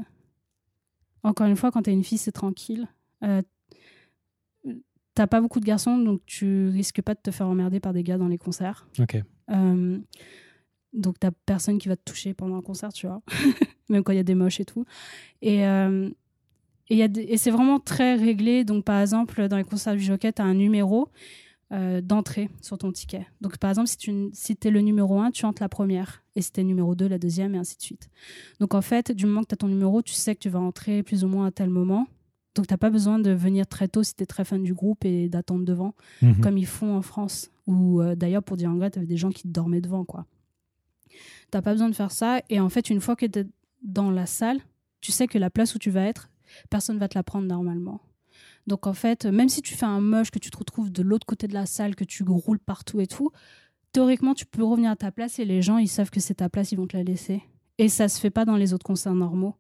[1.22, 2.86] encore une fois, quand t'es une fille, c'est tranquille.
[3.24, 3.40] Euh,
[5.14, 8.02] T'as pas beaucoup de garçons, donc tu risques pas de te faire emmerder par des
[8.02, 8.86] gars dans les concerts.
[8.98, 9.16] Ok.
[9.50, 9.98] Euh,
[10.97, 13.23] donc t'as personne qui va te toucher pendant un concert, tu vois.
[13.89, 14.85] Même quand il y a des moches et tout.
[15.43, 16.10] Et, euh,
[16.89, 18.64] et, c'est vraiment très réglé.
[18.64, 21.09] Donc par exemple, dans les concerts du jockey, tu as un numéro
[21.73, 23.27] euh, d'entrée sur ton ticket.
[23.40, 26.23] Donc par exemple, si tu si es le numéro 1, tu entres la première.
[26.35, 28.09] Et si tu es numéro 2, la deuxième, et ainsi de suite.
[28.60, 30.60] Donc en fait, du moment que tu as ton numéro, tu sais que tu vas
[30.60, 32.06] entrer plus ou moins à tel moment.
[32.55, 35.05] Donc t'as pas besoin de venir très tôt si tu es très fan du groupe
[35.05, 36.40] et d'attendre devant Mhm.
[36.40, 37.51] comme ils font en France.
[37.66, 40.24] Ou euh, d'ailleurs, pour dire en vrai, tu avais des gens qui dormaient devant, quoi.
[41.51, 42.40] T'as pas besoin de faire ça.
[42.51, 43.47] Et en fait, une fois que tu es
[43.82, 44.60] dans la salle,
[45.01, 46.30] tu sais que la place où tu vas être,
[46.70, 48.01] personne va te la prendre normalement.
[48.66, 51.26] Donc en fait, même si tu fais un moche, que tu te retrouves de l'autre
[51.26, 53.30] côté de la salle, que tu roules partout et tout,
[53.93, 56.48] théoriquement, tu peux revenir à ta place et les gens, ils savent que c'est ta
[56.48, 57.43] place, ils vont te la laisser.
[57.78, 59.55] Et ça se fait pas dans les autres concerts normaux.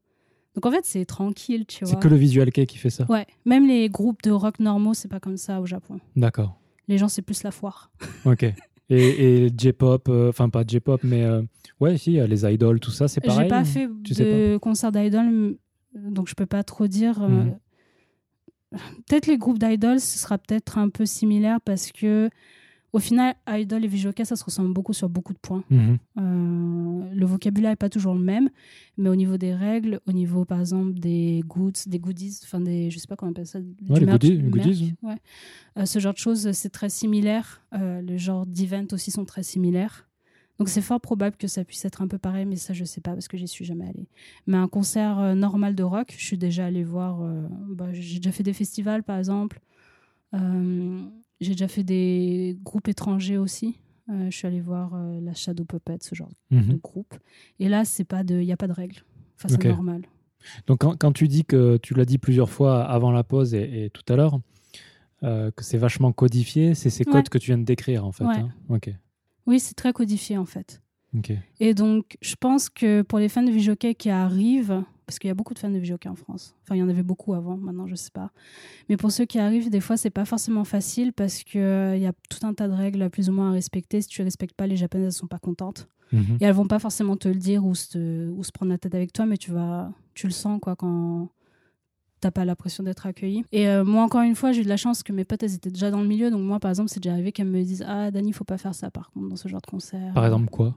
[0.54, 1.94] Donc en fait, c'est tranquille, tu vois.
[1.94, 3.04] C'est que le visual kei qui fait ça.
[3.10, 6.00] Ouais, même les groupes de rock normaux, c'est pas comme ça au Japon.
[6.16, 6.58] D'accord.
[6.88, 7.90] Les gens, c'est plus la foire.
[8.24, 8.44] Ok.
[8.88, 11.42] Et, et J-pop, euh, enfin pas J-pop, mais euh,
[11.80, 13.44] ouais, si, les idoles, tout ça, c'est pareil.
[13.44, 15.56] J'ai pas fait tu de concert d'idol, m-
[15.94, 17.20] donc je peux pas trop dire.
[17.22, 17.58] euh, Mhm.
[19.08, 22.28] Peut-être les groupes d'idoles, ce sera peut-être un peu similaire parce que
[22.92, 25.64] au final, idol et visual ça se ressemble beaucoup sur beaucoup de points.
[25.70, 25.98] Mhm.
[26.18, 28.48] Euh, le vocabulaire est pas toujours le même,
[28.96, 32.90] mais au niveau des règles, au niveau par exemple des goods, des goodies, enfin des,
[32.90, 35.16] je sais pas comment on appelle ça, du Ouais, les merch- goodies- du goodies, merch,
[35.16, 35.82] ouais.
[35.82, 37.62] Euh, ce genre de choses, c'est très similaire.
[37.74, 40.08] Euh, le genre d'event aussi sont très similaires.
[40.58, 43.02] Donc c'est fort probable que ça puisse être un peu pareil, mais ça je sais
[43.02, 44.08] pas parce que j'y suis jamais allée.
[44.46, 47.20] Mais un concert euh, normal de rock, je suis déjà allée voir.
[47.68, 49.60] bah, j'ai déjà fait des festivals par exemple.
[50.34, 51.02] Euh,
[51.40, 53.78] j'ai déjà fait des groupes étrangers aussi.
[54.08, 56.78] Euh, je suis allée voir euh, la Shadow Puppet, ce genre de Mhm.
[56.82, 57.14] groupe.
[57.58, 59.02] Et là, c'est pas de, il n'y a pas de règles.
[59.36, 60.02] Enfin, c'est normal.
[60.68, 63.86] Donc quand, quand tu dis que tu l'as dit plusieurs fois avant la pause et,
[63.86, 64.38] et tout à l'heure,
[65.24, 67.12] euh, que c'est vachement codifié, c'est ces Ouais.
[67.12, 68.24] codes que tu viens de décrire en fait.
[68.24, 68.36] Ouais.
[68.36, 68.50] hein.
[68.68, 68.90] Ok.
[69.46, 70.82] Oui, c'est très codifié en fait.
[71.16, 71.32] Ok.
[71.60, 75.30] Et donc, je pense que pour les fans de Vijockey qui arrivent, parce qu'il y
[75.30, 77.56] a beaucoup de fans de Vijockey en France, enfin, il y en avait beaucoup avant,
[77.56, 78.30] maintenant, je sais pas.
[78.88, 82.12] Mais pour ceux qui arrivent, des fois, c'est pas forcément facile parce qu'il y a
[82.28, 84.00] tout un tas de règles plus ou moins à respecter.
[84.00, 85.88] Si tu respectes pas, les Japonaises sont pas contentes.
[86.12, 86.38] Mhm.
[86.40, 88.94] Et elles vont pas forcément te le dire ou se, ou se prendre la tête
[88.94, 91.30] avec toi, mais tu vas, tu le sens quoi quand
[92.20, 93.44] t'as pas l'impression d'être accueilli.
[93.52, 95.54] Et euh, moi encore une fois, j'ai eu de la chance que mes potes elles
[95.54, 97.84] étaient déjà dans le milieu, donc moi par exemple c'est déjà arrivé qu'elles me disent
[97.86, 100.14] ah Dani faut pas faire ça par contre dans ce genre de concert.
[100.14, 100.74] Par exemple quoi?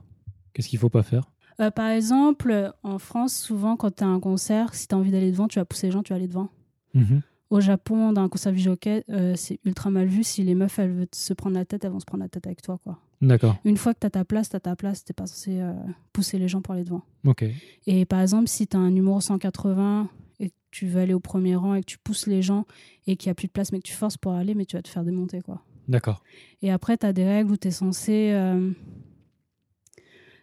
[0.52, 1.30] Qu'est-ce qu'il faut pas faire?
[1.60, 5.48] Euh, par exemple en France souvent quand t'as un concert, si t'as envie d'aller devant,
[5.48, 6.48] tu vas pousser les gens, tu vas aller devant.
[6.94, 7.22] Mhm.
[7.50, 10.22] Au Japon, dans un concert Vijockey, euh, c'est ultra mal vu.
[10.22, 12.46] Si les meufs elles veulent se prendre la tête, elles vont se prendre la tête
[12.46, 12.98] avec toi quoi.
[13.20, 13.56] D'accord.
[13.64, 15.72] Une fois que t'as ta place, t'as ta place, t'es pas censé euh,
[16.12, 17.02] pousser les gens pour aller devant.
[17.26, 17.44] Ok.
[17.86, 20.08] Et par exemple, si tu as un numéro 180
[20.38, 22.64] et que tu veux aller au premier rang et que tu pousses les gens
[23.06, 24.76] et qu'il n'y a plus de place, mais que tu forces pour aller, mais tu
[24.76, 25.42] vas te faire démonter.
[25.42, 25.60] quoi.
[25.88, 26.22] D'accord.
[26.62, 28.32] Et après, tu as des règles où tu es censé.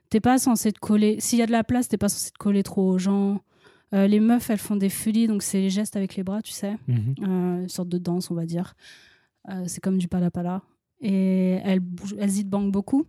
[0.10, 1.18] T'es pas censé te coller.
[1.20, 3.42] S'il y a de la place, t'es pas censé te coller trop aux gens.
[3.94, 6.52] Euh, les meufs, elles font des fulis, donc c'est les gestes avec les bras, tu
[6.52, 6.76] sais.
[6.88, 7.16] Mhm.
[7.24, 8.76] Euh, une sorte de danse, on va dire.
[9.50, 10.62] Euh, c'est comme du palapala.
[11.02, 13.06] Et elles, bougent- elles hitbangent beaucoup.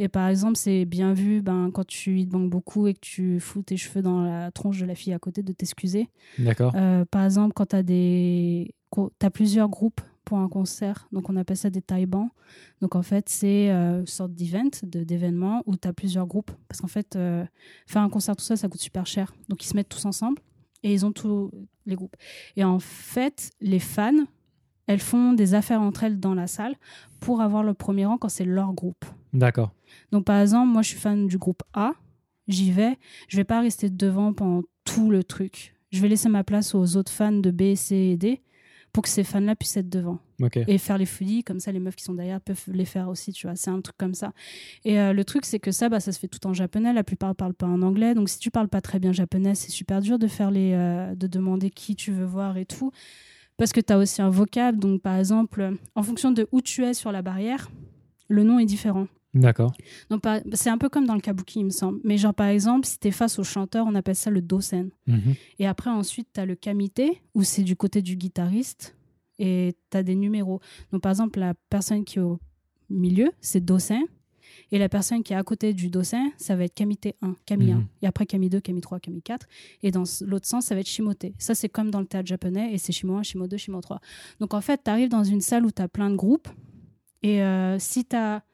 [0.00, 3.62] Et par exemple, c'est bien vu ben, quand tu hitbangs beaucoup et que tu fous
[3.62, 6.08] tes cheveux dans la tronche de la fille à côté de t'excuser.
[6.40, 6.74] D'accord.
[7.12, 8.74] Par exemple, quand tu as, des...
[9.22, 12.30] as plusieurs groupes pour un concert, donc on appelle ça des taille bancs.
[12.80, 16.50] Donc en fait, c'est euh, une sorte d'event, de- d'événement où tu as plusieurs groupes.
[16.68, 17.44] Parce qu'en fait, euh,
[17.86, 19.32] faire un concert tout seul, ça coûte super cher.
[19.48, 20.40] Donc ils se mettent tous ensemble
[20.82, 21.50] et ils ont tous
[21.86, 22.16] les groupes.
[22.56, 24.24] Et en fait, les fans,
[24.86, 26.74] elles font des affaires entre elles dans la salle
[27.20, 29.04] pour avoir le premier rang quand c'est leur groupe.
[29.32, 29.72] D'accord.
[30.12, 31.92] Donc par exemple, moi je suis fan du groupe A,
[32.48, 32.98] j'y vais,
[33.28, 35.74] je vais pas rester devant pendant tout le truc.
[35.90, 38.42] Je vais laisser ma place aux autres fans de B, C et D
[38.94, 40.20] pour que ces fans-là puissent être devant.
[40.68, 43.32] Et faire les folies comme ça les meufs qui sont derrière peuvent les faire aussi
[43.32, 43.56] tu vois.
[43.56, 44.32] C'est un truc comme ça.
[44.84, 46.92] Et euh, le truc c'est que ça bah, ça se fait tout en japonais.
[46.92, 48.14] La plupart parlent pas en anglais.
[48.14, 51.14] Donc si tu parles pas très bien japonais c'est super dur de faire les euh,
[51.16, 52.92] de demander qui tu veux voir et tout.
[53.56, 54.78] Parce que tu as aussi un vocable.
[54.78, 57.70] Donc par exemple en fonction de où tu es sur la barrière
[58.28, 59.72] le nom est différent D'accord.
[60.10, 62.00] donc, c'est un peu comme dans le kabuki, il me semble.
[62.04, 64.90] Mais genre, par exemple, si tu es face au chanteur, on appelle ça le dosen.
[65.06, 65.34] Mhm.
[65.58, 67.02] Et après, ensuite, tu as le kamite,
[67.34, 68.96] où c'est du côté du guitariste,
[69.38, 70.60] et tu as des numéros.
[70.92, 72.38] Donc, par exemple, la personne qui est au
[72.88, 74.02] milieu, c'est dosen.
[74.70, 77.72] Et la personne qui est à côté du dosen, ça va être kamite 1, kami
[77.72, 77.76] 1.
[77.76, 77.86] Mhm.
[78.02, 79.46] Et après, kami 2, kami 3, kami 4.
[79.82, 81.26] Et dans l'autre sens, ça va être shimote.
[81.38, 84.00] Ça, c'est comme dans le théâtre japonais, et c'est shimo 1, shimo 2, shimo 3.
[84.38, 86.48] Donc, en fait, tu arrives dans une salle où tu as plein de groupes.
[87.22, 88.44] Et euh, si tu as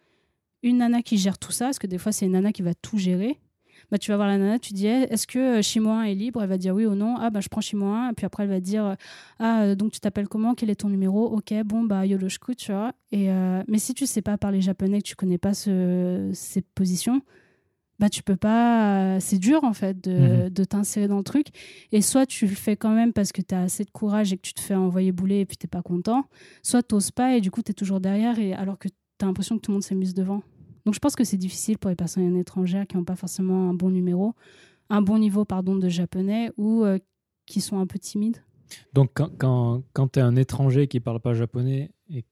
[0.63, 2.75] une nana qui gère tout ça, parce que des fois c'est une nana qui va
[2.75, 3.39] tout gérer,
[3.91, 6.15] bah, tu vas voir la nana, tu dis Eh, est-ce que euh, Chimo 1 est
[6.15, 6.43] libre?
[6.43, 7.17] Elle va dire oui ou non.
[7.19, 8.95] Ah bah je prends Chimo 1, et puis après elle va dire euh,
[9.39, 10.55] ah euh, donc tu t'appelles comment?
[10.55, 11.25] Quel est ton numéro?
[11.27, 12.93] Ok bon bah Yoloshku tu vois.
[13.11, 16.61] Et euh, mais si tu sais pas parler japonais, que tu connais pas ce, ces
[16.61, 17.23] positions,
[17.99, 19.19] bah tu peux pas.
[19.19, 20.51] C'est dur en fait de, Mhm.
[20.51, 21.47] de t'insérer dans le truc.
[21.91, 24.37] Et soit tu le fais quand même parce que tu as assez de courage et
[24.37, 26.27] que tu te fais envoyer bouler et puis t'es pas content,
[26.63, 28.89] soit t'oses pas et du coup tu es toujours derrière et alors que
[29.21, 30.43] tu as l'impression que tout le monde s'amuse devant.
[30.85, 33.75] Donc je pense que c'est difficile pour les personnes étrangères qui n'ont pas forcément un
[33.75, 34.35] bon numéro,
[34.89, 36.99] un bon niveau pardon de japonais ou euh,
[37.47, 38.43] qui sont un peu timides.
[38.95, 42.25] Donc quand, quand, quand tu es un étranger qui parle pas japonais et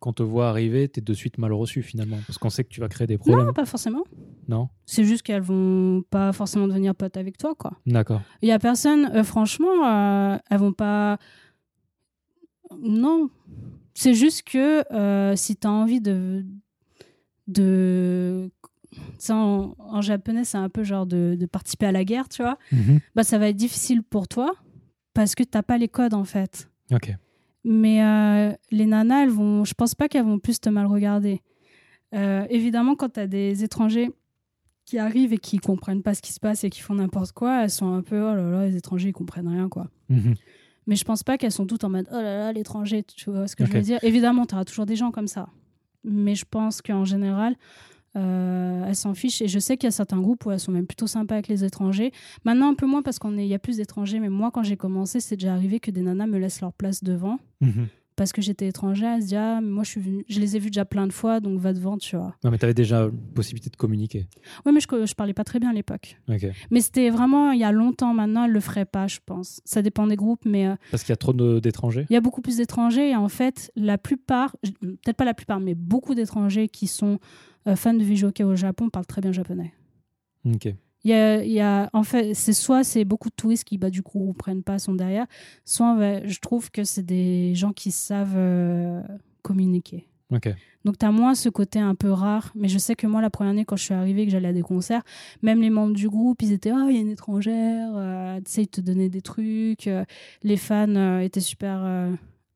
[0.00, 2.18] qu'on te voit arriver, tu es de suite mal reçu finalement.
[2.26, 3.46] Parce qu'on sait que tu vas créer des problèmes.
[3.46, 4.04] Non, pas forcément.
[4.48, 7.72] Non, C'est juste qu'elles vont pas forcément devenir potes avec toi quoi.
[7.86, 8.22] D'accord.
[8.42, 11.18] Il y a personne, euh, franchement, euh, elles vont pas.
[12.80, 13.30] Non.
[13.94, 16.44] C'est juste que euh, si tu as envie de.
[17.46, 18.50] de...
[19.18, 22.42] Ça, en, en japonais, c'est un peu genre de, de participer à la guerre, tu
[22.42, 22.58] vois.
[22.72, 23.00] Mhm.
[23.14, 24.52] Bah, ça va être difficile pour toi
[25.14, 26.68] parce que t'as pas les codes, en fait.
[26.90, 27.14] Ok.
[27.64, 31.40] Mais euh, les nanas, elles vont, je pense pas qu'elles vont plus te mal regarder.
[32.14, 34.10] Euh, évidemment, quand tu as des étrangers
[34.84, 37.62] qui arrivent et qui comprennent pas ce qui se passe et qui font n'importe quoi,
[37.62, 39.88] elles sont un peu oh là là, les étrangers ils comprennent rien quoi.
[40.08, 40.34] Mhm.
[40.86, 43.46] Mais je pense pas qu'elles sont toutes en mode oh là là, l'étranger, tu vois
[43.46, 43.98] ce que je veux dire.
[44.02, 45.48] Évidemment, tu auras toujours des gens comme ça.
[46.04, 47.56] Mais je pense qu'en général,
[48.16, 49.42] euh, elles s'en fichent.
[49.42, 51.48] Et je sais qu'il y a certains groupes où elles sont même plutôt sympas avec
[51.48, 52.12] les étrangers.
[52.44, 54.18] Maintenant, un peu moins parce qu'il y a plus d'étrangers.
[54.18, 57.02] Mais moi, quand j'ai commencé, c'est déjà arrivé que des nanas me laissent leur place
[57.04, 57.38] devant.
[57.60, 57.88] Mhm.
[58.22, 60.60] Parce que j'étais étrangère, elles se disent Ah, moi, je, suis venue- je les ai
[60.60, 62.36] vus déjà plein de fois, donc va devant, tu vois.
[62.44, 64.28] Non, mais tu avais déjà possibilité de communiquer.
[64.64, 66.20] Oui, mais je, je parlais pas très bien à l'époque.
[66.28, 66.46] Ok.
[66.70, 69.60] Mais c'était vraiment il y a longtemps maintenant, elles le feraient pas, je pense.
[69.64, 70.68] Ça dépend des groupes, mais.
[70.68, 72.06] euh, Parce qu'il y a trop d'étrangers?
[72.10, 75.58] Il y a beaucoup plus d'étrangers et en fait, la plupart, peut-être pas la plupart,
[75.58, 77.18] mais beaucoup d'étrangers qui sont
[77.66, 79.72] euh, fans de Vijoke au Japon parlent très bien japonais.
[80.44, 80.68] Ok.
[81.04, 83.76] Il y a, il y a- en fait, c'est soit c'est beaucoup de touristes qui,
[83.78, 85.26] bah, du coup, comprennent pas, sont derrière,
[85.64, 89.02] soit ouais, je trouve que c'est des gens qui savent euh,
[89.42, 90.08] communiquer.
[90.84, 92.52] Donc, tu as moins ce côté un peu rare.
[92.54, 94.52] Mais je sais que moi, la première année, quand je suis arrivée, que j'allais à
[94.54, 95.02] des concerts,
[95.42, 97.90] même les membres du groupe, ils étaient Ah, il y a une étrangère.
[97.94, 99.86] euh, tu sais, ils te donnaient des trucs.
[99.88, 100.04] euh,
[100.42, 101.84] les fans euh, étaient super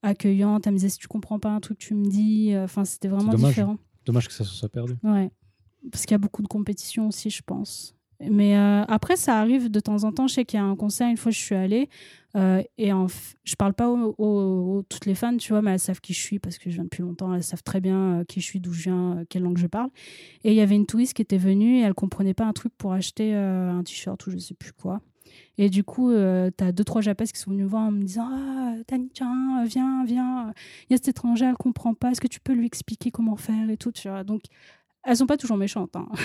[0.02, 0.58] accueillants.
[0.64, 2.52] Elles me disaient Si tu comprends pas un truc, tu me dis.
[2.56, 3.50] Enfin, c'était vraiment dommage.
[3.50, 3.76] différent.
[4.06, 4.94] Dommage que ça se soit perdu.
[5.02, 5.30] Ouais.
[5.92, 7.94] Parce qu'il y a beaucoup de compétition aussi, je pense.
[8.20, 10.26] Mais euh, après, ça arrive de temps en temps.
[10.26, 11.88] Je sais qu'il y a un concert, une fois je suis allée,
[12.34, 15.78] euh, et en f- je parle pas aux, toutes les fans, tu vois, mais elles
[15.80, 17.34] savent qui je suis parce que je viens depuis longtemps.
[17.34, 19.66] Elles savent très bien euh, qui je suis, d'où je viens, euh, quelle langue je
[19.66, 19.90] parle.
[20.44, 22.72] Et il y avait une touriste qui était venue et elle comprenait pas un truc
[22.78, 25.00] pour acheter un t-shirt ou je sais plus quoi.
[25.58, 27.90] Et du coup, euh, tu as deux, trois Japonaises qui sont venues me voir en
[27.90, 30.52] me disant Ah, Tani-chan, viens, viens,
[30.88, 33.36] il y a cette étrangère, elle comprend pas, est-ce que tu peux lui expliquer comment
[33.36, 34.24] faire et tout, tu vois.
[34.24, 34.42] Donc,
[35.06, 35.94] elles sont pas toujours méchantes.
[35.96, 36.08] hein.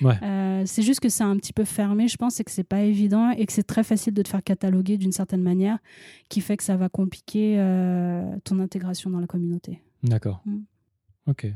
[0.00, 0.14] Ouais.
[0.22, 2.82] Euh, c'est juste que c'est un petit peu fermé, je pense, et que c'est pas
[2.82, 5.78] évident et que c'est très facile de te faire cataloguer d'une certaine manière,
[6.28, 9.82] qui fait que ça va compliquer euh, ton intégration dans la communauté.
[10.02, 10.40] D'accord.
[10.46, 10.58] Mm.
[11.28, 11.46] Ok.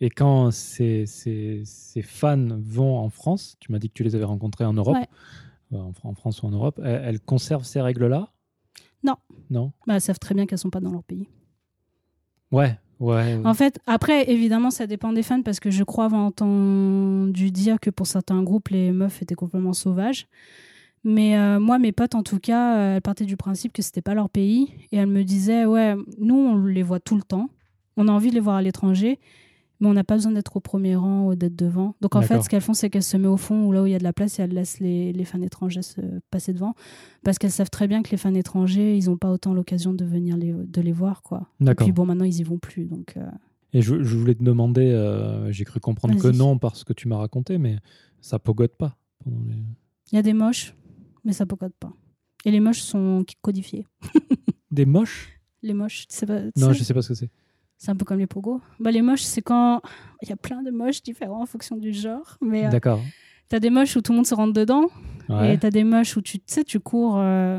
[0.00, 4.14] Et quand ces, ces, ces fans vont en France, tu m'as dit que tu les
[4.14, 5.08] avais rencontrés en Europe, Ouais.
[5.72, 8.32] euh, en, Fran- en France ou en Europe, elles, elles conservent ces règles-là?
[9.04, 9.16] Non.
[9.50, 9.72] Non?
[9.86, 11.28] Bah, elles savent très bien qu'elles sont pas dans leur pays.
[12.50, 12.78] Ouais,
[13.44, 17.80] En fait, après, évidemment, ça dépend des fans parce que je crois avoir entendu dire
[17.80, 20.26] que pour certains groupes, les meufs étaient complètement sauvages.
[21.04, 24.02] Mais euh, moi, mes potes, en tout cas, euh, elles partaient du principe que c'était
[24.02, 27.50] pas leur pays et elles me disaient Ouais, nous, on les voit tout le temps.
[27.96, 29.18] On a envie de les voir à l'étranger,
[29.82, 31.94] mais on n'a pas besoin d'être au premier rang ou d'être devant.
[32.00, 33.86] Donc, en fait, ce qu'elles font, c'est qu'elles se mettent au fond ou là où
[33.86, 36.00] il y a de la place et elles laissent les, les fans étrangers se
[36.30, 36.74] passer devant
[37.24, 40.04] parce qu'elles savent très bien que les fans étrangers, ils n'ont pas autant l'occasion de
[40.04, 41.48] venir les, de les voir, quoi.
[41.60, 42.84] Et puis bon, maintenant, ils y vont plus.
[42.86, 43.28] Donc, euh,
[43.72, 46.92] Et je, je voulais te demander, euh, j'ai cru comprendre que non par ce que
[46.92, 47.76] tu m'as raconté, mais
[48.20, 48.96] ça pogote pas.
[49.26, 49.64] les-
[50.12, 50.74] il y a des moches,
[51.24, 51.92] mais ça pocote pas.
[52.44, 53.86] Et les moches sont codifiés.
[54.70, 55.40] Des moches?
[55.62, 57.30] Les moches, tu sais pas, tu Non, sais, je sais pas ce que c'est.
[57.84, 58.60] C'est un peu comme les pogos.
[58.78, 59.80] Bah, les moches, c'est quand
[60.22, 62.38] il y a plein de moches différents en fonction du genre.
[62.40, 63.00] Mais euh, D'accord.
[63.48, 64.84] t'as des moches où tout le monde se rentre dedans,
[65.28, 65.54] Ouais.
[65.54, 67.58] et t'as des moches où tu sais, tu cours euh,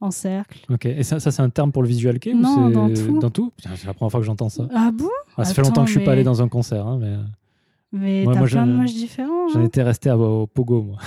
[0.00, 0.60] en cercle.
[0.70, 0.84] Ok.
[0.84, 3.18] Et ça, ça c'est un terme pour le visual kei ou Non, c'est- dans tout.
[3.18, 3.52] Dans tout?
[3.58, 4.68] C'est la première fois que j'entends ça.
[4.74, 5.08] Ah bon?
[5.38, 7.16] Ah, ça fait longtemps que je suis pas allé dans un concert, hein, mais
[7.92, 9.48] Mais Ouais, t'as plein de moches différents.
[9.48, 9.64] j'en hein.
[9.64, 10.98] étais resté à- au pogo, moi.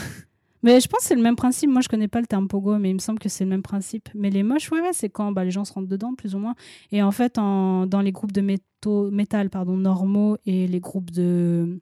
[0.63, 1.69] Mais je pense que c'est le même principe.
[1.69, 3.61] Moi, je connais pas le terme pogo, mais il me semble que c'est le même
[3.61, 4.09] principe.
[4.15, 6.39] Mais les moches, ouais, ouais, c'est quand bah, les gens se rentrent dedans, plus ou
[6.39, 6.55] moins.
[6.91, 11.11] Et en fait, en- dans les groupes de métaux, métal pardon, normaux et les groupes
[11.11, 11.79] de.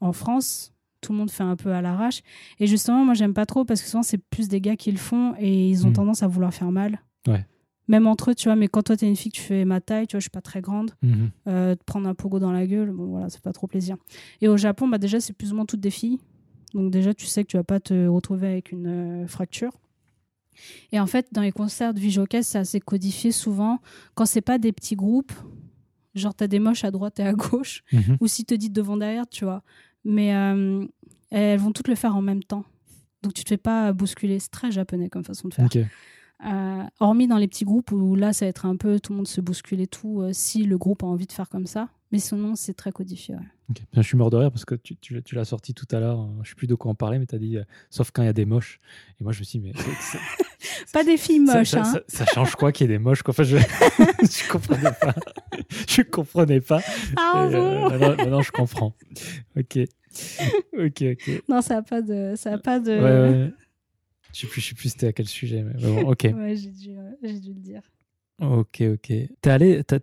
[0.00, 2.20] En France, tout le monde fait un peu à l'arrache.
[2.60, 4.98] Et justement, moi, j'aime pas trop parce que souvent, c'est plus des gars qui le
[4.98, 5.94] font et ils ont Mm.
[5.94, 7.00] tendance à vouloir faire mal.
[7.26, 7.44] Ouais.
[7.88, 9.80] Même entre eux, tu vois, mais quand toi, t'es une fille, que tu fais ma
[9.80, 11.30] taille, tu vois, je suis pas très grande, Mhm.
[11.48, 13.96] euh, te prendre un pogo dans la gueule, bon, voilà, c'est pas trop plaisir.
[14.42, 16.18] Et au Japon, bah, déjà, c'est plus ou moins toutes des filles.
[16.74, 19.72] Donc déjà, tu sais que tu vas pas te retrouver avec une euh, fracture.
[20.92, 23.80] Et en fait, dans les concerts de Vijoka, c'est assez codifié souvent.
[24.14, 25.32] Quand c'est pas des petits groupes,
[26.14, 28.16] genre t'as des moches à droite et à gauche, Mhm.
[28.20, 29.62] ou si te dit devant derrière, tu vois.
[30.04, 30.84] Mais euh,
[31.30, 32.64] elles vont toutes le faire en même temps.
[33.22, 34.38] Donc tu te fais pas bousculer.
[34.40, 35.66] C'est très japonais comme façon de faire.
[36.46, 39.16] Euh, hormis dans les petits groupes où là, ça va être un peu tout le
[39.16, 41.88] monde se bouscule et tout, euh, si le groupe a envie de faire comme ça.
[42.12, 43.34] Mais sinon, c'est très codifié.
[43.34, 43.40] ouais.
[43.70, 43.82] Ok.
[43.92, 46.00] Bien, je suis mort de rire parce que tu, tu- tu l'as sorti tout à
[46.00, 46.26] l'heure.
[46.42, 48.26] Je sais plus de quoi en parler, mais tu as dit euh, sauf quand il
[48.26, 48.80] y a des moches.
[49.20, 49.72] Et moi, je me suis dit, mais
[50.92, 51.84] Pas des filles moches, ça- hein.
[51.84, 53.56] ça- ça change quoi qu'il y ait des moches quoi enfin, je,
[54.22, 55.14] je comprenais pas.
[55.86, 56.80] Je comprenais pas.
[57.16, 58.94] Ah Et, bon maintenant, maintenant, je comprends.
[59.56, 59.78] Ok.
[60.78, 61.42] Ok, ok.
[61.48, 62.34] Non, ça n'a pas de.
[62.36, 62.90] Ça a pas de...
[62.92, 63.00] Ouais,
[63.46, 63.52] ouais.
[64.32, 65.62] Je sais plus, je sais plus c'était à quel sujet.
[65.62, 66.22] Mais bon, ok.
[66.34, 67.82] Ouais, j'ai dû, euh, j'ai dû le dire.
[68.40, 69.12] Ok, ok.
[69.40, 69.98] T'es allé t'as-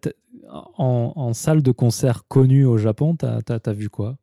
[0.49, 4.17] en, en salle de concert connue au Japon, t'as as, vu quoi?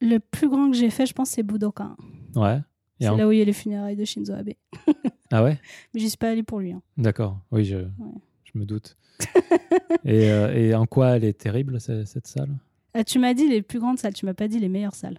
[0.00, 1.96] Le plus grand que j'ai fait, je pense, c'est Budokan.
[2.34, 2.60] Ouais.
[3.00, 4.50] C'est en- là où il y a les funérailles de Shinzo Abe.
[5.32, 5.58] Ah ouais?
[5.92, 6.72] Mais j'y suis pas allée pour lui.
[6.72, 6.82] hein.
[6.96, 7.40] D'accord.
[7.50, 7.78] Oui, je,
[8.44, 8.96] je me doute.
[10.04, 12.50] et, euh, et en quoi elle est terrible, ce- cette salle?
[12.92, 15.18] Ah, tu m'as dit les plus grandes salles, tu m'as pas dit les meilleures salles.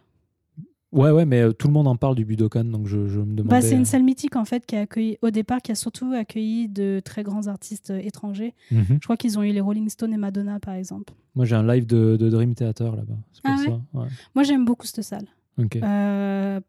[0.96, 3.36] Ouais, ouais, mais euh, tout le monde en parle du Budokan, donc je, je me
[3.36, 3.50] demandais.
[3.50, 5.76] Bah, c'est euh, une salle mythique en fait qui a accueilli, au départ, qui a
[5.76, 8.54] surtout accueilli de très grands artistes euh, étrangers.
[8.72, 8.86] mhm.
[9.02, 11.14] Je crois qu'ils ont eu les Rolling Stones et Madonna par exemple.
[11.36, 13.18] Moi, j'ai un live de, de Dream Theater là-bas.
[13.44, 13.82] Ah ouais ça.
[13.94, 14.08] Ouais.
[14.36, 15.28] Moi j'aime beaucoup cette salle.
[15.58, 15.76] Ok.
[15.76, 16.60] Euh,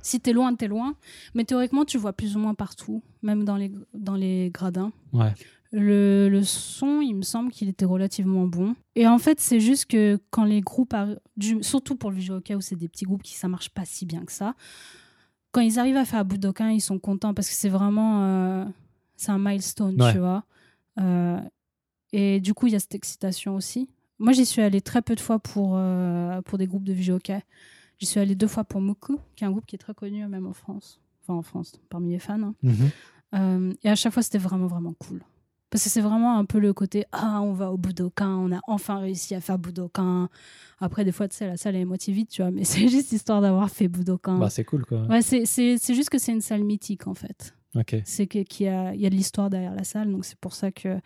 [0.00, 0.94] si t'es loin, t'es loin.
[1.34, 4.92] Mais théoriquement, tu vois plus ou moins partout, même dans les, dans les gradins.
[5.12, 5.32] Ouais.
[5.78, 8.74] Le, le son, il me semble qu'il était relativement bon.
[8.94, 10.94] Et en fait, c'est juste que quand les groupes,
[11.36, 14.06] du- surtout pour le Budokan où c'est des petits groupes qui ça marche pas si
[14.06, 14.54] bien que ça,
[15.52, 18.64] quand ils arrivent à faire Budokan, ils sont contents parce que c'est vraiment euh,
[19.16, 20.12] c'est un milestone, Ouais.
[20.12, 20.44] tu vois.
[20.98, 21.38] Euh,
[22.12, 23.88] et du coup, il y a cette excitation aussi.
[24.18, 27.42] Moi, j'y suis allée très peu de fois pour, euh, pour des groupes de vidéo-hockey.
[27.98, 30.26] J'y suis allée deux fois pour Moku, qui est un groupe qui est très connu
[30.26, 31.00] même en France.
[31.22, 32.40] Enfin, en France, parmi les fans.
[32.42, 32.54] hein.
[32.62, 32.90] Mhm.
[33.34, 35.22] Euh, et à chaque fois, c'était vraiment, vraiment cool.
[35.70, 38.60] Parce que c'est vraiment un peu le côté Ah, on va au Budokan, on a
[38.68, 40.28] enfin réussi à faire Budokan.
[40.78, 43.12] Après, des fois, tu sais, la salle est moitié vide, tu vois, mais c'est juste
[43.12, 44.38] histoire d'avoir fait Budokan.
[44.38, 45.02] Bah, c'est cool, quoi.
[45.06, 45.44] ouais, c'est-
[45.94, 47.54] juste que c'est une salle mythique, en fait.
[47.74, 47.96] Ok.
[48.04, 48.68] C'est qu'il y y
[49.06, 50.98] a de l'histoire derrière la salle, donc c'est pour ça que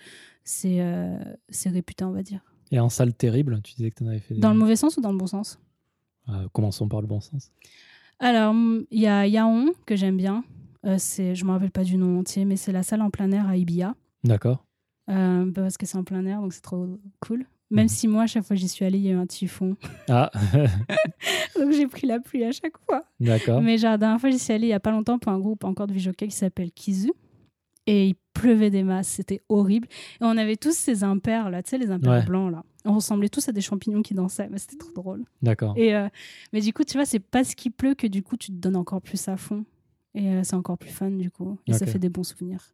[0.44, 1.18] c'est euh,
[1.66, 2.40] réputé, on va dire.
[2.70, 4.40] Et en salle terrible, tu disais que tu en avais fait des...
[4.40, 5.58] Dans le mauvais sens ou dans le bon sens?
[6.28, 7.50] Euh, commençons par le bon sens.
[8.20, 10.44] Alors, hum, il y a Yaon, que j'aime bien.
[10.86, 13.10] Euh, c'est- je ne me rappelle pas du nom entier, mais c'est la salle en
[13.10, 13.94] plein air à Ibiya.
[14.24, 14.64] D'accord.
[15.08, 16.86] Euh, parce que c'est en plein air, donc c'est trop
[17.20, 17.46] cool.
[17.72, 17.88] Même Mhm.
[17.88, 19.76] si moi, à chaque fois que j'y suis allée, il y a eu un typhon.
[20.08, 20.30] Ah,
[21.58, 23.04] donc j'ai pris la pluie à chaque fois.
[23.20, 23.60] d'accord.
[23.62, 25.38] Mais genre, la dernière fois, j'y suis allée il y a pas longtemps pour un
[25.38, 27.12] groupe encore de vidéo qui s'appelle Kizu.
[27.86, 29.88] Et il pleuvait des masses, c'était horrible.
[30.20, 32.24] Et on avait tous ces impairs, là, tu sais, les impairs Ouais.
[32.24, 32.64] blancs, là.
[32.84, 35.24] On ressemblait tous à des champignons qui dansaient, mais c'était trop drôle.
[35.42, 35.74] D'accord.
[35.76, 36.08] Et, euh,
[36.52, 38.76] mais du coup, tu vois, c'est parce qu'il pleut que du coup, tu te donnes
[38.76, 39.64] encore plus à fond.
[40.14, 41.58] Et euh, c'est encore plus fun, du coup.
[41.66, 42.64] Et ça fait des bons souvenirs.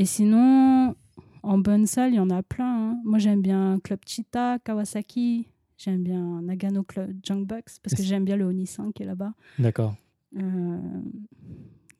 [0.00, 0.94] Et sinon,
[1.42, 2.90] en bonne salle, il y en a plein.
[2.92, 3.00] hein.
[3.04, 5.48] Moi, j'aime bien Club Cheetah, Kawasaki.
[5.76, 9.32] J'aime bien Nagano Club Junkbox parce que j'aime bien le Onisan qui est là-bas.
[9.58, 9.96] D'accord.
[10.36, 10.78] Euh,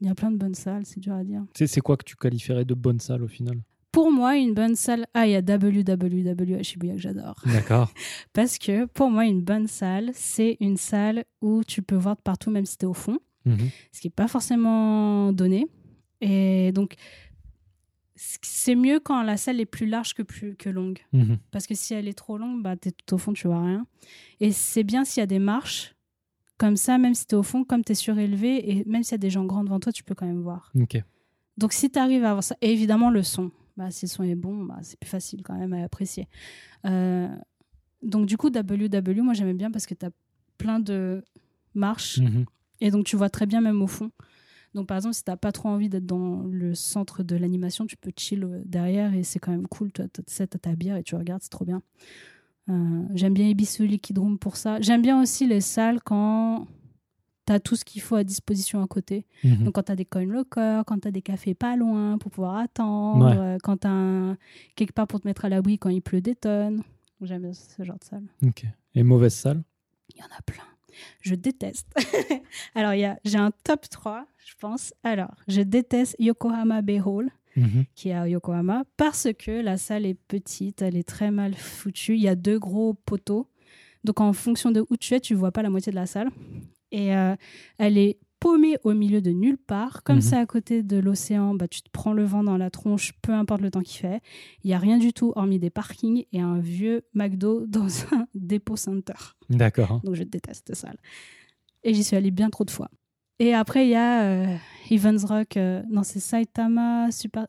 [0.00, 1.44] Il y a plein de bonnes salles, c'est dur à dire.
[1.54, 3.56] C'est quoi que tu qualifierais de bonne salle au final?
[3.90, 5.06] Pour moi, une bonne salle.
[5.14, 7.34] Ah, il y a WWW à Shibuya que j'adore.
[7.46, 7.92] D'accord.
[8.32, 12.20] Parce que pour moi, une bonne salle, c'est une salle où tu peux voir de
[12.20, 13.18] partout, même si tu es au fond.
[13.44, 13.70] Mhm.
[13.92, 15.66] ce qui n'est pas forcément donné.
[16.20, 16.94] Et donc,
[18.18, 20.98] c'est mieux quand la salle est plus large que, plus, que longue.
[21.12, 21.38] Mhm.
[21.52, 23.62] Parce que si elle est trop longue, bah, tu es tout au fond, tu vois
[23.62, 23.86] rien.
[24.40, 25.94] Et c'est bien s'il y a des marches.
[26.58, 29.12] Comme ça, même si tu es au fond, comme tu es surélevé, et même s'il
[29.12, 30.72] y a des gens grands devant toi, tu peux quand même voir.
[30.74, 31.00] Ok.
[31.56, 33.52] Donc, si tu arrives à avoir ça, et évidemment, le son.
[33.76, 36.26] Bah, si le son est bon, bah, c'est plus facile quand même à apprécier.
[36.84, 37.28] Euh,
[38.02, 40.10] donc, du coup, WW, moi, j'aimais bien parce que tu as
[40.56, 41.22] plein de
[41.74, 42.18] marches.
[42.18, 42.44] Mhm.
[42.80, 44.10] Et donc, tu vois très bien même au fond.
[44.78, 47.84] Donc, par exemple, si tu n'as pas trop envie d'être dans le centre de l'animation,
[47.86, 49.90] tu peux chill euh, derrière et c'est quand même cool.
[49.92, 51.82] Tu sais, t'as ta bière et tu regardes, c'est trop bien.
[52.70, 54.80] Euh, J'aime bien Ibisu Liquid Room pour ça.
[54.80, 56.66] J'aime bien aussi les salles quand
[57.46, 59.26] tu as tout ce qu'il faut à disposition à côté.
[59.42, 59.64] Mhm.
[59.64, 62.30] Donc, quand tu as des coin lockers, quand tu as des cafés pas loin pour
[62.30, 63.36] pouvoir attendre, Ouais.
[63.36, 64.36] euh, quand tu as
[64.76, 66.82] quelque part pour te mettre à l'abri quand il pleut des tonnes.
[67.22, 68.24] J'aime bien ce genre de salle.
[68.46, 68.64] Ok.
[68.94, 69.62] Et mauvaise salle
[70.14, 70.62] Il y en a plein.
[71.20, 71.86] Je déteste.
[72.74, 74.92] Alors, il y a, j'ai un top 3, je pense.
[75.02, 77.84] Alors, je déteste Yokohama Bay Hall, Mhm.
[77.96, 82.14] qui est à Yokohama, parce que la salle est petite, elle est très mal foutue.
[82.14, 83.48] Il y a deux gros poteaux.
[84.04, 86.30] Donc, en fonction de où tu es, tu vois pas la moitié de la salle.
[86.92, 87.34] Et euh,
[87.78, 90.02] elle est paumée au milieu de nulle part.
[90.04, 90.22] Comme Mhm.
[90.22, 93.32] c'est à côté de l'océan, bah, tu te prends le vent dans la tronche, peu
[93.32, 94.20] importe le temps qu'il fait.
[94.64, 98.26] Il y a rien du tout, hormis des parkings et un vieux McDo dans un
[98.34, 99.14] dépôt center.
[99.50, 100.00] D'accord.
[100.04, 100.98] Donc je déteste cette salle.
[101.84, 102.90] Et j'y suis allée bien trop de fois.
[103.40, 104.56] Et après, il y a euh,
[104.90, 105.56] Evans Rock.
[105.56, 107.46] euh, non, c'est Saitama Super.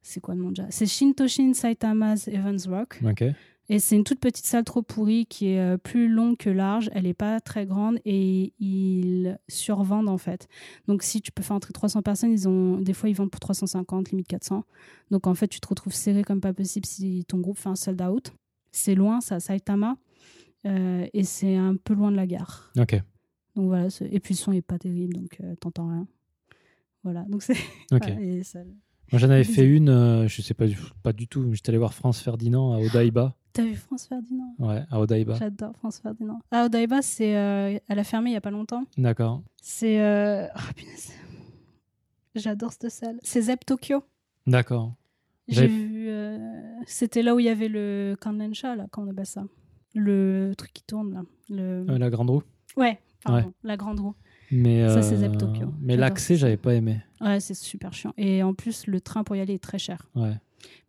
[0.00, 0.66] C'est quoi le nom déjà?
[0.70, 3.00] C'est Shintoshin Saitama's Evans Rock.
[3.04, 3.24] Ok.
[3.70, 6.90] Et c'est une toute petite salle trop pourrie qui est euh, plus longue que large.
[6.92, 10.48] Elle n'est pas très grande et ils survendent en fait.
[10.86, 13.40] Donc si tu peux faire entrer 300 personnes, ils ont des fois ils vendent pour
[13.40, 14.64] 350, limite 400.
[15.10, 17.76] Donc en fait, tu te retrouves serré comme pas possible si ton groupe fait un
[17.76, 18.32] sold out.
[18.70, 19.96] C'est loin, ça, Saitama.
[20.66, 22.70] Euh, et c'est un peu loin de la gare.
[22.78, 23.00] Ok.
[23.54, 26.06] Donc voilà, et puis le son est pas terrible, donc euh, t'entends rien.
[27.02, 27.52] Voilà, donc c'est.
[27.92, 28.00] Ok.
[28.02, 28.64] voilà, et ça-
[29.12, 31.52] Moi, j'en avais fait une, euh, je sais pas, du- pas du tout.
[31.52, 33.36] J'étais allé voir France Ferdinand à Odaiba.
[33.54, 34.54] T'as vu France Ferdinand?
[34.58, 35.34] Ouais, à Odaiba.
[35.34, 36.40] J'adore France Ferdinand.
[36.50, 37.36] Ah, Odaiba, c'est.
[37.36, 38.84] euh, elle a fermé il y a pas longtemps.
[38.98, 39.42] D'accord.
[39.62, 40.00] C'est.
[40.00, 41.12] euh, ah, punaise.
[42.34, 43.18] J'adore cette salle.
[43.22, 44.02] C'est Zep Tokyo.
[44.46, 44.94] D'accord.
[45.46, 46.08] J'ai vu.
[46.08, 46.36] euh,
[46.86, 49.44] C'était là où il y avait le Kanlensha, là, comment on appelle ça
[49.94, 51.22] Le truc qui tourne, là.
[51.48, 51.84] Le...
[51.96, 52.42] La grande roue.
[52.76, 54.14] Ouais, pardon, la grande roue.
[54.50, 55.72] Mais, Ça, c'est Zep Tokyo.
[55.80, 57.02] Mais l'accès, j'avais pas aimé.
[57.20, 58.12] Ouais, c'est super chiant.
[58.16, 60.08] Et en plus, le train pour y aller est très cher.
[60.16, 60.34] Ouais.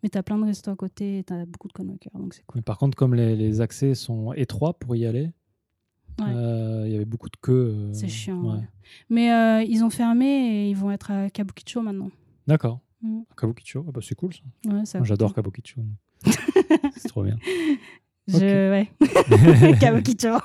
[0.03, 2.57] Mais t'as plein de restos à côté et t'as beaucoup de convoqueurs, donc c'est cool.
[2.59, 5.31] Mais par contre, comme les, les accès sont étroits pour y aller,
[6.19, 6.27] Ouais.
[6.33, 7.73] euh, il y avait beaucoup de queues.
[7.75, 8.41] euh, C'est chiant.
[8.41, 8.61] ouais.
[9.09, 12.09] Mais euh, ils ont fermé et ils vont être à Kabukicho maintenant.
[12.47, 12.79] D'accord.
[13.01, 13.23] Mm.
[13.35, 14.85] Kabukicho, ah bah, c'est cool ça.
[14.85, 15.81] Ça J'adore Kabukicho.
[16.95, 17.37] c'est trop bien.
[18.27, 18.69] Je...
[18.71, 18.89] Ouais.
[19.79, 20.37] Kabukicho.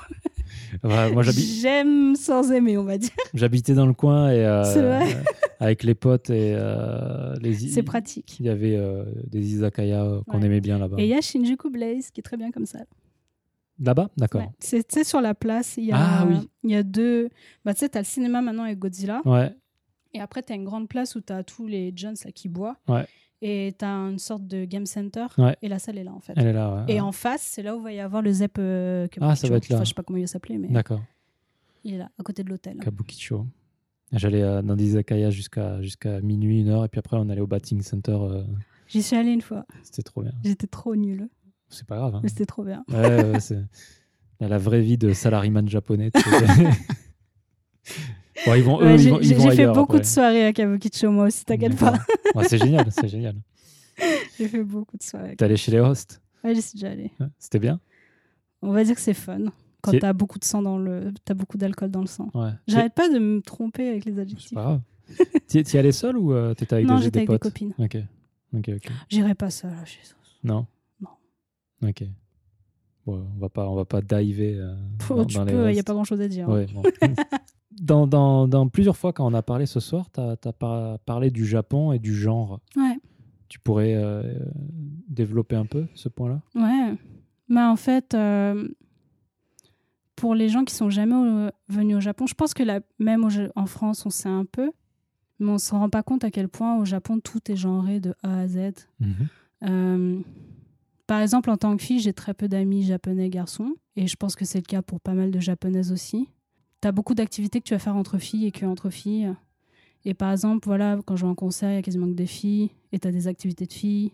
[0.83, 3.09] Ouais, moi, j'habi- J'aime sans aimer, on va dire.
[3.33, 5.23] j'habitais dans le coin et euh, vrai.
[5.59, 8.37] avec les potes et euh, les C'est pratique.
[8.39, 10.45] Il y avait euh, des izakaya euh, qu'on Ouais.
[10.45, 10.97] aimait bien là-bas.
[10.99, 12.79] Et il y a Shinjuku Blaze qui est très bien comme ça.
[13.79, 14.09] Là-bas?
[14.17, 14.41] D'accord.
[14.41, 14.49] Ouais.
[14.59, 16.35] C'est tu sur la place, il y a, Ah oui.
[16.63, 17.29] il y a deux.
[17.65, 19.21] Bah, tu sais, t'as le cinéma maintenant avec Godzilla.
[19.25, 19.51] Ouais.
[20.13, 22.75] Et après, t'as une grande place où t'as tous les Jones là, qui boivent.
[22.87, 23.05] Ouais.
[23.43, 25.25] Et tu as une sorte de game center.
[25.37, 25.55] Ouais.
[25.61, 26.33] Et la salle est là, en fait.
[26.35, 26.75] Elle est là.
[26.75, 26.99] ouais, Et ouais.
[26.99, 28.57] en face, c'est là où va y avoir le ZEP.
[28.59, 29.77] euh, Ah, ça va être là.
[29.77, 31.01] Enfin, je sais pas comment il va s'appeler, mais D'accord.
[31.83, 32.77] il est là, à côté de l'hôtel.
[32.77, 33.47] Kabukicho.
[34.13, 37.39] J'allais euh, dans des izakaya jusqu'à jusqu'à minuit, une heure, et puis après on allait
[37.41, 38.11] au batting center.
[38.21, 38.43] euh,
[38.89, 39.65] J'y suis allée une fois.
[39.83, 40.33] C'était trop bien.
[40.43, 41.29] J'étais trop nulle.
[41.69, 42.15] C'est pas grave.
[42.15, 42.21] hein.
[42.27, 42.83] C'était trop bien.
[42.89, 43.63] Ouais, c'est
[44.41, 46.11] la, vraie vie de salariman japonais.
[48.43, 48.49] tu sais.
[48.49, 49.99] bon, ils vont, eux, Ouais, ils j'ai vont, ils j'ai- vont j'ai fait beaucoup après.
[49.99, 51.93] de soirées à Kabukicho, moi aussi, t'inquiète pas.
[52.35, 53.35] Ouais, c'est génial, c'est génial.
[54.39, 55.35] J'ai fait beaucoup de soirées.
[55.35, 56.21] T'es allé chez les hosts?
[56.43, 56.89] Ouais, j'y suis déjà.
[56.95, 57.79] Ouais, C'était bien?
[58.63, 59.45] On va dire que c'est fun.
[59.81, 62.29] Quand t'as beaucoup de sang dans le, t'as beaucoup d'alcool dans le sang.
[62.67, 64.53] J'arrête pas de me tromper avec les C'est adjectifs.
[64.53, 64.81] pas grave.
[65.47, 67.73] T'y t'y allais seul ou euh, t'étais avec non, des, j'étais des avec des copines.
[67.77, 67.97] Ok.
[68.53, 68.91] Ok, ok.
[69.09, 69.67] J'irai pas chez
[70.43, 70.65] Non?
[71.01, 71.09] Non.
[71.83, 72.03] Ok.
[73.05, 74.73] Bon, on va pas, on va pas diver euh,
[75.09, 76.47] dans, tu dans peux, il y a pas grand chose à dire.
[76.47, 76.83] Ouais, bon.
[77.79, 81.45] dans, dans, dans plusieurs fois quand on a parlé ce soir, tu as, parlé du
[81.45, 82.59] Japon et du genre.
[82.75, 82.97] Ouais.
[83.47, 84.23] Tu pourrais euh,
[85.07, 86.41] développer un peu ce point-là?
[86.55, 86.95] Ouais.
[87.49, 88.67] Mais en fait, euh,
[90.15, 92.63] pour les gens qui sont jamais au- venus au Japon, je pense que
[92.99, 94.71] même au en France, on sait un peu,
[95.39, 98.13] mais on se rend pas compte à quel point au Japon tout est genré de
[98.23, 98.71] A à Z.
[99.63, 100.19] Euh,
[101.07, 104.35] par exemple, en tant que fille, j'ai très peu d'amis japonais garçons, et je pense
[104.35, 106.29] que c'est le cas pour pas mal de japonaises aussi.
[106.81, 109.33] Tu as beaucoup d'activités que tu vas faire entre filles et que entre filles.
[110.03, 112.25] Et par exemple, voilà, quand je vais en concert, il y a quasiment que des
[112.25, 114.11] filles, et tu as des activités de filles.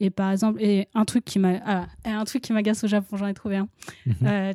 [0.00, 3.16] Et par exemple, et un truc qui m'a, ah, un truc qui m'agace au Japon,
[3.16, 3.68] j'en ai trouvé un.
[4.06, 4.14] Mhm.
[4.22, 4.52] Euh,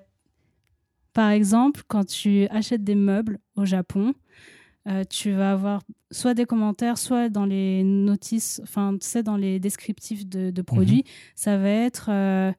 [1.14, 4.14] par exemple, quand tu achètes des meubles au Japon,
[4.88, 9.38] euh, tu vas avoir soit des commentaires, soit dans les notices, enfin, tu sais, dans
[9.38, 11.04] les descriptifs de, de produits,
[11.36, 12.52] ça va être euh,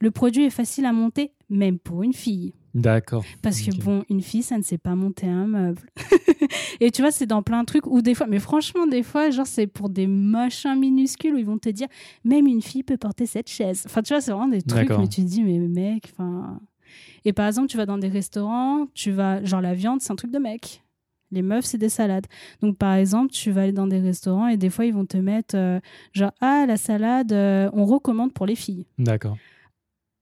[0.00, 2.52] le produit est facile à monter, même pour une fille.
[2.74, 3.24] D'accord.
[3.40, 5.82] Parce que bon, une fille, ça ne sait pas monter un meuble.
[6.80, 9.30] et tu vois, c'est dans plein de trucs où des fois, mais franchement, des fois,
[9.30, 11.86] genre, c'est pour des machins minuscules où ils vont te dire,
[12.24, 13.84] même une fille peut porter cette chaise.
[13.86, 16.60] Enfin, tu vois, c'est vraiment des trucs, mais tu te dis, mais mec, enfin.
[17.24, 20.16] Et par exemple, tu vas dans des restaurants, tu vas, genre, la viande, c'est un
[20.16, 20.82] truc de mec.
[21.30, 22.26] Les meufs, c'est des salades.
[22.60, 25.16] Donc, par exemple, tu vas aller dans des restaurants et des fois, ils vont te
[25.16, 25.78] mettre, euh,
[26.12, 28.86] genre, ah, la salade, euh, on recommande pour les filles.
[28.98, 29.36] D'accord.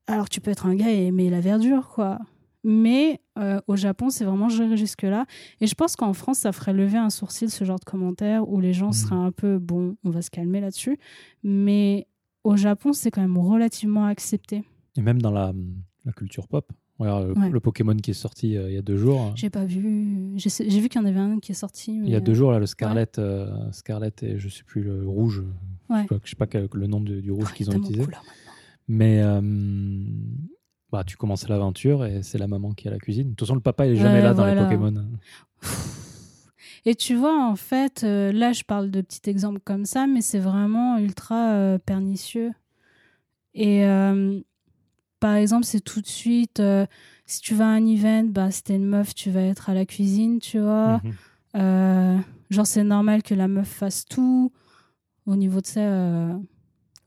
[0.06, 2.18] Alors tu peux être un gars et aimer la verdure, quoi.
[2.64, 5.26] Mais euh, au Japon, c'est vraiment géré jusque-là.
[5.60, 8.60] Et je pense qu'en France, ça ferait lever un sourcil, ce genre de commentaires, où
[8.60, 8.93] les gens Mhm.
[8.93, 10.98] seraient un peu, bon, on va se calmer là-dessus.
[11.43, 12.06] Mais
[12.44, 14.62] au Japon, c'est quand même relativement accepté.
[14.97, 15.52] Et même dans la,
[16.05, 16.70] la culture pop.
[16.98, 17.51] Regarde, le, Ouais.
[17.51, 19.32] le Pokémon qui est sorti euh, il y a deux jours.
[19.34, 20.34] J'ai pas vu.
[20.36, 21.97] J'ai vu qu'il y en avait un qui est sorti.
[21.97, 25.09] Il y a deux jours, là, le Scarlet, euh, Scarlet et je sais plus, le
[25.09, 25.43] rouge.
[25.89, 26.02] Ouais.
[26.02, 26.30] Je sais pas, je
[26.60, 28.05] sais pas le nom de- du rouge qu'ils ont utilisé.
[28.86, 29.40] Mais euh,
[30.93, 33.31] bah, tu commences l'aventure et c'est la maman qui est à la cuisine.
[33.31, 34.60] De toute façon, le papa, il est jamais Ouais, là dans voilà.
[34.60, 35.05] les Pokémon.
[36.85, 40.20] Et tu vois, en fait, euh, là, je parle de petits exemples comme ça, mais
[40.20, 42.52] c'est vraiment ultra euh, pernicieux.
[43.55, 44.40] Et euh,
[45.20, 46.60] par exemple, c'est tout de suite,
[47.27, 49.74] si tu vas à un event, bah, si t'es une meuf, tu vas être à
[49.74, 51.01] la cuisine, tu vois.
[51.55, 52.24] Mhm.
[52.51, 54.52] Genre, c'est normal que la meuf fasse tout
[55.27, 55.81] au niveau de ça,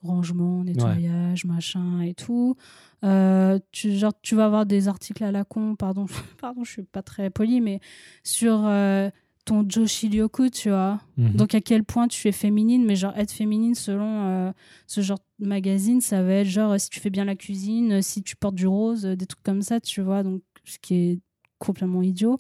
[0.06, 2.56] rangement, nettoyage, machin et tout.
[3.04, 6.06] Euh, tu, genre, tu vas avoir des articles à la con, pardon,
[6.42, 7.80] pardon, je suis pas très polie, mais
[8.24, 9.10] sur euh,
[9.46, 11.00] ton Joshi Ryoku, tu vois.
[11.18, 11.34] Mhm.
[11.34, 14.52] Donc, à quel point tu es féminine, mais genre, être féminine selon euh,
[14.88, 18.02] ce genre de magazine, ça va être genre, si tu fais bien la cuisine, euh,
[18.02, 20.24] si tu portes du rose, des trucs comme ça, tu vois.
[20.24, 21.20] Donc, ce qui est
[21.60, 22.40] complètement idiot.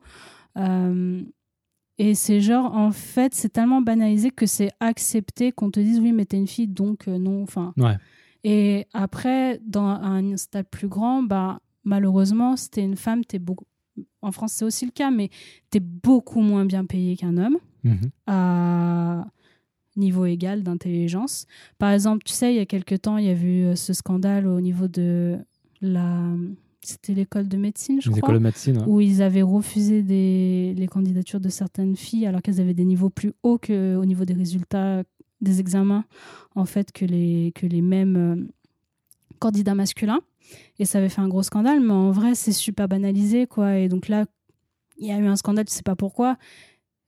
[0.57, 1.21] Euh,
[1.97, 6.11] et c'est genre, en fait, c'est tellement banalisé que c'est accepté qu'on te dise, oui,
[6.11, 7.41] mais t'es une fille, donc euh, non.
[7.43, 7.73] Enfin.
[7.77, 7.95] Ouais.
[8.43, 13.65] Et après, dans un stade plus grand, bah, malheureusement, si t'es une femme, t'es beaucoup.
[14.21, 15.29] En France, c'est aussi le cas, mais
[15.69, 18.09] t'es beaucoup moins bien payé qu'un homme Mhm.
[18.27, 19.25] à
[19.95, 21.45] niveau égal d'intelligence.
[21.77, 23.93] Par exemple, tu sais, il y a quelque temps, il y a eu euh, ce
[23.93, 25.37] scandale au niveau de
[25.81, 26.33] la.
[26.85, 28.83] C'était l'école de médecine, je crois de médecine.
[28.87, 33.09] où ils avaient refusé des, les candidatures de certaines filles alors qu'elles avaient des niveaux
[33.09, 35.03] plus hauts que, au niveau des résultats
[35.41, 36.05] des examens
[36.55, 38.35] en fait que les, que les mêmes euh,
[39.39, 40.21] candidats masculins
[40.79, 43.89] et ça avait fait un gros scandale mais en vrai c'est super banalisé quoi et
[43.89, 44.25] donc là
[44.97, 46.37] il y a eu un scandale je sais pas pourquoi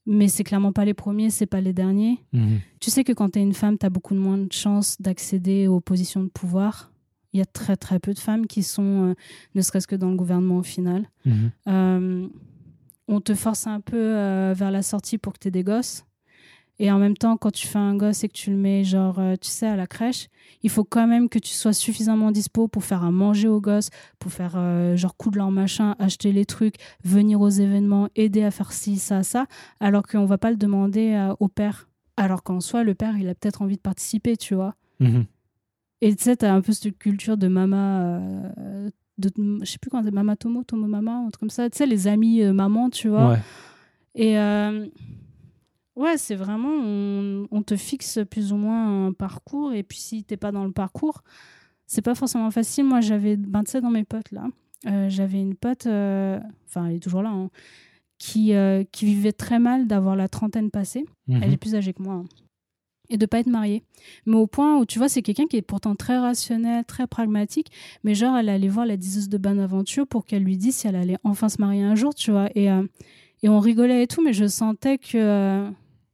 [0.06, 2.60] mais c'est clairement pas les premiers c'est pas les derniers Mhm.
[2.82, 5.68] tu sais que quand tu es une femme tu as beaucoup moins de chances d'accéder
[5.68, 6.92] aux positions de pouvoir
[7.38, 9.14] il y a très très peu de femmes qui sont euh,
[9.56, 11.52] ne serait-ce que dans le gouvernement au final Mhm.
[11.68, 12.28] euh,
[13.08, 16.04] on te force un peu euh, vers la sortie pour que tu aies des gosses.
[16.80, 19.20] Et en même temps, quand tu fais un gosse et que tu le mets, genre,
[19.42, 20.28] tu sais, à la crèche,
[20.62, 23.90] il faut quand même que tu sois suffisamment dispo pour faire à manger aux gosses,
[24.20, 28.52] pour faire, euh, genre, coudre leur machin, acheter les trucs, venir aux événements, aider à
[28.52, 29.48] faire ci, ça, ça,
[29.80, 31.88] alors qu'on va pas le demander euh, au père.
[32.16, 34.76] Alors qu'en soi, le père, il a peut-être envie de participer, tu vois.
[35.00, 35.26] Mhm.
[36.02, 38.02] Et tu sais, t'as un peu cette culture de mama.
[38.02, 41.70] euh, de, je sais plus comment c'est, mama Tomo, Tomo Mama, un truc comme ça.
[41.70, 43.30] Tu sais, les amis euh, maman, tu vois.
[43.32, 43.40] Ouais.
[44.14, 44.86] Et euh,
[45.96, 49.74] ouais, c'est vraiment, on, on te fixe plus ou moins un parcours.
[49.74, 51.24] Et puis si t'es pas dans le parcours,
[51.88, 52.86] c'est pas forcément facile.
[52.86, 54.46] Moi, j'avais, ben, tu sais, dans mes potes là,
[54.86, 57.50] euh, j'avais une pote, euh, enfin, elle est toujours là, hein,
[58.20, 58.54] qui,
[58.92, 61.06] qui vivait très mal d'avoir la trentaine passée.
[61.28, 61.42] Mhm.
[61.44, 62.16] Elle est plus âgée que moi.
[62.16, 62.26] hein.
[63.10, 63.84] Et de pas être mariée.
[64.26, 67.72] Mais au point où, tu vois, c'est quelqu'un qui est pourtant très rationnel, très pragmatique.
[68.04, 70.96] Mais genre, elle allait voir la diseuse de Bonaventure pour qu'elle lui dise si elle
[70.96, 72.50] allait enfin se marier un jour, tu vois.
[72.56, 72.84] Et, euh,
[73.44, 75.70] et on rigolait et tout, mais je sentais que euh,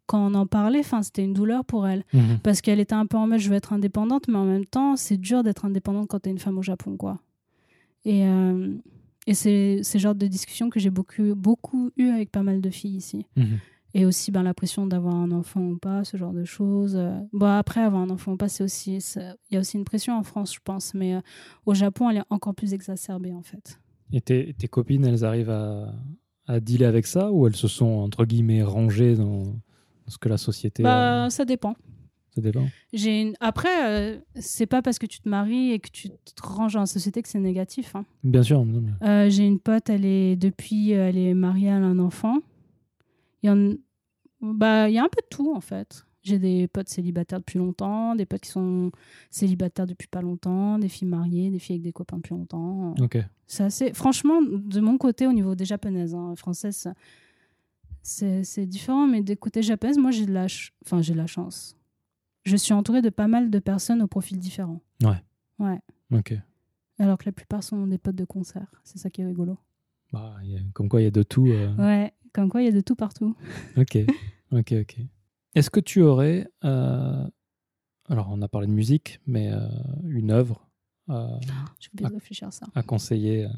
[0.06, 2.04] quand on en parlait, c'était une douleur pour elle.
[2.14, 2.40] Mhm.
[2.44, 4.96] Parce qu'elle était un peu en mode, je veux être indépendante, mais en même temps,
[4.96, 7.20] c'est dur d'être indépendante quand t'es une femme au Japon, quoi.
[8.06, 8.74] Et, euh,
[9.28, 12.70] et c'est le genre de discussion que j'ai beaucoup, beaucoup eu avec pas mal de
[12.70, 13.26] filles ici.
[13.38, 13.60] Mhm.
[13.96, 16.96] Et aussi ben, la pression d'avoir un enfant ou pas, ce genre de choses.
[16.96, 18.98] Euh, Bon, après, avoir un enfant ou pas, c'est aussi.
[19.52, 20.94] Il y a aussi une pression en France, je pense.
[20.96, 21.22] Mais euh,
[21.68, 23.80] au Japon, elle est encore plus exacerbée, en fait.
[24.12, 25.94] Et tes, tes copines, elles arrivent à,
[26.48, 29.54] à dealer avec ça ou elles se sont, entre guillemets, rangées dans, dans
[30.08, 30.82] ce que la société.
[30.84, 31.76] Bah, ça dépend.
[32.36, 32.66] ça dépend.
[32.94, 33.34] J'ai une...
[33.40, 36.80] Après, euh, c'est pas parce que tu te maries et que tu te ranges dans
[36.82, 37.96] la société que c'est négatif.
[37.96, 38.06] hein.
[38.24, 38.66] Bien sûr.
[39.04, 42.40] Euh, J'ai une pote, elle est depuis, elle est mariée, a un enfant.
[43.44, 43.74] Il y, en...
[44.42, 46.06] bah, il y a un peu de tout en fait.
[46.22, 48.92] J'ai des potes célibataires depuis longtemps, des potes qui sont
[49.30, 52.96] célibataires depuis pas longtemps, des filles mariées, des filles avec des copains depuis longtemps.
[53.02, 53.18] Ok.
[53.46, 53.94] C'est assez.
[53.94, 56.88] Franchement, de mon côté, au niveau des japonaises, hein, françaises,
[58.02, 61.28] c'est c'est différent, mais des côtés japonaises, moi j'ai de la, ch- enfin j'ai la
[61.28, 61.78] chance.
[62.46, 64.82] Je suis entourée de pas mal de personnes au profil différent.
[65.04, 65.22] Ouais.
[65.60, 65.80] Ouais.
[66.12, 66.34] Ok.
[67.00, 68.68] Alors que la plupart sont des potes de concert.
[68.84, 69.58] C'est ça qui est rigolo.
[70.12, 71.48] Bah, a- comme quoi, il y a de tout.
[71.48, 71.74] euh.
[71.78, 73.36] Ouais, comme quoi il y a de tout partout.
[73.78, 73.98] Ok,
[74.52, 74.96] ok, ok.
[75.56, 77.28] Est-ce que tu aurais, euh,
[78.10, 79.60] alors on a parlé de musique, mais euh,
[80.08, 80.68] une œuvre
[81.10, 81.28] euh,
[81.94, 82.14] bien Ah.
[82.14, 82.66] réfléchir à ça.
[82.76, 83.50] à conseiller euh,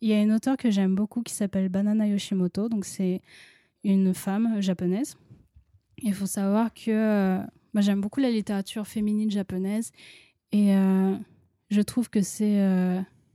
[0.00, 2.68] Il y a une auteure que j'aime beaucoup qui s'appelle Banana Yoshimoto.
[2.68, 3.20] Donc c'est
[3.84, 5.16] une femme japonaise.
[5.98, 7.38] Il faut savoir que
[7.72, 9.92] moi j'aime beaucoup la littérature féminine japonaise
[10.52, 10.74] et
[11.70, 12.58] je trouve que c'est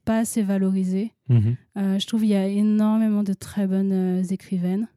[0.05, 1.13] pas assez valorisé.
[1.29, 1.55] mhm.
[1.77, 4.87] Euh, je trouve qu'il y a énormément de très bonnes euh, écrivaines.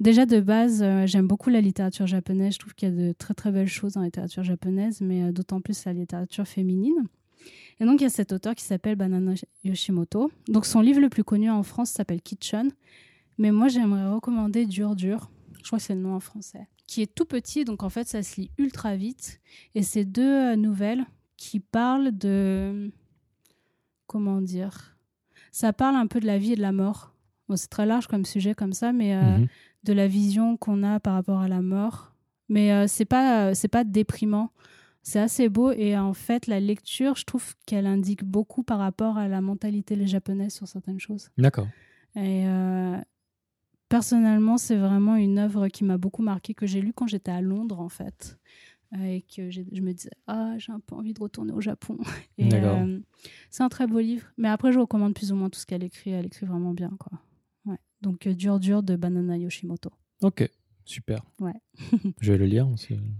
[0.00, 2.54] Déjà de base, euh, j'aime beaucoup la littérature japonaise.
[2.54, 5.32] Je trouve qu'il y a de très très belles choses dans la littérature japonaise, mais
[5.32, 7.06] d'autant plus la littérature féminine.
[7.80, 9.34] Et donc il y a cet auteur qui s'appelle Banana
[9.64, 10.30] Yoshimoto.
[10.48, 12.70] Donc son livre le plus connu en France s'appelle Kitchen,
[13.38, 15.30] mais moi j'aimerais recommander Dur Dur.
[15.58, 16.68] Je crois que c'est le nom en français.
[16.86, 19.40] Qui est tout petit, donc en fait ça se lit ultra vite.
[19.74, 21.04] Et c'est deux nouvelles
[21.36, 22.90] qui parlent de
[24.06, 24.96] comment dire
[25.52, 27.14] ça parle un peu de la vie et de la mort.
[27.48, 29.46] Bon, c'est très large comme sujet comme ça, mais euh, Mhm.
[29.84, 32.12] de la vision qu'on a par rapport à la mort.
[32.48, 34.50] Mais euh, c'est pas euh, c'est pas déprimant.
[35.02, 39.18] C'est assez beau et en fait la lecture, je trouve qu'elle indique beaucoup par rapport
[39.18, 41.28] à la mentalité les japonaises sur certaines choses.
[41.36, 41.68] D'accord.
[42.16, 42.96] Et euh,
[43.88, 47.40] personnellement, c'est vraiment une œuvre qui m'a beaucoup marqué que j'ai lue quand j'étais à
[47.40, 48.38] Londres en fait.
[49.02, 51.98] Et que je me disais ah j'ai un peu envie de retourner au Japon
[52.40, 53.00] euh,
[53.50, 55.82] c'est un très beau livre mais après je recommande plus ou moins tout ce qu'elle
[55.82, 57.18] écrit elle écrit vraiment bien quoi
[57.66, 57.78] ouais.
[58.02, 59.90] donc euh, dur dur de Banana Yoshimoto
[60.22, 60.48] Ok,
[60.84, 61.22] super.
[61.40, 61.52] Ouais.
[62.20, 62.68] Je vais le lire.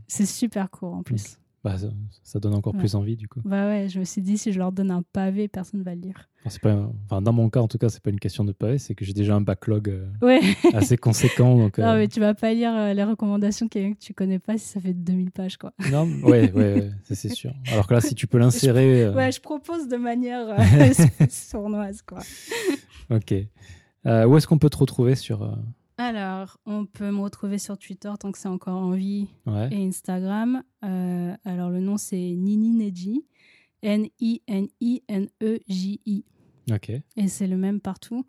[0.06, 1.88] c'est super court en plus bah, ça,
[2.22, 2.80] ça donne encore Ouais.
[2.80, 3.40] plus envie du coup.
[3.44, 6.00] bah ouais je me suis dit si je leur donne un pavé personne va le
[6.02, 8.52] lire Enfin, pas, enfin, dans mon cas, en tout cas, c'est pas une question de
[8.52, 10.40] pavé, c'est que j'ai déjà un backlog euh, ouais
[10.74, 11.56] assez conséquent.
[11.56, 14.12] Donc, non euh, mais tu vas pas lire euh, les recommandations de quelqu'un que tu
[14.12, 17.54] connais pas si ça fait 2000 pages quoi non, ouais, ouais, c'est sûr.
[17.72, 19.04] Alors que là, si tu peux l'insérer.
[19.04, 20.54] euh, ouais je propose de manière
[21.30, 22.18] sournoise quoi
[23.10, 23.32] Ok.
[24.04, 25.56] Où est-ce qu'on peut te retrouver sur.
[25.96, 29.68] Alors, on peut me retrouver sur Twitter tant que c'est encore en vie Ouais.
[29.72, 30.62] et Instagram.
[30.84, 33.24] Euh, alors, le nom c'est Nini Neji,
[35.06, 36.24] N-I-N-I-N-E-J-I.
[36.72, 36.90] Ok.
[36.90, 38.26] Et c'est le même partout.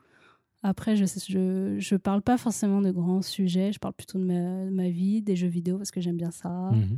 [0.61, 3.71] Après, je, je, je parle pas forcément de grands sujets.
[3.71, 6.31] Je parle plutôt de ma, de ma vie, des jeux vidéo parce que j'aime bien
[6.31, 6.97] ça, Mhm.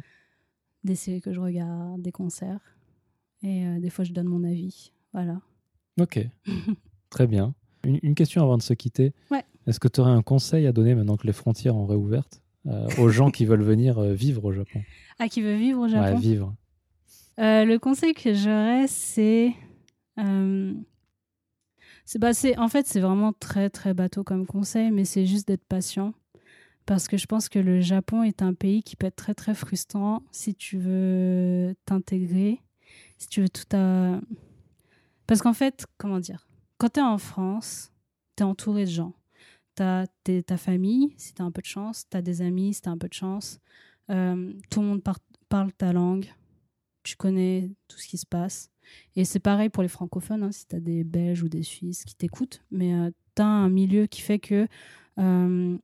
[0.83, 2.61] des séries que je regarde, des concerts.
[3.43, 4.91] Et euh, des fois, je donne mon avis.
[5.13, 5.41] Voilà.
[5.99, 6.19] Ok.
[7.09, 7.53] Très bien.
[7.83, 9.13] Une, une question avant de se quitter.
[9.31, 9.43] Ouais.
[9.67, 12.89] Est-ce que tu aurais un conseil à donner maintenant que les frontières ont réouvertes euh,
[12.97, 14.83] aux gens qui veulent venir euh, vivre au Japon?
[15.19, 16.15] Ah, qui veut vivre au Japon?
[16.15, 16.53] Ouais, vivre.
[17.39, 19.53] Euh, le conseil que j'aurais, c'est.
[20.19, 20.73] euh,
[22.05, 25.47] c'est bah, c'est- en fait, c'est vraiment très, très bateau comme conseil, mais c'est juste
[25.47, 26.13] d'être patient.
[26.85, 29.53] Parce que je pense que le Japon est un pays qui peut être très, très
[29.53, 32.61] frustrant si tu veux t'intégrer,
[33.17, 34.21] si tu veux tout à.
[35.27, 36.47] Parce qu'en fait, comment dire?
[36.77, 37.91] Quand tu es en France,
[38.37, 39.13] tu es entouré de gens.
[39.77, 40.07] Tu as
[40.43, 42.89] ta famille, si tu as un peu de chance, tu as des amis, si tu
[42.89, 43.59] as un peu de chance.
[44.09, 46.25] Euh, tout le monde par- parle ta langue.
[47.03, 48.71] Tu connais tout ce qui se passe.
[49.15, 52.05] Et c'est pareil pour les francophones, hein, si tu as des Belges ou des Suisses
[52.05, 52.63] qui t'écoutent.
[52.71, 52.91] Mais
[53.35, 54.67] tu as un milieu qui fait que,
[55.19, 55.77] euh,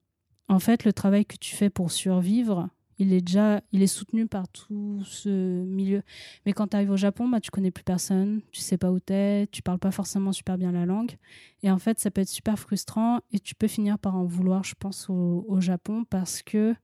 [0.47, 4.27] en fait, le travail que tu fais pour survivre, il est déjà il est soutenu
[4.27, 5.29] par tout ce
[5.63, 6.03] milieu.
[6.45, 8.99] Mais quand tu arrives au Japon, bah, tu connais plus personne, tu sais pas où
[8.99, 11.17] tu es, tu parles pas forcément super bien la langue.
[11.63, 14.63] Et en fait, ça peut être super frustrant et tu peux finir par en vouloir,
[14.63, 16.75] je pense, au, au Japon parce que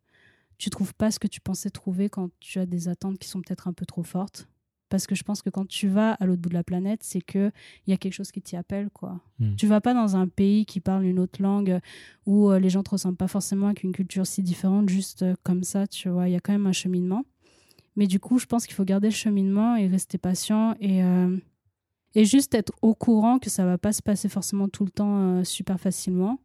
[0.58, 3.42] tu trouves pas ce que tu pensais trouver quand tu as des attentes qui sont
[3.42, 4.48] peut-être un peu trop fortes.
[4.90, 7.22] Parce que je pense que quand tu vas à l'autre bout de la planète, c'est
[7.22, 7.52] qu'il
[7.88, 8.90] y a quelque chose qui t'y appelle.
[8.90, 9.20] quoi.
[9.40, 9.56] Mm.
[9.56, 11.80] Tu vas pas dans un pays qui parle une autre langue
[12.26, 15.36] où euh, les gens te ressemblent pas forcément avec une culture si différente, juste euh,
[15.44, 16.28] comme ça, tu vois.
[16.28, 17.24] Il y a quand même un cheminement.
[17.96, 21.38] Mais du coup, je pense qu'il faut garder le cheminement et rester patient et, euh,
[22.16, 25.44] et juste être au courant que ça va pas se passer forcément tout le temps
[25.44, 26.40] super facilement.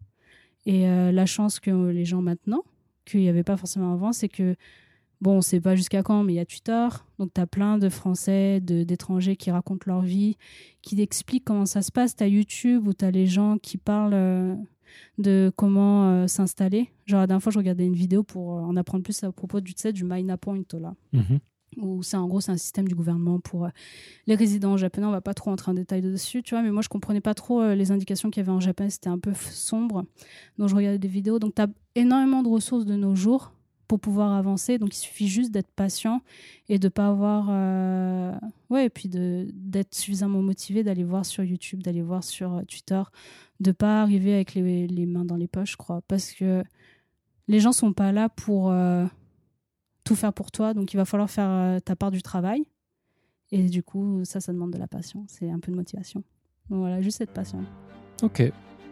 [0.66, 2.62] Et la chance que les gens maintenant,
[3.04, 4.56] qu'il n'y avait pas forcément avant, c'est que,
[5.20, 6.88] bon, on sait pas jusqu'à quand, mais il y a Twitter.
[7.18, 10.36] Donc, tu as plein de Français, de- d'étrangers qui racontent leur vie,
[10.82, 12.14] qui expliquent comment ça se passe.
[12.16, 14.54] Tu as YouTube où tu as les gens qui parlent euh,
[15.18, 16.90] de comment euh, s'installer.
[17.06, 19.60] Genre, la dernière fois, je regardais une vidéo pour euh, en apprendre plus à propos
[19.60, 21.38] du, tu sais, du Maina Point, là Mhm.
[21.78, 23.66] où c'est en gros c'est un système du gouvernement pour
[24.28, 25.06] les résidents japonais.
[25.06, 27.34] On va pas trop entrer en détail dessus, tu vois, mais moi je comprenais pas
[27.34, 30.04] trop les indications qu'il y avait en japonais, c'était un peu sombre.
[30.58, 31.40] Donc je regardais des vidéos.
[31.40, 31.66] Donc tu as
[31.96, 33.52] énormément de ressources de nos jours
[33.88, 34.78] pour pouvoir avancer.
[34.78, 36.22] Donc il suffit juste d'être patient
[36.68, 38.32] et de pas avoir euh,
[38.70, 42.62] ouais et puis de d'être suffisamment motivé d'aller voir sur YouTube, d'aller voir sur euh,
[42.62, 43.02] Twitter,
[43.60, 46.64] de pas arriver avec les, les mains dans les poches, je crois, parce que
[47.48, 49.04] les gens sont pas là pour euh,
[50.04, 52.64] tout faire pour toi, donc il va falloir faire euh, ta part du travail.
[53.50, 56.24] Et du coup, ça, ça demande de la patience, c'est un peu de motivation.
[56.70, 57.62] Donc voilà, juste être patient.
[58.22, 58.42] Ok,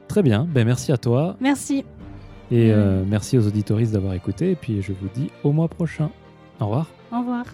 [0.08, 0.44] très bien.
[0.44, 1.84] Ben, merci à toi Merci.
[2.52, 4.50] Et euh, merci aux auditoristes d'avoir écouté.
[4.50, 6.10] Et puis je vous dis au mois prochain.
[6.60, 6.86] Au revoir.
[7.10, 7.46] Au revoir.